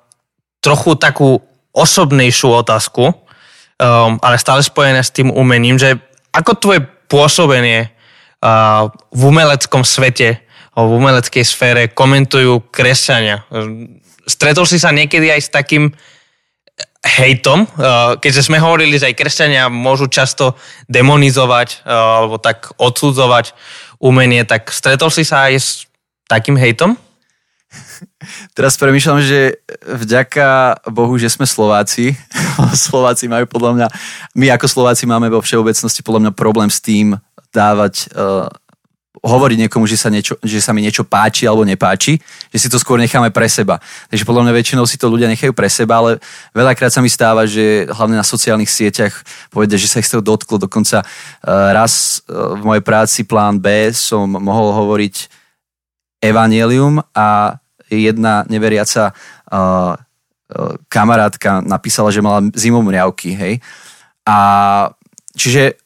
trochu 0.64 0.95
takú 0.95 1.43
osobnejšiu 1.76 2.55
otázku, 2.55 3.12
um, 3.12 4.16
ale 4.24 4.39
stále 4.39 4.64
spojené 4.64 5.03
s 5.03 5.12
tým 5.12 5.28
umením, 5.36 5.76
že 5.76 5.99
ako 6.32 6.55
tvoje 6.55 6.80
pôsobenie 7.12 7.91
uh, 8.39 8.88
v 9.12 9.22
umeleckom 9.28 9.84
svete, 9.84 10.39
v 10.72 10.91
umeleckej 11.03 11.43
sfére 11.43 11.82
komentujú 11.91 12.64
kresťania? 12.72 13.43
Stretol 14.28 14.67
si 14.67 14.78
sa 14.78 14.91
niekedy 14.91 15.32
aj 15.32 15.41
s 15.41 15.49
takým 15.49 15.89
hejtom, 17.07 17.63
uh, 17.63 18.19
keďže 18.19 18.51
sme 18.51 18.59
hovorili, 18.59 18.99
že 18.99 19.09
aj 19.09 19.17
kresťania 19.17 19.71
môžu 19.71 20.11
často 20.11 20.59
demonizovať 20.91 21.88
uh, 21.88 22.21
alebo 22.21 22.36
tak 22.38 22.75
odsudzovať 22.75 23.55
umenie, 24.03 24.43
tak 24.43 24.69
stretol 24.69 25.09
si 25.09 25.23
sa 25.23 25.47
aj 25.47 25.53
s 25.55 25.69
takým 26.28 26.59
hejtom? 26.59 26.99
Teraz 28.57 28.75
premýšľam, 28.75 29.23
že 29.23 29.63
vďaka 29.84 30.80
Bohu, 30.91 31.15
že 31.15 31.32
sme 31.32 31.47
Slováci. 31.47 32.13
Slováci 32.75 33.32
majú 33.32 33.47
podľa 33.47 33.71
mňa, 33.73 33.88
my 34.36 34.45
ako 34.53 34.67
Slováci 34.67 35.07
máme 35.07 35.32
vo 35.32 35.39
všeobecnosti 35.39 36.03
podľa 36.03 36.28
mňa 36.28 36.34
problém 36.36 36.67
s 36.67 36.84
tým 36.84 37.15
dávať 37.55 38.11
hovoriť 39.22 39.57
niekomu, 39.65 39.89
že 39.89 39.97
sa, 39.97 40.13
niečo, 40.13 40.38
že 40.45 40.61
sa 40.61 40.74
mi 40.74 40.86
niečo 40.86 41.01
páči 41.01 41.49
alebo 41.49 41.65
nepáči, 41.65 42.22
že 42.53 42.57
si 42.57 42.68
to 42.70 42.78
skôr 42.78 43.01
necháme 43.01 43.34
pre 43.34 43.49
seba. 43.49 43.82
Takže 44.13 44.28
podľa 44.28 44.47
mňa 44.47 44.53
väčšinou 44.53 44.86
si 44.86 44.99
to 44.99 45.09
ľudia 45.09 45.26
nechajú 45.32 45.53
pre 45.53 45.70
seba, 45.70 45.99
ale 46.01 46.11
veľakrát 46.53 46.93
sa 46.93 47.01
mi 47.01 47.09
stáva, 47.09 47.49
že 47.49 47.89
hlavne 47.89 48.18
na 48.20 48.26
sociálnych 48.26 48.70
sieťach 48.70 49.13
povedia, 49.49 49.82
že 49.82 49.89
sa 49.89 50.01
ich 50.01 50.09
toho 50.09 50.22
dotklo. 50.22 50.61
Dokonca 50.61 51.01
uh, 51.01 51.07
raz 51.74 52.22
uh, 52.28 52.57
v 52.57 52.61
mojej 52.61 52.84
práci 52.86 53.26
plán 53.26 53.57
B 53.57 53.89
som 53.95 54.30
mohol 54.30 54.74
hovoriť 54.76 55.30
evanielium 56.22 57.01
a 57.13 57.57
jedna 57.88 58.43
neveriaca 58.51 59.13
uh, 59.13 59.95
kamarátka 60.88 61.59
napísala, 61.59 62.11
že 62.11 62.24
mala 62.24 62.47
zimomriavky, 62.55 63.36
hej. 63.36 63.53
A 64.24 64.38
čiže 65.36 65.80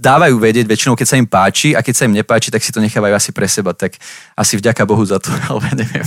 dávajú 0.00 0.40
vedieť 0.40 0.64
väčšinou, 0.64 0.96
keď 0.96 1.06
sa 1.06 1.20
im 1.20 1.28
páči 1.28 1.76
a 1.76 1.84
keď 1.84 1.94
sa 1.94 2.06
im 2.08 2.16
nepáči, 2.16 2.48
tak 2.48 2.64
si 2.64 2.72
to 2.72 2.80
nechávajú 2.80 3.12
asi 3.12 3.30
pre 3.36 3.44
seba, 3.44 3.76
tak 3.76 4.00
asi 4.32 4.56
vďaka 4.56 4.88
Bohu 4.88 5.04
za 5.04 5.20
to, 5.20 5.28
ale 5.52 5.60
neviem. 5.76 6.06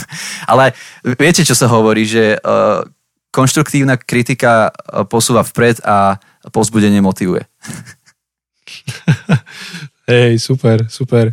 Ale 0.50 0.74
viete, 1.06 1.46
čo 1.46 1.54
sa 1.54 1.70
hovorí, 1.70 2.10
že 2.10 2.42
uh, 2.42 2.82
konštruktívna 3.30 4.02
kritika 4.02 4.74
uh, 4.74 5.06
posúva 5.06 5.46
vpred 5.46 5.86
a 5.86 6.18
povzbudenie 6.50 7.06
motivuje. 7.06 7.46
Hej, 10.10 10.42
super, 10.42 10.90
super. 10.90 11.30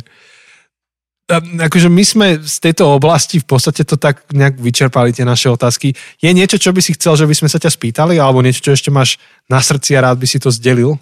Akože 1.41 1.87
my 1.87 2.03
sme 2.03 2.27
z 2.43 2.55
tejto 2.59 2.91
oblasti 2.91 3.39
v 3.39 3.47
podstate 3.47 3.87
to 3.87 3.95
tak 3.95 4.27
nejak 4.35 4.59
vyčerpali 4.59 5.15
tie 5.15 5.23
naše 5.23 5.47
otázky. 5.47 5.95
Je 6.19 6.27
niečo, 6.35 6.59
čo 6.59 6.75
by 6.75 6.83
si 6.83 6.91
chcel, 6.99 7.15
že 7.15 7.23
by 7.23 7.35
sme 7.35 7.47
sa 7.47 7.55
ťa 7.55 7.71
spýtali, 7.71 8.19
alebo 8.19 8.43
niečo, 8.43 8.67
čo 8.67 8.75
ešte 8.75 8.91
máš 8.91 9.15
na 9.47 9.63
srdci 9.63 9.95
a 9.95 10.11
rád 10.11 10.19
by 10.19 10.27
si 10.27 10.43
to 10.43 10.51
zdelil? 10.51 10.99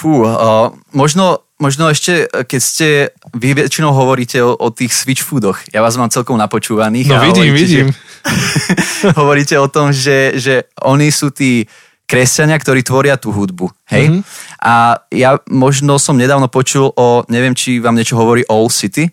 Fú, 0.00 0.24
uh, 0.24 0.72
možno, 0.96 1.44
možno 1.60 1.92
ešte, 1.92 2.24
keď 2.24 2.60
ste, 2.64 2.88
vy 3.36 3.52
väčšinou 3.52 3.92
hovoríte 3.92 4.40
o, 4.40 4.56
o 4.56 4.72
tých 4.72 4.96
switch 4.96 5.20
foodoch. 5.20 5.60
Ja 5.76 5.84
vás 5.84 6.00
mám 6.00 6.08
celkom 6.08 6.40
napočúvaných. 6.40 7.12
No 7.12 7.20
vidím, 7.20 7.52
hovoríte, 7.52 7.60
vidím. 7.60 7.86
Že, 7.92 9.12
hovoríte 9.20 9.56
o 9.60 9.68
tom, 9.68 9.92
že, 9.92 10.40
že 10.40 10.72
oni 10.80 11.12
sú 11.12 11.28
tí 11.28 11.68
kresťania, 12.08 12.56
ktorí 12.56 12.80
tvoria 12.80 13.20
tú 13.20 13.28
hudbu. 13.28 13.68
Hej? 13.92 14.08
Mm-hmm. 14.08 14.22
A 14.64 15.04
ja 15.12 15.36
možno 15.52 16.00
som 16.00 16.16
nedávno 16.16 16.48
počul 16.48 16.96
o, 16.96 17.22
neviem, 17.28 17.52
či 17.52 17.76
vám 17.76 17.92
niečo 17.92 18.16
hovorí 18.16 18.40
All 18.48 18.72
City. 18.72 19.12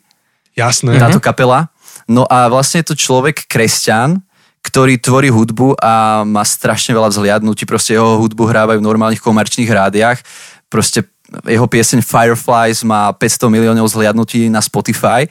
Jasné. 0.55 0.95
Táto 1.03 1.19
kapela. 1.19 1.67
No 2.07 2.23
a 2.31 2.47
vlastne 2.47 2.79
je 2.79 2.89
to 2.89 2.97
človek 2.97 3.45
kresťan, 3.51 4.23
ktorý 4.63 4.99
tvorí 4.99 5.29
hudbu 5.31 5.79
a 5.79 6.23
má 6.27 6.43
strašne 6.43 6.91
veľa 6.91 7.13
vzhliadnutí, 7.13 7.63
proste 7.63 7.95
jeho 7.95 8.19
hudbu 8.19 8.43
hrávajú 8.49 8.79
v 8.81 8.87
normálnych 8.87 9.23
komerčných 9.23 9.69
rádiách 9.69 10.19
proste 10.67 11.07
jeho 11.43 11.67
pieseň 11.67 11.99
Fireflies 12.03 12.87
má 12.87 13.11
500 13.11 13.51
miliónov 13.51 13.91
zhliadnutí 13.91 14.47
na 14.47 14.63
Spotify 14.63 15.27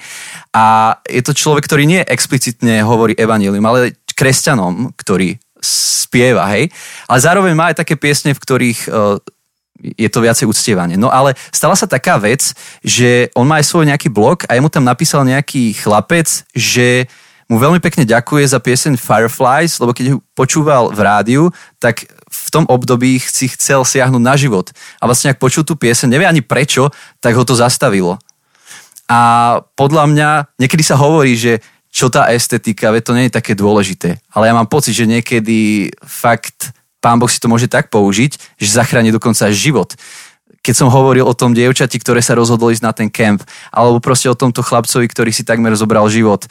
a 0.53 0.97
je 1.09 1.25
to 1.25 1.33
človek, 1.33 1.65
ktorý 1.65 1.89
nie 1.89 2.05
explicitne 2.05 2.85
hovorí 2.85 3.17
evanílium, 3.17 3.65
ale 3.65 3.97
kresťanom, 4.13 4.93
ktorý 4.97 5.41
spieva, 5.61 6.49
hej. 6.53 6.69
Ale 7.09 7.19
zároveň 7.21 7.53
má 7.57 7.73
aj 7.73 7.81
také 7.81 7.97
piesne, 7.97 8.37
v 8.37 8.43
ktorých 8.43 8.81
uh, 8.89 9.17
je 9.77 10.09
to 10.09 10.25
viacej 10.25 10.49
uctievanie. 10.49 10.97
No 10.97 11.13
ale 11.13 11.37
stala 11.53 11.77
sa 11.77 11.85
taká 11.85 12.17
vec, 12.17 12.57
že 12.81 13.29
on 13.37 13.45
má 13.45 13.61
aj 13.61 13.69
svoj 13.69 13.85
nejaký 13.89 14.09
blog 14.09 14.49
a 14.49 14.57
mu 14.61 14.73
tam 14.73 14.85
napísal 14.85 15.25
nejaký 15.25 15.77
chlapec, 15.77 16.29
že 16.57 17.09
mu 17.47 17.63
veľmi 17.63 17.79
pekne 17.79 18.03
ďakuje 18.03 18.45
za 18.51 18.59
pieseň 18.59 18.99
Fireflies, 18.99 19.79
lebo 19.79 19.95
keď 19.95 20.05
ju 20.13 20.17
počúval 20.35 20.91
v 20.91 21.01
rádiu, 21.05 21.45
tak 21.79 22.09
v 22.57 22.65
tom 22.65 22.73
období 22.73 23.21
si 23.21 23.53
chcel 23.53 23.85
siahnuť 23.85 24.23
na 24.25 24.33
život. 24.33 24.73
A 24.97 25.05
vlastne 25.05 25.29
ak 25.29 25.37
počul 25.37 25.61
tú 25.61 25.77
piesen, 25.77 26.09
nevie 26.09 26.25
ani 26.25 26.41
prečo, 26.41 26.89
tak 27.21 27.37
ho 27.37 27.45
to 27.45 27.53
zastavilo. 27.53 28.17
A 29.13 29.61
podľa 29.77 30.09
mňa 30.09 30.29
niekedy 30.57 30.81
sa 30.81 30.97
hovorí, 30.97 31.37
že 31.37 31.61
čo 31.93 32.09
tá 32.09 32.33
estetika, 32.33 32.89
veď 32.89 33.03
to 33.05 33.13
nie 33.13 33.29
je 33.29 33.37
také 33.37 33.53
dôležité. 33.53 34.25
Ale 34.33 34.49
ja 34.49 34.57
mám 34.57 34.73
pocit, 34.73 34.97
že 34.97 35.05
niekedy 35.05 35.93
fakt 36.01 36.73
pán 37.05 37.21
Boh 37.21 37.29
si 37.29 37.37
to 37.37 37.53
môže 37.53 37.69
tak 37.69 37.93
použiť, 37.93 38.57
že 38.57 38.73
zachráni 38.73 39.13
dokonca 39.13 39.53
život. 39.53 39.93
Keď 40.65 40.75
som 40.81 40.89
hovoril 40.89 41.29
o 41.29 41.37
tom 41.37 41.53
dievčati, 41.53 42.01
ktoré 42.01 42.25
sa 42.25 42.33
rozhodlo 42.33 42.73
ísť 42.73 42.85
na 42.89 42.97
ten 42.97 43.13
kemp, 43.13 43.45
alebo 43.69 44.01
proste 44.01 44.33
o 44.33 44.35
tomto 44.35 44.65
chlapcovi, 44.65 45.05
ktorý 45.13 45.29
si 45.29 45.45
takmer 45.45 45.77
zobral 45.77 46.09
život. 46.09 46.49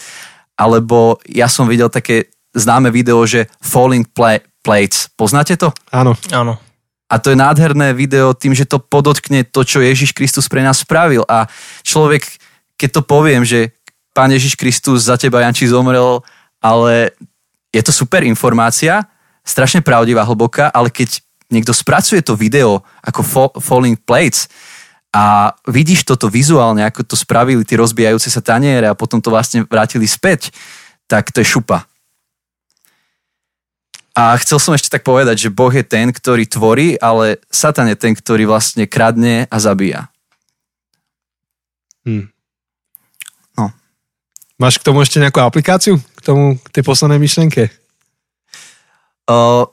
Alebo 0.54 1.18
ja 1.26 1.50
som 1.50 1.66
videl 1.66 1.90
také 1.90 2.30
známe 2.56 2.90
video, 2.90 3.22
že 3.28 3.52
Falling 3.60 4.08
play, 4.10 4.40
Plates. 4.66 5.14
Poznáte 5.14 5.54
to? 5.60 5.70
Áno. 5.94 6.18
Áno. 6.34 6.58
A 7.06 7.22
to 7.22 7.30
je 7.30 7.38
nádherné 7.38 7.94
video 7.94 8.34
tým, 8.34 8.58
že 8.58 8.66
to 8.66 8.82
podotkne 8.82 9.46
to, 9.46 9.62
čo 9.62 9.78
Ježiš 9.78 10.18
Kristus 10.18 10.50
pre 10.50 10.66
nás 10.66 10.82
spravil. 10.82 11.22
A 11.30 11.46
človek, 11.86 12.26
keď 12.74 12.90
to 12.98 13.02
poviem, 13.06 13.46
že 13.46 13.78
Pán 14.10 14.34
Ježiš 14.34 14.58
Kristus 14.58 15.06
za 15.06 15.20
teba, 15.22 15.46
Janči, 15.46 15.70
zomrel, 15.70 16.26
ale 16.64 17.14
je 17.70 17.84
to 17.86 17.94
super 17.94 18.26
informácia, 18.26 19.06
strašne 19.46 19.86
pravdivá, 19.86 20.26
hlboká, 20.26 20.74
ale 20.74 20.90
keď 20.90 21.22
niekto 21.54 21.76
spracuje 21.76 22.26
to 22.26 22.34
video 22.34 22.82
ako 23.06 23.22
Falling 23.62 24.02
Plates 24.02 24.50
a 25.14 25.54
vidíš 25.70 26.10
toto 26.10 26.26
vizuálne, 26.26 26.82
ako 26.82 27.06
to 27.06 27.16
spravili 27.20 27.62
tie 27.62 27.78
rozbijajúce 27.78 28.34
sa 28.34 28.42
taniere 28.42 28.90
a 28.90 28.98
potom 28.98 29.22
to 29.22 29.30
vlastne 29.30 29.62
vrátili 29.70 30.10
späť, 30.10 30.50
tak 31.06 31.30
to 31.30 31.46
je 31.46 31.48
šupa. 31.54 31.86
A 34.16 34.40
chcel 34.40 34.64
som 34.64 34.72
ešte 34.72 34.88
tak 34.88 35.04
povedať, 35.04 35.36
že 35.48 35.50
Boh 35.52 35.68
je 35.76 35.84
ten, 35.84 36.08
ktorý 36.08 36.48
tvorí, 36.48 36.96
ale 37.04 37.44
Satan 37.52 37.92
je 37.92 38.00
ten, 38.00 38.16
ktorý 38.16 38.48
vlastne 38.48 38.88
kradne 38.88 39.44
a 39.52 39.58
zabíja. 39.60 40.08
Hm. 42.08 42.32
No. 43.60 43.76
Máš 44.56 44.80
k 44.80 44.88
tomu 44.88 45.04
ešte 45.04 45.20
nejakú 45.20 45.44
aplikáciu? 45.44 46.00
K 46.00 46.22
tomu, 46.24 46.56
k 46.64 46.68
tej 46.80 46.84
poslednej 46.88 47.20
myšlienke? 47.20 47.68
Uh, 49.28 49.68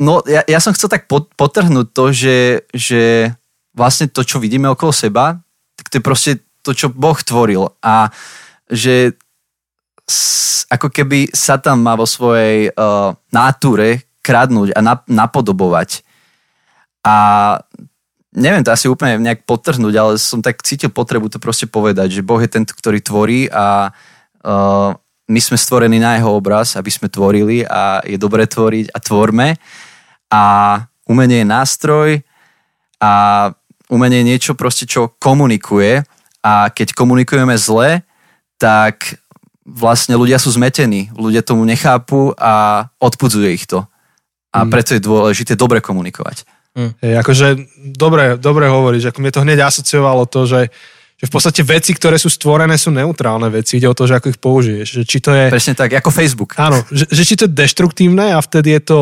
no, 0.00 0.24
ja, 0.24 0.40
ja 0.48 0.64
som 0.64 0.72
chcel 0.72 0.88
tak 0.88 1.04
potrhnúť 1.10 1.92
to, 1.92 2.04
že, 2.08 2.64
že 2.72 3.36
vlastne 3.76 4.08
to, 4.08 4.24
čo 4.24 4.40
vidíme 4.40 4.72
okolo 4.72 4.96
seba, 4.96 5.44
tak 5.76 5.92
to 5.92 6.00
je 6.00 6.08
proste 6.08 6.32
to, 6.64 6.72
čo 6.72 6.88
Boh 6.88 7.20
tvoril. 7.20 7.68
A 7.84 8.08
že 8.72 9.12
ako 10.68 10.88
keby 10.90 11.32
Satan 11.32 11.80
má 11.80 11.96
vo 11.96 12.04
svojej 12.04 12.72
uh, 12.72 13.16
náture 13.32 14.04
kradnúť 14.24 14.72
a 14.76 14.80
nap, 14.80 15.04
napodobovať. 15.08 16.00
A 17.04 17.14
neviem 18.32 18.64
to 18.64 18.72
asi 18.72 18.88
úplne 18.88 19.20
nejak 19.20 19.44
potrhnúť, 19.44 19.94
ale 19.94 20.12
som 20.16 20.40
tak 20.40 20.64
cítil 20.64 20.88
potrebu 20.90 21.28
to 21.28 21.38
proste 21.38 21.68
povedať, 21.68 22.20
že 22.20 22.26
Boh 22.26 22.40
je 22.40 22.50
ten, 22.50 22.64
ktorý 22.64 22.98
tvorí 23.04 23.46
a 23.52 23.92
uh, 23.92 24.90
my 25.24 25.40
sme 25.40 25.56
stvorení 25.56 25.96
na 25.96 26.20
jeho 26.20 26.36
obraz, 26.36 26.76
aby 26.76 26.92
sme 26.92 27.08
tvorili 27.08 27.64
a 27.64 28.04
je 28.04 28.20
dobre 28.20 28.44
tvoriť 28.44 28.92
a 28.92 28.98
tvorme. 29.00 29.56
A 30.28 30.42
umenie 31.08 31.44
je 31.44 31.48
nástroj 31.48 32.08
a 33.00 33.12
umenie 33.88 34.20
je 34.20 34.30
niečo 34.36 34.52
proste, 34.52 34.84
čo 34.84 35.16
komunikuje 35.16 36.04
a 36.44 36.68
keď 36.68 36.92
komunikujeme 36.92 37.56
zle, 37.56 38.04
tak 38.60 39.16
vlastne 39.64 40.14
ľudia 40.14 40.36
sú 40.36 40.52
zmetení, 40.52 41.08
ľudia 41.16 41.40
tomu 41.40 41.64
nechápu 41.64 42.36
a 42.36 42.86
odpudzuje 43.00 43.48
ich 43.56 43.64
to. 43.64 43.88
A 44.54 44.62
mm. 44.62 44.70
preto 44.70 44.90
je 44.94 45.02
dôležité 45.02 45.56
dobre 45.56 45.80
komunikovať. 45.80 46.44
Mm. 46.76 46.92
Hey, 47.00 47.14
akože 47.18 47.46
dobre, 47.96 48.36
dobre 48.36 48.68
hovoríš, 48.68 49.10
ako 49.10 49.18
mne 49.24 49.32
to 49.32 49.42
hneď 49.42 49.58
asociovalo 49.64 50.28
to, 50.28 50.44
že, 50.44 50.68
že 51.16 51.24
v 51.26 51.32
podstate 51.32 51.64
veci, 51.64 51.96
ktoré 51.96 52.20
sú 52.20 52.28
stvorené, 52.28 52.76
sú 52.76 52.92
neutrálne 52.92 53.48
veci. 53.48 53.80
Ide 53.80 53.88
o 53.88 53.96
to, 53.96 54.04
že 54.04 54.20
ako 54.20 54.30
ich 54.30 54.38
použiješ. 54.38 54.88
Že 55.00 55.02
či 55.08 55.18
to 55.24 55.30
je... 55.32 55.44
Presne 55.48 55.74
tak, 55.74 55.96
ako 55.96 56.12
Facebook. 56.12 56.54
Áno, 56.60 56.84
že, 56.92 57.08
že 57.08 57.22
či 57.24 57.34
to 57.34 57.48
je 57.48 57.56
deštruktívne 57.56 58.36
a 58.36 58.38
vtedy 58.44 58.76
je 58.78 58.82
to 58.84 58.98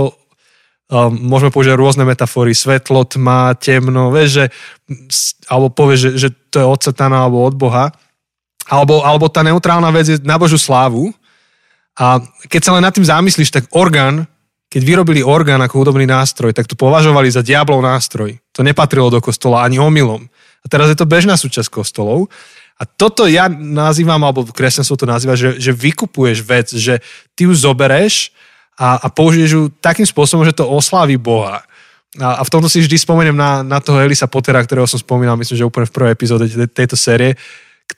um, 0.93 1.11
môžeme 1.11 1.51
použiť 1.51 1.75
rôzne 1.75 2.07
metafory, 2.07 2.55
svetlo, 2.55 3.03
tma, 3.03 3.59
temno, 3.59 4.15
vieš, 4.15 4.31
že, 4.31 4.45
alebo 5.51 5.75
povieš, 5.75 5.99
že, 5.99 6.11
že 6.17 6.29
to 6.53 6.57
je 6.63 6.67
od 6.69 6.81
satana 6.81 7.27
alebo 7.27 7.43
od 7.43 7.57
Boha 7.59 7.91
alebo, 8.71 9.03
alebo 9.03 9.27
tá 9.27 9.43
neutrálna 9.43 9.91
vec 9.91 10.07
je 10.07 10.17
na 10.23 10.39
Božu 10.39 10.59
slávu. 10.59 11.11
A 11.99 12.23
keď 12.47 12.61
sa 12.63 12.73
len 12.79 12.85
nad 12.85 12.95
tým 12.95 13.05
zamyslíš, 13.05 13.53
tak 13.53 13.69
orgán, 13.75 14.25
keď 14.73 14.83
vyrobili 14.87 15.21
orgán 15.21 15.61
ako 15.61 15.85
hudobný 15.85 16.09
nástroj, 16.09 16.57
tak 16.57 16.65
to 16.65 16.79
považovali 16.79 17.29
za 17.29 17.45
diablov 17.45 17.85
nástroj. 17.85 18.41
To 18.57 18.65
nepatrilo 18.65 19.13
do 19.13 19.21
kostola 19.21 19.67
ani 19.67 19.77
omylom. 19.77 20.25
A 20.63 20.67
teraz 20.71 20.89
je 20.89 20.97
to 20.97 21.05
bežná 21.05 21.37
súčasť 21.37 21.69
kostolov. 21.69 22.31
A 22.81 22.89
toto 22.89 23.29
ja 23.29 23.53
nazývam, 23.53 24.19
alebo 24.25 24.49
kresťanstvo 24.49 24.97
to 24.97 25.07
nazýva, 25.07 25.37
že, 25.37 25.61
že 25.61 25.77
vykupuješ 25.77 26.39
vec, 26.43 26.69
že 26.73 27.05
ty 27.37 27.45
ju 27.45 27.53
zobereš 27.53 28.33
a, 28.81 28.97
a 28.97 29.07
použiješ 29.13 29.51
ju 29.53 29.63
takým 29.79 30.09
spôsobom, 30.09 30.43
že 30.49 30.57
to 30.57 30.65
oslávi 30.65 31.21
Boha. 31.21 31.63
A, 32.17 32.41
a 32.41 32.43
v 32.43 32.53
tomto 32.53 32.73
si 32.73 32.81
vždy 32.81 32.97
spomeniem 32.97 33.37
na, 33.37 33.61
na 33.61 33.79
toho 33.79 34.01
Elisa 34.01 34.25
Pottera, 34.25 34.65
ktorého 34.65 34.89
som 34.89 35.01
spomínal, 35.01 35.37
myslím, 35.37 35.57
že 35.61 35.69
úplne 35.69 35.89
v 35.89 35.95
prvej 35.95 36.13
epizóde 36.17 36.45
tejto 36.73 36.97
série, 36.97 37.37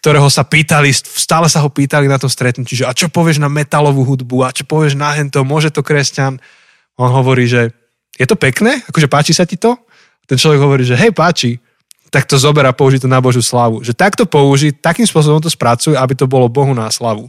ktorého 0.00 0.26
sa 0.28 0.42
pýtali, 0.42 0.90
stále 0.94 1.46
sa 1.46 1.62
ho 1.62 1.70
pýtali 1.70 2.10
na 2.10 2.18
tom 2.18 2.28
stretnutí, 2.28 2.74
že 2.74 2.88
a 2.88 2.96
čo 2.96 3.12
povieš 3.12 3.38
na 3.38 3.46
metalovú 3.46 4.02
hudbu, 4.02 4.46
a 4.46 4.54
čo 4.54 4.66
povieš 4.66 4.98
na 4.98 5.14
hento, 5.14 5.46
môže 5.46 5.70
to 5.70 5.86
kresťan? 5.86 6.42
On 6.98 7.10
hovorí, 7.10 7.46
že 7.46 7.70
je 8.14 8.26
to 8.26 8.38
pekné, 8.38 8.82
akože 8.86 9.10
páči 9.10 9.32
sa 9.34 9.46
ti 9.46 9.58
to? 9.58 9.74
Ten 10.24 10.38
človek 10.38 10.60
hovorí, 10.62 10.86
že 10.86 10.98
hej, 10.98 11.10
páči, 11.10 11.58
tak 12.14 12.30
to 12.30 12.38
zober 12.38 12.62
a 12.62 12.70
použij 12.70 13.02
to 13.02 13.10
na 13.10 13.18
Božú 13.18 13.42
slavu. 13.42 13.82
Že 13.82 13.98
takto 13.98 14.22
použij, 14.22 14.78
takým 14.78 15.02
spôsobom 15.02 15.42
to 15.42 15.50
spracuj, 15.50 15.98
aby 15.98 16.14
to 16.14 16.30
bolo 16.30 16.46
Bohu 16.46 16.70
na 16.70 16.86
slavu. 16.86 17.26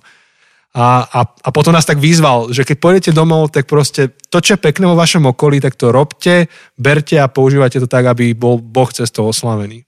A, 0.75 1.07
a, 1.07 1.19
a 1.23 1.49
potom 1.55 1.71
nás 1.71 1.87
tak 1.87 1.97
vyzval, 1.97 2.51
že 2.51 2.67
keď 2.67 2.77
pôjdete 2.83 3.11
domov, 3.15 3.47
tak 3.49 3.63
proste 3.63 4.11
to, 4.27 4.43
čo 4.43 4.59
je 4.59 4.61
pekné 4.61 4.83
vo 4.85 4.99
vašom 4.99 5.23
okolí, 5.23 5.63
tak 5.63 5.79
to 5.79 5.89
robte, 5.89 6.51
berte 6.75 7.15
a 7.15 7.31
používajte 7.31 7.79
to 7.79 7.87
tak, 7.87 8.03
aby 8.11 8.35
bol 8.35 8.59
Boh 8.59 8.91
cez 8.91 9.07
to 9.07 9.23
oslavený. 9.23 9.84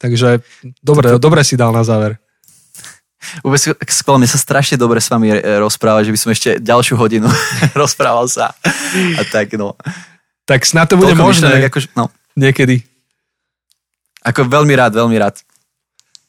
Takže 0.00 0.40
dobre, 0.80 1.20
dobre 1.20 1.44
si 1.44 1.60
dal 1.60 1.76
na 1.76 1.84
záver. 1.84 2.16
Vôbec 3.44 3.60
mne 3.60 4.28
sa 4.28 4.40
strašne 4.40 4.80
dobre 4.80 4.96
s 4.98 5.12
vami 5.12 5.28
rozprávať, 5.60 6.08
že 6.08 6.12
by 6.16 6.18
som 6.18 6.30
ešte 6.32 6.50
ďalšiu 6.56 6.96
hodinu 6.96 7.28
rozprával 7.82 8.24
sa. 8.26 8.56
A 8.96 9.22
tak, 9.28 9.54
no. 9.60 9.76
Tak 10.48 10.64
snad 10.64 10.88
to 10.88 10.96
bude 10.96 11.12
Toľko 11.12 11.24
možné. 11.28 11.46
Myšlenek, 11.52 11.68
akože, 11.68 11.88
no. 11.94 12.08
Niekedy. 12.34 12.80
Ako 14.24 14.48
veľmi 14.48 14.72
rád, 14.72 14.96
veľmi 14.96 15.16
rád. 15.20 15.44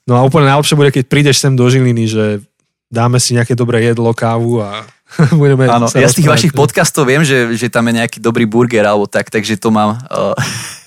No 0.04 0.20
a 0.20 0.22
úplne 0.28 0.52
najlepšie 0.52 0.76
bude, 0.76 0.92
keď 0.92 1.04
prídeš 1.08 1.40
sem 1.40 1.56
do 1.56 1.64
Žiliny, 1.64 2.06
že 2.12 2.26
dáme 2.92 3.24
si 3.24 3.32
nejaké 3.40 3.56
dobré 3.56 3.88
jedlo, 3.88 4.12
kávu 4.12 4.60
a 4.60 4.84
budeme 5.42 5.72
Áno, 5.72 5.88
ja 5.96 6.12
z 6.12 6.20
tých 6.20 6.28
vašich 6.28 6.54
podcastov 6.54 7.08
viem, 7.08 7.24
že, 7.24 7.56
že 7.56 7.72
tam 7.72 7.88
je 7.88 8.04
nejaký 8.04 8.20
dobrý 8.20 8.44
burger 8.44 8.84
alebo 8.84 9.08
tak, 9.08 9.32
takže 9.32 9.56
to 9.56 9.72
mám... 9.72 9.96
Uh... 10.12 10.36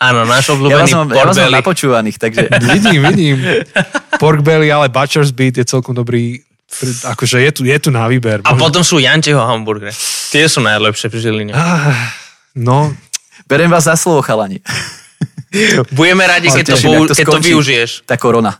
Áno, 0.00 0.24
náš 0.24 0.48
obľúbený 0.56 0.88
ja 0.88 1.04
pork 1.04 1.28
ja 1.28 1.44
belly. 1.44 1.56
Napočúvaných, 1.60 2.16
takže... 2.16 2.48
vidím, 2.72 3.00
vidím. 3.04 3.36
Pork 4.16 4.40
belly, 4.40 4.72
ale 4.72 4.88
Butcher's 4.88 5.28
Beat 5.28 5.60
je 5.60 5.64
celkom 5.68 5.92
dobrý. 5.92 6.40
Akože 7.04 7.44
je 7.44 7.50
tu, 7.52 7.62
je 7.68 7.76
tu 7.76 7.92
na 7.92 8.08
výber. 8.08 8.40
A 8.48 8.56
potom 8.56 8.80
sú 8.80 8.96
Jančeho 8.96 9.44
hamburgery. 9.44 9.92
Tie 10.32 10.48
sú 10.48 10.64
najlepšie 10.64 11.12
pri 11.12 11.20
Žiline. 11.20 11.52
Ah, 11.52 12.16
no. 12.56 12.96
Beriem 13.44 13.68
vás 13.68 13.84
za 13.84 13.98
slovo, 13.98 14.24
chalani. 14.24 14.64
Budeme 15.98 16.24
radi, 16.24 16.48
keď, 16.48 16.64
to, 16.72 16.76
bou, 16.80 17.04
keď 17.04 17.26
to 17.26 17.40
využiješ. 17.42 17.90
Tá 18.08 18.16
korona. 18.16 18.56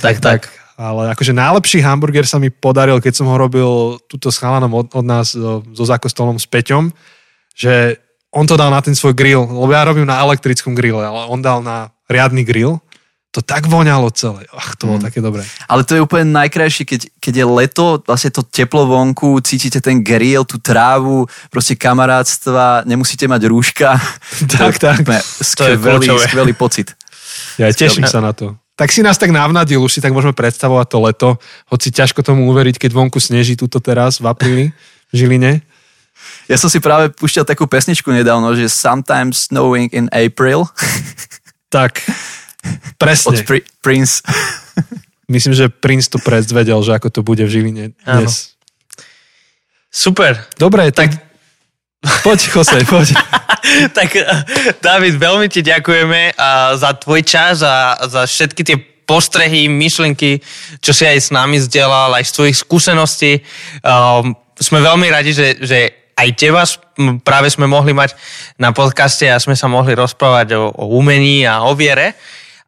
Tak, 0.00 0.22
tak. 0.22 0.48
tak. 0.48 0.64
Ale 0.74 1.12
akože 1.12 1.36
najlepší 1.36 1.84
hamburger 1.84 2.26
sa 2.26 2.40
mi 2.40 2.48
podaril, 2.48 2.98
keď 3.04 3.20
som 3.20 3.26
ho 3.28 3.36
robil 3.38 4.00
túto 4.10 4.32
s 4.32 4.40
chalanom 4.40 4.72
od, 4.74 4.90
od 4.90 5.04
nás 5.06 5.30
so, 5.36 5.62
so 5.70 5.84
zákostolom 5.86 6.40
s 6.40 6.46
Peťom, 6.50 6.90
že 7.54 8.02
on 8.34 8.44
to 8.50 8.58
dal 8.58 8.68
na 8.74 8.82
ten 8.82 8.98
svoj 8.98 9.14
grill, 9.14 9.46
lebo 9.46 9.70
ja 9.70 9.86
robím 9.86 10.10
na 10.10 10.18
elektrickom 10.26 10.74
grille, 10.74 11.00
ale 11.00 11.30
on 11.30 11.38
dal 11.38 11.62
na 11.62 11.94
riadny 12.10 12.42
grill. 12.42 12.82
To 13.34 13.42
tak 13.42 13.66
voňalo 13.66 14.14
celé. 14.14 14.46
Ach, 14.54 14.78
to 14.78 14.86
bolo 14.86 15.02
mm. 15.02 15.06
také 15.10 15.18
dobré. 15.18 15.42
Ale 15.66 15.82
to 15.82 15.98
je 15.98 16.04
úplne 16.06 16.30
najkrajšie, 16.30 16.86
keď, 16.86 17.00
keď 17.18 17.34
je 17.42 17.46
leto, 17.46 17.84
vlastne 18.06 18.30
to 18.30 18.46
teplo 18.46 18.86
vonku, 18.86 19.42
cítite 19.42 19.82
ten 19.82 20.06
grill, 20.06 20.46
tú 20.46 20.62
trávu, 20.62 21.26
proste 21.50 21.74
kamarátstva, 21.74 22.86
nemusíte 22.86 23.26
mať 23.26 23.42
rúška. 23.50 23.98
tak, 24.54 24.78
tak. 24.78 25.02
Skvelý, 25.42 26.06
to 26.06 26.14
je 26.14 26.26
skvelý 26.30 26.54
pocit. 26.54 26.94
Ja 27.58 27.70
teším 27.74 28.06
sa 28.06 28.22
na 28.22 28.30
to. 28.30 28.54
Tak 28.74 28.90
si 28.90 29.06
nás 29.06 29.18
tak 29.18 29.30
navnadil, 29.30 29.78
už 29.78 29.98
si 29.98 30.00
tak 30.02 30.10
môžeme 30.10 30.34
predstavovať 30.34 30.86
to 30.90 30.98
leto, 30.98 31.28
hoci 31.70 31.94
ťažko 31.94 32.26
tomu 32.26 32.50
uveriť, 32.50 32.82
keď 32.82 32.90
vonku 32.90 33.22
sneží 33.22 33.54
túto 33.54 33.78
teraz 33.78 34.18
v 34.18 34.26
apríli 34.26 34.66
v 35.10 35.14
Žiline. 35.14 35.62
Ja 36.44 36.60
som 36.60 36.68
si 36.68 36.76
práve 36.80 37.08
púšťal 37.12 37.48
takú 37.48 37.64
pesničku 37.64 38.12
nedávno, 38.12 38.52
že 38.52 38.68
Sometimes 38.68 39.48
Snowing 39.48 39.88
in 39.96 40.06
April. 40.12 40.68
tak, 41.74 42.04
presne. 43.00 43.40
Od 43.40 43.48
Pri- 43.48 43.64
Prince. 43.80 44.20
Myslím, 45.34 45.56
že 45.56 45.72
Prince 45.72 46.12
to 46.12 46.20
predvedel, 46.20 46.84
že 46.84 46.92
ako 46.92 47.08
to 47.08 47.20
bude 47.24 47.40
v 47.40 47.50
Žiline 47.50 47.96
dnes. 47.96 48.04
Áno. 48.04 48.28
Super. 49.88 50.44
Dobre, 50.60 50.92
tak... 50.92 51.16
Poď, 52.20 52.52
Jose, 52.52 52.84
poď. 52.84 53.16
tak, 53.96 54.12
David, 54.84 55.16
veľmi 55.16 55.48
ti 55.48 55.64
ďakujeme 55.64 56.36
za 56.76 56.90
tvoj 57.00 57.24
čas 57.24 57.64
a 57.64 57.96
za 58.04 58.28
všetky 58.28 58.60
tie 58.60 58.76
postrehy, 59.08 59.72
myšlenky, 59.72 60.44
čo 60.84 60.92
si 60.92 61.08
aj 61.08 61.16
s 61.16 61.28
nami 61.32 61.56
zdieľal, 61.56 62.12
aj 62.20 62.28
z 62.28 62.32
tvojich 62.36 62.56
skúseností. 62.60 63.32
Um, 63.80 64.36
sme 64.60 64.84
veľmi 64.84 65.08
radi, 65.08 65.32
že, 65.32 65.56
že 65.64 66.03
aj 66.14 66.28
teba 66.38 66.62
práve 67.26 67.50
sme 67.50 67.66
mohli 67.66 67.90
mať 67.90 68.14
na 68.58 68.70
podcaste 68.70 69.26
a 69.26 69.42
sme 69.42 69.58
sa 69.58 69.66
mohli 69.66 69.98
rozprávať 69.98 70.54
o, 70.54 70.70
o 70.70 70.84
umení 70.98 71.42
a 71.42 71.66
o 71.66 71.74
viere. 71.74 72.14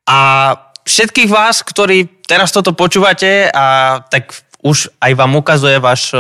A 0.07 0.51
všetkých 0.87 1.31
vás, 1.31 1.63
ktorí 1.63 2.27
teraz 2.27 2.51
toto 2.51 2.75
počúvate 2.75 3.51
a 3.51 3.99
tak 4.07 4.35
už 4.67 4.91
aj 4.99 5.13
vám 5.15 5.39
ukazuje 5.39 5.79
váš 5.79 6.11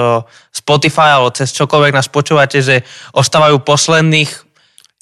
Spotify 0.54 1.18
alebo 1.18 1.34
cez 1.34 1.50
čokoľvek 1.50 1.92
nás 1.94 2.06
počúvate, 2.06 2.62
že 2.62 2.86
ostávajú 3.10 3.58
posledných 3.62 4.30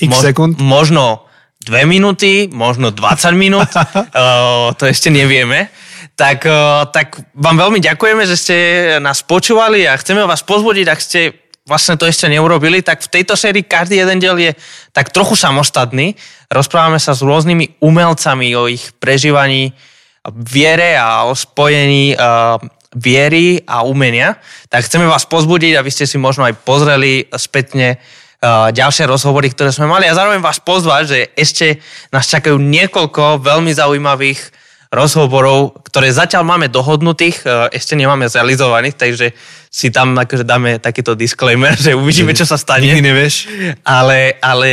X 0.00 0.10
mo- 0.10 0.24
sekúnd. 0.24 0.56
možno 0.60 1.28
dve 1.64 1.88
minúty, 1.88 2.48
možno 2.52 2.92
20 2.92 3.36
minút, 3.36 3.68
to 4.78 4.84
ešte 4.84 5.08
nevieme. 5.08 5.72
Tak, 6.14 6.46
tak 6.94 7.32
vám 7.34 7.56
veľmi 7.58 7.80
ďakujeme, 7.82 8.22
že 8.28 8.36
ste 8.38 8.56
nás 9.02 9.24
počúvali 9.26 9.82
a 9.88 9.98
chceme 9.98 10.22
vás 10.28 10.44
pozbudiť, 10.46 10.86
ak 10.86 11.00
ste 11.00 11.20
vlastne 11.64 11.96
to 11.96 12.04
ešte 12.04 12.28
neurobili, 12.28 12.84
tak 12.84 13.00
v 13.00 13.12
tejto 13.20 13.40
sérii 13.40 13.64
každý 13.64 13.96
jeden 13.96 14.20
diel 14.20 14.36
je 14.36 14.52
tak 14.92 15.08
trochu 15.08 15.32
samostatný. 15.32 16.12
Rozprávame 16.52 17.00
sa 17.00 17.16
s 17.16 17.24
rôznymi 17.24 17.80
umelcami 17.80 18.52
o 18.52 18.68
ich 18.68 18.92
prežívaní, 19.00 19.72
viere 20.28 20.96
a 20.96 21.24
o 21.28 21.32
spojení 21.32 22.16
uh, 22.16 22.56
viery 22.96 23.60
a 23.64 23.84
umenia, 23.84 24.40
tak 24.68 24.84
chceme 24.84 25.04
vás 25.04 25.28
pozbudiť, 25.28 25.76
aby 25.76 25.90
ste 25.92 26.08
si 26.08 26.16
možno 26.16 26.44
aj 26.48 26.56
pozreli 26.64 27.28
spätne 27.32 27.96
uh, 27.96 28.68
ďalšie 28.72 29.08
rozhovory, 29.08 29.52
ktoré 29.52 29.72
sme 29.72 29.88
mali 29.88 30.08
a 30.08 30.16
zároveň 30.16 30.40
vás 30.40 30.60
pozvať, 30.60 31.02
že 31.08 31.18
ešte 31.36 31.66
nás 32.12 32.28
čakajú 32.28 32.56
niekoľko 32.56 33.40
veľmi 33.40 33.72
zaujímavých 33.72 34.40
rozhovorov, 34.94 35.84
ktoré 35.90 36.14
zatiaľ 36.14 36.44
máme 36.44 36.72
dohodnutých, 36.72 37.44
uh, 37.44 37.68
ešte 37.68 37.96
nemáme 37.96 38.28
zrealizovaných, 38.28 38.96
takže 38.96 39.26
si 39.74 39.90
tam 39.90 40.14
akože 40.14 40.46
dáme 40.46 40.78
takýto 40.78 41.18
disclaimer, 41.18 41.74
že 41.84 41.98
uvidíme, 41.98 42.30
čo 42.30 42.46
sa 42.46 42.54
stane. 42.54 42.86
Nikdy 42.86 43.02
nevieš. 43.02 43.34
Ale, 43.82 44.38
ale 44.38 44.70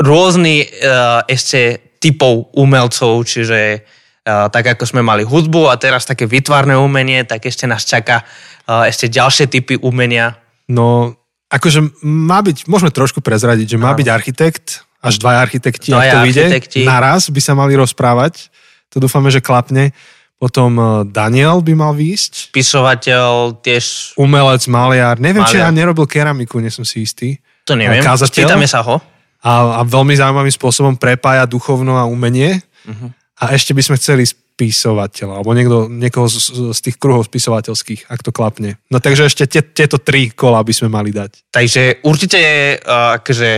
rôzny 0.00 0.64
uh, 0.64 1.20
ešte 1.28 1.92
typov 2.00 2.48
umelcov, 2.56 3.20
čiže 3.28 3.84
uh, 3.84 4.48
tak 4.48 4.76
ako 4.76 4.88
sme 4.88 5.04
mali 5.04 5.28
hudbu 5.28 5.68
a 5.68 5.76
teraz 5.76 6.08
také 6.08 6.24
vytvárne 6.24 6.72
umenie, 6.72 7.28
tak 7.28 7.44
ešte 7.44 7.68
nás 7.68 7.84
čaká 7.84 8.24
uh, 8.24 8.88
ešte 8.88 9.12
ďalšie 9.12 9.52
typy 9.52 9.76
umenia. 9.84 10.40
No, 10.72 11.12
akože 11.52 12.00
má 12.00 12.40
byť, 12.40 12.64
môžeme 12.64 12.88
trošku 12.88 13.20
prezradiť, 13.20 13.76
že 13.76 13.78
má 13.80 13.92
byť 13.92 14.08
architekt, 14.08 14.88
až 15.04 15.20
dva 15.20 15.44
architekti, 15.44 15.92
Dvaja 15.92 16.00
ak 16.00 16.12
to 16.16 16.18
vyjde, 16.24 16.44
naraz 16.88 17.28
by 17.28 17.40
sa 17.44 17.52
mali 17.52 17.76
rozprávať. 17.76 18.48
To 18.96 19.04
dúfame, 19.04 19.28
že 19.28 19.44
klapne. 19.44 19.92
Potom 20.38 20.76
eh, 20.76 20.86
Daniel 21.08 21.62
by 21.62 21.72
mal 21.74 21.92
výjsť. 21.94 22.54
Spisovateľ 22.54 23.58
tiež, 23.62 24.16
Umelec, 24.18 24.66
maliar. 24.68 25.16
Neviem, 25.22 25.46
či 25.46 25.56
Maliar. 25.58 25.70
ja 25.70 25.76
nerobil 25.76 26.04
keramiku, 26.04 26.58
nie 26.58 26.70
som 26.70 26.84
si 26.84 27.06
istý. 27.06 27.38
to 27.64 27.78
neviem, 27.78 28.04
spýtame 28.04 28.68
sa 28.68 28.84
ho. 28.84 29.00
A, 29.44 29.80
a 29.80 29.80
veľmi 29.84 30.16
zaujímavým 30.16 30.52
spôsobom 30.52 30.94
prepája 30.96 31.44
duchovno 31.44 32.00
a 32.00 32.08
umenie. 32.08 32.60
Mhm. 32.88 33.12
A 33.42 33.52
ešte 33.52 33.74
by 33.74 33.82
sme 33.82 33.98
chceli 33.98 34.24
spisovateľa, 34.54 35.42
alebo 35.42 35.50
niekto, 35.50 35.90
niekoho 35.90 36.30
z, 36.30 36.70
z 36.70 36.78
tých 36.78 36.96
kruhov 37.02 37.26
spisovateľských, 37.26 38.06
ak 38.06 38.22
to 38.22 38.30
klapne. 38.30 38.78
No 38.86 39.02
takže 39.02 39.26
ešte 39.26 39.50
tie, 39.50 39.66
tieto 39.66 39.98
tri 39.98 40.30
kola 40.30 40.62
by 40.62 40.70
sme 40.70 40.86
mali 40.86 41.10
dať. 41.10 41.50
Takže 41.50 42.06
určite 42.06 42.38
uh, 42.78 43.18
akože 43.18 43.50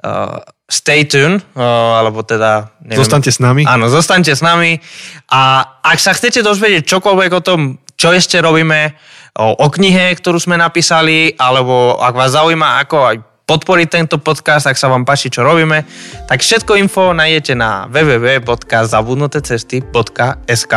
uh, 0.00 0.40
stay 0.72 1.04
tuned, 1.04 1.44
alebo 1.52 2.24
teda... 2.24 2.72
Neviem, 2.80 2.96
Zostaňte 2.96 3.28
s 3.28 3.44
nami. 3.44 3.68
Áno, 3.68 3.92
zostaňte 3.92 4.32
s 4.32 4.40
nami 4.40 4.80
a 5.28 5.68
ak 5.84 6.00
sa 6.00 6.16
chcete 6.16 6.40
dozvedieť 6.40 6.88
čokoľvek 6.88 7.30
o 7.36 7.44
tom, 7.44 7.76
čo 8.00 8.08
ešte 8.08 8.40
robíme, 8.40 8.96
o, 9.36 9.52
o 9.52 9.66
knihe, 9.68 10.16
ktorú 10.16 10.40
sme 10.40 10.56
napísali, 10.56 11.36
alebo 11.36 12.00
ak 12.00 12.16
vás 12.16 12.32
zaujíma, 12.32 12.88
ako 12.88 12.96
aj 13.04 13.20
podporiť 13.44 13.88
tento 13.92 14.16
podcast, 14.16 14.64
ak 14.64 14.80
sa 14.80 14.88
vám 14.88 15.04
páči, 15.04 15.28
čo 15.28 15.44
robíme, 15.44 15.84
tak 16.24 16.40
všetko 16.40 16.80
info 16.80 17.12
nájdete 17.12 17.52
na 17.52 17.84
www.zabudnutecesty.sk 17.92 20.72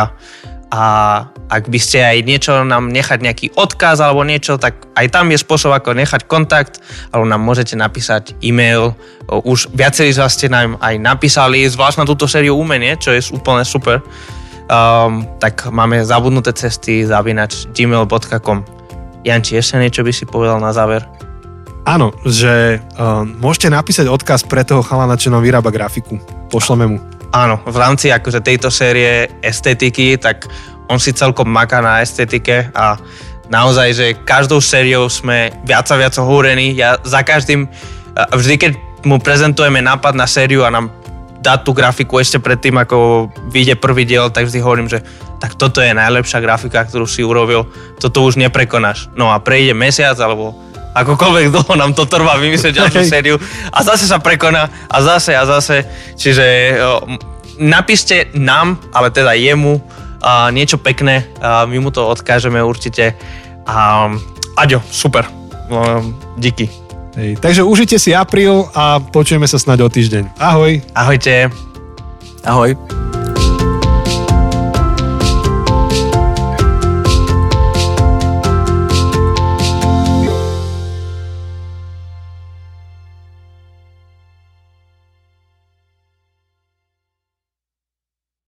a 0.70 0.84
ak 1.46 1.70
by 1.70 1.78
ste 1.78 2.02
aj 2.02 2.18
niečo 2.26 2.52
nám 2.66 2.90
nechať 2.90 3.22
nejaký 3.22 3.46
odkaz 3.54 4.02
alebo 4.02 4.26
niečo, 4.26 4.58
tak 4.58 4.90
aj 4.98 5.06
tam 5.14 5.30
je 5.30 5.38
spôsob, 5.38 5.70
ako 5.70 5.94
nechať 5.94 6.26
kontakt, 6.26 6.82
alebo 7.14 7.22
nám 7.22 7.38
môžete 7.38 7.78
napísať 7.78 8.34
e-mail. 8.42 8.98
Už 9.30 9.70
viacerí 9.70 10.10
z 10.10 10.18
vás 10.18 10.34
ste 10.34 10.50
nám 10.50 10.74
aj 10.82 10.98
napísali, 10.98 11.62
zvlášť 11.70 12.02
na 12.02 12.08
túto 12.08 12.26
sériu 12.26 12.58
umenie, 12.58 12.98
čo 12.98 13.14
je 13.14 13.22
úplne 13.30 13.62
super. 13.62 14.02
Um, 14.66 15.22
tak 15.38 15.70
máme 15.70 16.02
zabudnuté 16.02 16.50
cesty 16.50 17.06
zavinač 17.06 17.70
gmail.com 17.70 18.66
Janči, 19.22 19.58
ešte 19.58 19.78
niečo 19.78 20.02
by 20.02 20.10
si 20.10 20.26
povedal 20.26 20.58
na 20.58 20.74
záver? 20.74 21.06
Áno, 21.86 22.10
že 22.26 22.82
uh, 22.98 23.22
môžete 23.22 23.70
napísať 23.70 24.10
odkaz 24.10 24.42
pre 24.42 24.66
toho 24.66 24.82
chalana, 24.82 25.14
čo 25.14 25.30
nám 25.30 25.46
vyrába 25.46 25.70
grafiku. 25.70 26.18
Pošleme 26.50 26.86
mu. 26.90 26.98
Áno, 27.34 27.58
v 27.66 27.76
rámci 27.76 28.12
akože 28.12 28.40
tejto 28.40 28.70
série 28.70 29.26
estetiky, 29.42 30.16
tak 30.16 30.46
on 30.86 31.02
si 31.02 31.10
celkom 31.10 31.50
maká 31.50 31.82
na 31.82 31.98
estetike 31.98 32.70
a 32.72 32.94
naozaj, 33.50 33.88
že 33.94 34.06
každou 34.22 34.62
sériou 34.62 35.10
sme 35.10 35.50
viac 35.66 35.86
a 35.90 35.96
viac 35.98 36.14
ohúrení. 36.18 36.74
Ja 36.78 36.98
za 37.02 37.26
každým, 37.26 37.66
vždy 38.14 38.54
keď 38.58 38.72
mu 39.06 39.18
prezentujeme 39.22 39.82
nápad 39.82 40.14
na 40.18 40.26
sériu 40.26 40.66
a 40.66 40.70
nám 40.70 40.90
dá 41.42 41.54
tú 41.60 41.70
grafiku 41.70 42.18
ešte 42.18 42.42
predtým, 42.42 42.74
ako 42.74 43.30
vyjde 43.54 43.78
prvý 43.78 44.02
diel, 44.02 44.34
tak 44.34 44.50
vždy 44.50 44.58
hovorím, 44.58 44.90
že 44.90 44.98
tak 45.38 45.54
toto 45.54 45.78
je 45.78 45.94
najlepšia 45.94 46.42
grafika, 46.42 46.82
ktorú 46.82 47.06
si 47.06 47.22
urobil, 47.22 47.68
toto 48.02 48.26
už 48.26 48.40
neprekonáš. 48.40 49.06
No 49.14 49.30
a 49.30 49.38
prejde 49.38 49.76
mesiac 49.76 50.18
alebo 50.18 50.58
akokoľvek 51.02 51.52
dlho 51.52 51.72
nám 51.76 51.92
to 51.92 52.08
trvá 52.08 52.40
vymyslieť 52.40 52.72
ďalšiu 52.80 53.02
sériu 53.04 53.36
a 53.68 53.78
zase 53.84 54.08
sa 54.08 54.16
prekoná 54.22 54.72
a 54.88 54.96
zase 55.04 55.36
a 55.36 55.44
zase. 55.44 55.84
Čiže 56.16 56.76
napíšte 57.60 58.32
nám, 58.36 58.80
ale 58.96 59.12
teda 59.12 59.36
jemu 59.36 59.80
a 60.24 60.48
niečo 60.48 60.80
pekné, 60.80 61.28
a 61.38 61.68
my 61.68 61.76
mu 61.78 61.92
to 61.92 62.02
odkážeme 62.02 62.58
určite. 62.64 63.14
A 63.68 64.08
Aďo, 64.56 64.80
super. 64.90 65.28
Díky. 66.40 66.70
Hej. 67.16 67.36
Takže 67.40 67.62
užite 67.64 67.96
si 68.00 68.16
apríl 68.16 68.68
a 68.72 69.00
počujeme 69.00 69.48
sa 69.48 69.60
snáď 69.60 69.84
o 69.84 69.88
týždeň. 69.88 70.40
Ahoj. 70.40 70.80
Ahojte. 70.96 71.52
Ahoj. 72.44 72.76